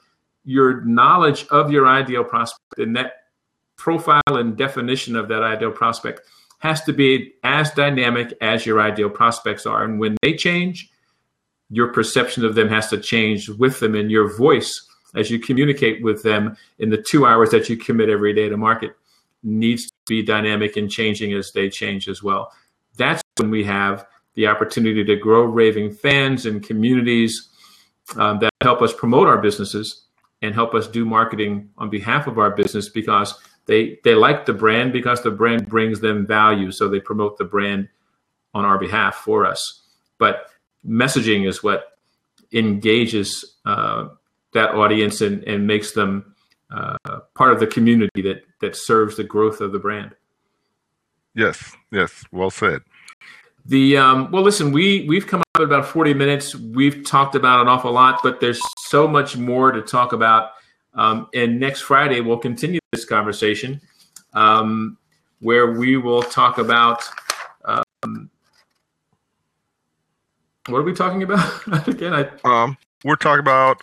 your 0.45 0.83
knowledge 0.83 1.47
of 1.49 1.71
your 1.71 1.87
ideal 1.87 2.25
prospect 2.25 2.79
and 2.79 2.97
that 2.97 3.13
profile 3.77 4.23
and 4.29 4.57
definition 4.57 5.17
of 5.17 5.29
that 5.29 5.43
ideal 5.43 5.71
prospect 5.71 6.21
has 6.59 6.83
to 6.85 6.93
be 6.93 7.35
as 7.43 7.71
dynamic 7.73 8.33
as 8.41 8.65
your 8.65 8.81
ideal 8.81 9.11
prospects 9.11 9.67
are. 9.67 9.85
And 9.85 9.99
when 9.99 10.17
they 10.23 10.35
change, 10.35 10.91
your 11.71 11.93
perception 11.93 12.45
of 12.45 12.55
them 12.55 12.69
has 12.69 12.89
to 12.89 12.99
change 12.99 13.49
with 13.49 13.81
them, 13.81 13.95
and 13.95 14.11
your 14.11 14.35
voice 14.37 14.87
as 15.15 15.31
you 15.31 15.39
communicate 15.39 16.03
with 16.03 16.23
them 16.23 16.57
in 16.79 16.91
the 16.91 17.03
two 17.03 17.27
hours 17.27 17.51
that 17.51 17.69
you 17.69 17.77
commit 17.77 18.09
every 18.09 18.33
day 18.33 18.49
to 18.49 18.57
market 18.57 18.97
needs 19.43 19.87
to 19.87 19.93
be 20.07 20.23
dynamic 20.23 20.77
and 20.77 20.91
changing 20.91 21.33
as 21.35 21.53
they 21.53 21.69
change 21.69 22.09
as 22.09 22.23
well. 22.23 22.51
that's 22.97 23.23
when 23.39 23.51
we 23.51 23.65
have 23.65 24.07
the 24.35 24.47
opportunity 24.47 25.05
to 25.05 25.17
grow 25.17 25.43
raving 25.43 25.93
fans 25.93 26.47
and 26.47 26.63
communities 26.63 27.51
um, 28.17 28.39
that 28.39 28.51
help 28.63 28.81
us 28.83 28.93
promote 28.93 29.27
our 29.27 29.39
businesses 29.39 30.05
and 30.45 30.55
help 30.55 30.75
us 30.75 30.87
do 30.87 31.05
marketing 31.05 31.71
on 31.79 31.91
behalf 31.91 32.27
of 32.27 32.39
our 32.39 32.51
business 32.51 32.89
because 32.89 33.35
they 33.67 33.99
they 34.05 34.15
like 34.15 34.45
the 34.45 34.53
brand 34.53 34.93
because 34.93 35.23
the 35.23 35.31
brand 35.31 35.69
brings 35.69 36.01
them 36.01 36.27
value. 36.27 36.71
So 36.71 36.89
they 36.89 37.01
promote 37.01 37.39
the 37.39 37.45
brand 37.45 37.89
on 38.53 38.65
our 38.65 38.79
behalf 38.79 39.17
for 39.17 39.47
us. 39.47 39.83
But 40.19 40.51
messaging 40.87 41.49
is 41.49 41.63
what 41.63 41.99
engages 42.53 43.57
uh, 43.65 44.09
that 44.53 44.75
audience 44.75 45.21
and, 45.21 45.43
and 45.45 45.67
makes 45.67 45.93
them 45.93 46.35
uh, 46.71 46.97
part 47.35 47.53
of 47.53 47.61
the 47.61 47.67
community 47.67 48.23
that 48.23 48.45
that 48.61 48.77
serves 48.77 49.17
the 49.17 49.25
growth 49.25 49.61
of 49.61 49.73
the 49.73 49.79
brand. 49.79 50.15
Yes 51.35 51.75
yes. 51.91 52.25
Well 52.31 52.51
said. 52.51 52.83
The 53.67 53.97
um, 53.97 54.31
well, 54.31 54.43
listen, 54.43 54.73
we 54.73 55.07
we've 55.09 55.27
come 55.27 55.44
with 55.59 55.69
about 55.69 55.87
forty 55.87 56.15
minutes. 56.15 56.55
We've 56.55 57.05
talked 57.05 57.35
about 57.35 57.61
an 57.61 57.69
awful 57.69 57.93
lot, 57.93 58.21
but 58.23 58.41
there's 58.41 58.61
so 58.89 59.07
much 59.07 59.37
more 59.37 59.71
to 59.71 59.83
talk 59.83 60.13
about. 60.13 60.51
Um, 60.95 61.29
and 61.35 61.61
next 61.61 61.83
Friday 61.83 62.21
we'll 62.21 62.39
continue 62.39 62.81
this 62.93 63.05
conversation, 63.05 63.81
um, 64.33 64.99
where 65.41 65.73
we 65.73 65.97
will 65.97 66.23
talk 66.23 66.59
about. 66.59 67.05
Um, 67.65 68.31
what 70.69 70.79
are 70.79 70.83
we 70.83 70.95
talking 70.95 71.23
about 71.23 71.89
again? 71.89 72.15
I, 72.15 72.29
um, 72.45 72.77
we're 73.05 73.17
talking 73.17 73.41
about 73.41 73.81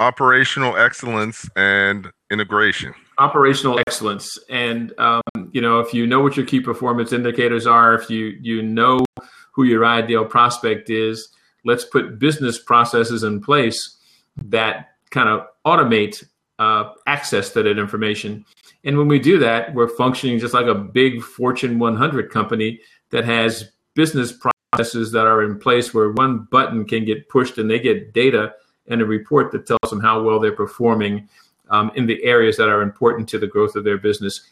operational 0.00 0.76
excellence 0.76 1.48
and 1.54 2.10
integration 2.30 2.94
operational 3.18 3.78
excellence 3.86 4.38
and 4.50 4.92
um, 4.98 5.22
you 5.52 5.60
know 5.60 5.78
if 5.78 5.94
you 5.94 6.04
know 6.04 6.20
what 6.20 6.36
your 6.36 6.44
key 6.44 6.60
performance 6.60 7.12
indicators 7.12 7.64
are 7.64 7.94
if 7.94 8.10
you 8.10 8.36
you 8.42 8.60
know 8.60 9.04
who 9.54 9.64
your 9.64 9.84
ideal 9.84 10.24
prospect 10.24 10.90
is 10.90 11.28
let's 11.64 11.84
put 11.84 12.18
business 12.18 12.58
processes 12.58 13.22
in 13.22 13.40
place 13.40 13.96
that 14.36 14.90
kind 15.10 15.28
of 15.28 15.46
automate 15.66 16.24
uh, 16.58 16.90
access 17.06 17.50
to 17.50 17.62
that 17.62 17.78
information 17.78 18.44
and 18.84 18.96
when 18.96 19.08
we 19.08 19.18
do 19.18 19.38
that 19.38 19.74
we're 19.74 19.88
functioning 19.88 20.38
just 20.38 20.54
like 20.54 20.66
a 20.66 20.74
big 20.74 21.22
fortune 21.22 21.78
100 21.78 22.30
company 22.30 22.80
that 23.10 23.24
has 23.24 23.70
business 23.94 24.32
processes 24.32 25.12
that 25.12 25.26
are 25.26 25.42
in 25.42 25.58
place 25.58 25.94
where 25.94 26.10
one 26.10 26.46
button 26.50 26.84
can 26.84 27.04
get 27.04 27.28
pushed 27.28 27.58
and 27.58 27.70
they 27.70 27.78
get 27.78 28.12
data 28.12 28.52
and 28.88 29.00
a 29.00 29.06
report 29.06 29.52
that 29.52 29.66
tells 29.66 29.90
them 29.90 30.00
how 30.00 30.22
well 30.22 30.38
they're 30.38 30.52
performing 30.52 31.28
um, 31.70 31.90
in 31.94 32.06
the 32.06 32.22
areas 32.24 32.56
that 32.56 32.68
are 32.68 32.82
important 32.82 33.28
to 33.28 33.38
the 33.38 33.46
growth 33.46 33.76
of 33.76 33.84
their 33.84 33.98
business. 33.98 34.50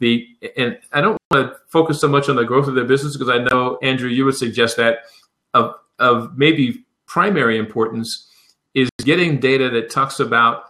The 0.00 0.26
and 0.56 0.78
I 0.92 1.00
don't 1.00 1.18
want 1.30 1.52
to 1.52 1.56
focus 1.68 2.00
so 2.00 2.08
much 2.08 2.28
on 2.28 2.36
the 2.36 2.44
growth 2.44 2.66
of 2.66 2.74
their 2.74 2.84
business 2.84 3.16
because 3.16 3.28
I 3.28 3.38
know 3.38 3.78
Andrew, 3.82 4.08
you 4.08 4.24
would 4.24 4.36
suggest 4.36 4.76
that 4.78 5.00
of 5.54 5.74
of 5.98 6.36
maybe 6.36 6.84
primary 7.06 7.58
importance 7.58 8.28
is 8.74 8.88
getting 9.04 9.38
data 9.38 9.68
that 9.70 9.90
talks 9.90 10.20
about 10.20 10.64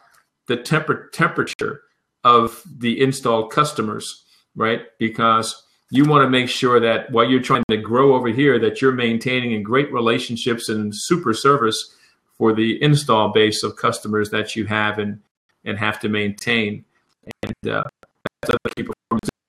the 0.47 0.57
temper, 0.57 1.09
temperature 1.13 1.83
of 2.25 2.63
the 2.79 3.01
installed 3.01 3.53
customers, 3.53 4.25
right? 4.57 4.83
Because 4.99 5.63
you 5.91 6.05
want 6.05 6.25
to 6.25 6.31
make 6.31 6.49
sure 6.49 6.81
that 6.81 7.11
while 7.11 7.29
you're 7.29 7.41
trying 7.41 7.65
to 7.69 7.77
grow 7.77 8.15
over 8.15 8.29
here, 8.29 8.59
that 8.59 8.81
you're 8.81 8.93
maintaining 8.93 9.63
great 9.63 9.93
relationships 9.93 10.69
and 10.69 10.95
super 10.95 11.35
service 11.35 11.95
for 12.39 12.53
the 12.53 12.83
install 12.83 13.33
base 13.33 13.63
of 13.63 13.77
customers 13.77 14.31
that 14.31 14.57
you 14.57 14.67
have 14.67 14.99
and 14.99 15.21
and 15.65 15.79
have 15.79 16.01
to 16.01 16.09
maintain. 16.09 16.85
And 17.43 17.69
uh, 17.69 17.85
that's 18.43 18.57
key 18.77 18.87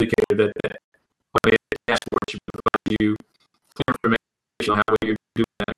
that, 0.10 0.54
that 0.64 0.78
when 1.44 1.54
the 1.54 1.78
dashboard 1.88 2.40
provide 2.54 2.98
you 3.00 3.16
information 3.88 4.18
on 4.70 4.78
how 4.78 4.96
you're 5.04 5.16
doing 5.36 5.46
that. 5.60 5.76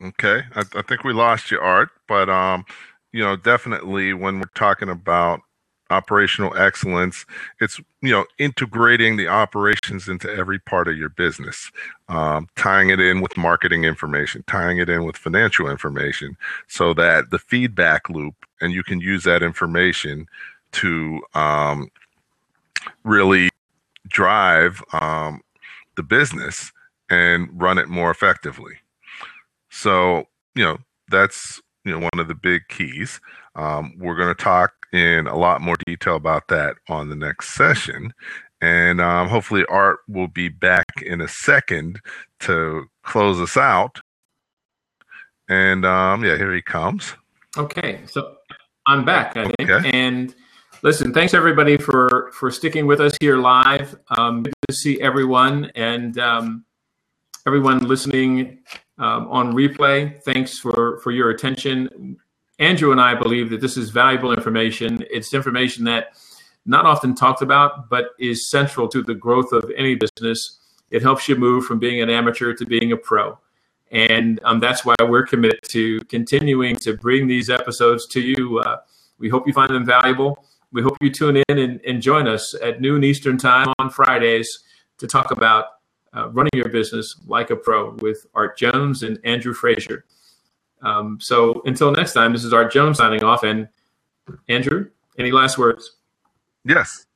Okay, 0.00 0.42
I, 0.54 0.62
I 0.78 0.82
think 0.82 1.04
we 1.04 1.12
lost 1.12 1.50
you, 1.50 1.58
Art, 1.58 1.90
but 2.06 2.28
um, 2.28 2.64
you 3.12 3.22
know, 3.22 3.36
definitely 3.36 4.12
when 4.12 4.38
we're 4.38 4.50
talking 4.54 4.88
about 4.88 5.40
operational 5.90 6.54
excellence 6.56 7.24
it's 7.60 7.80
you 8.02 8.10
know 8.10 8.26
integrating 8.38 9.16
the 9.16 9.26
operations 9.26 10.06
into 10.06 10.30
every 10.30 10.58
part 10.58 10.86
of 10.86 10.96
your 10.96 11.08
business 11.08 11.70
um, 12.08 12.46
tying 12.56 12.90
it 12.90 13.00
in 13.00 13.22
with 13.22 13.36
marketing 13.38 13.84
information 13.84 14.44
tying 14.46 14.76
it 14.76 14.90
in 14.90 15.04
with 15.04 15.16
financial 15.16 15.68
information 15.68 16.36
so 16.66 16.92
that 16.92 17.30
the 17.30 17.38
feedback 17.38 18.08
loop 18.10 18.34
and 18.60 18.72
you 18.72 18.82
can 18.82 19.00
use 19.00 19.24
that 19.24 19.42
information 19.42 20.26
to 20.72 21.20
um, 21.34 21.90
really 23.04 23.48
drive 24.06 24.82
um, 24.92 25.40
the 25.96 26.02
business 26.02 26.72
and 27.10 27.48
run 27.52 27.78
it 27.78 27.88
more 27.88 28.10
effectively 28.10 28.76
so 29.70 30.24
you 30.54 30.64
know 30.64 30.78
that's 31.10 31.60
you 31.84 31.92
know 31.92 31.98
one 31.98 32.18
of 32.18 32.28
the 32.28 32.34
big 32.34 32.62
keys 32.68 33.20
um, 33.58 33.94
we're 33.98 34.16
going 34.16 34.34
to 34.34 34.42
talk 34.42 34.72
in 34.92 35.26
a 35.26 35.36
lot 35.36 35.60
more 35.60 35.76
detail 35.86 36.16
about 36.16 36.48
that 36.48 36.76
on 36.88 37.08
the 37.08 37.16
next 37.16 37.54
session. 37.54 38.14
And 38.60 39.00
um, 39.00 39.28
hopefully, 39.28 39.64
Art 39.68 39.98
will 40.08 40.28
be 40.28 40.48
back 40.48 41.02
in 41.02 41.20
a 41.20 41.28
second 41.28 42.00
to 42.40 42.86
close 43.02 43.40
us 43.40 43.56
out. 43.56 44.00
And 45.48 45.84
um, 45.84 46.24
yeah, 46.24 46.36
here 46.36 46.52
he 46.52 46.62
comes. 46.62 47.14
Okay, 47.56 48.00
so 48.06 48.36
I'm 48.86 49.04
back, 49.04 49.36
I 49.36 49.44
think. 49.44 49.70
Okay. 49.70 49.90
And 49.92 50.34
listen, 50.82 51.12
thanks 51.12 51.34
everybody 51.34 51.76
for 51.76 52.30
for 52.32 52.50
sticking 52.50 52.86
with 52.86 53.00
us 53.00 53.16
here 53.20 53.38
live. 53.38 53.98
Um, 54.16 54.42
good 54.42 54.54
to 54.68 54.74
see 54.74 55.00
everyone 55.00 55.70
and 55.74 56.18
um, 56.18 56.64
everyone 57.46 57.86
listening 57.86 58.58
um, 58.98 59.28
on 59.28 59.52
replay. 59.52 60.22
Thanks 60.22 60.58
for 60.58 61.00
for 61.00 61.10
your 61.10 61.30
attention. 61.30 62.16
Andrew 62.58 62.90
and 62.90 63.00
I 63.00 63.14
believe 63.14 63.50
that 63.50 63.60
this 63.60 63.76
is 63.76 63.90
valuable 63.90 64.32
information. 64.32 65.04
It's 65.10 65.32
information 65.32 65.84
that 65.84 66.16
not 66.66 66.86
often 66.86 67.14
talked 67.14 67.40
about, 67.40 67.88
but 67.88 68.10
is 68.18 68.50
central 68.50 68.88
to 68.88 69.02
the 69.02 69.14
growth 69.14 69.52
of 69.52 69.70
any 69.76 69.94
business. 69.94 70.58
It 70.90 71.02
helps 71.02 71.28
you 71.28 71.36
move 71.36 71.64
from 71.64 71.78
being 71.78 72.02
an 72.02 72.10
amateur 72.10 72.52
to 72.54 72.66
being 72.66 72.92
a 72.92 72.96
pro. 72.96 73.38
And 73.90 74.40
um, 74.44 74.60
that's 74.60 74.84
why 74.84 74.96
we're 75.00 75.26
committed 75.26 75.60
to 75.68 76.00
continuing 76.00 76.76
to 76.76 76.96
bring 76.96 77.26
these 77.26 77.48
episodes 77.48 78.06
to 78.08 78.20
you. 78.20 78.58
Uh, 78.58 78.78
we 79.18 79.28
hope 79.28 79.46
you 79.46 79.52
find 79.52 79.70
them 79.70 79.86
valuable. 79.86 80.44
We 80.72 80.82
hope 80.82 80.96
you 81.00 81.10
tune 81.10 81.42
in 81.48 81.58
and, 81.58 81.80
and, 81.86 82.02
join 82.02 82.28
us 82.28 82.54
at 82.62 82.80
noon 82.80 83.02
Eastern 83.02 83.38
Time 83.38 83.72
on 83.78 83.88
Fridays 83.88 84.64
to 84.98 85.06
talk 85.06 85.30
about 85.30 85.66
uh, 86.14 86.28
running 86.28 86.50
your 86.54 86.68
business 86.68 87.16
like 87.26 87.50
a 87.50 87.56
pro 87.56 87.94
with 87.96 88.26
Art 88.34 88.58
Jones 88.58 89.02
and 89.02 89.18
Andrew 89.24 89.54
Frazier. 89.54 90.04
Um, 90.82 91.18
so 91.20 91.62
until 91.64 91.90
next 91.90 92.12
time, 92.12 92.32
this 92.32 92.44
is 92.44 92.52
Art 92.52 92.72
Jones 92.72 92.98
signing 92.98 93.24
off. 93.24 93.42
And 93.42 93.68
Andrew, 94.48 94.90
any 95.18 95.32
last 95.32 95.58
words? 95.58 95.96
Yes. 96.64 97.06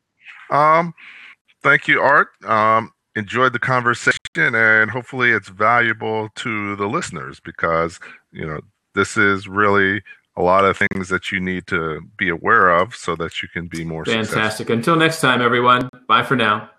Um, 0.51 0.95
thank 1.63 1.89
you, 1.89 2.01
Art. 2.01 2.29
Um, 2.45 2.93
enjoyed 3.17 3.53
the 3.53 3.59
conversation, 3.59 4.19
and 4.37 4.91
hopefully, 4.91 5.31
it's 5.31 5.49
valuable 5.49 6.29
to 6.37 6.77
the 6.77 6.87
listeners 6.87 7.41
because 7.41 8.01
you 8.33 8.47
know 8.47 8.61
this 8.95 9.17
is 9.17 9.49
really 9.49 10.03
a 10.37 10.43
lot 10.43 10.65
of 10.65 10.79
things 10.79 11.09
that 11.09 11.31
you 11.31 11.41
need 11.41 11.67
to 11.67 12.01
be 12.17 12.29
aware 12.29 12.71
of 12.71 12.95
so 12.95 13.15
that 13.17 13.43
you 13.43 13.49
can 13.49 13.67
be 13.67 13.85
more 13.85 14.05
fantastic. 14.05 14.29
Successful. 14.29 14.73
Until 14.75 14.97
next 14.97 15.21
time, 15.21 15.43
everyone. 15.43 15.89
Bye 16.09 16.23
for 16.23 16.37
now. 16.37 16.71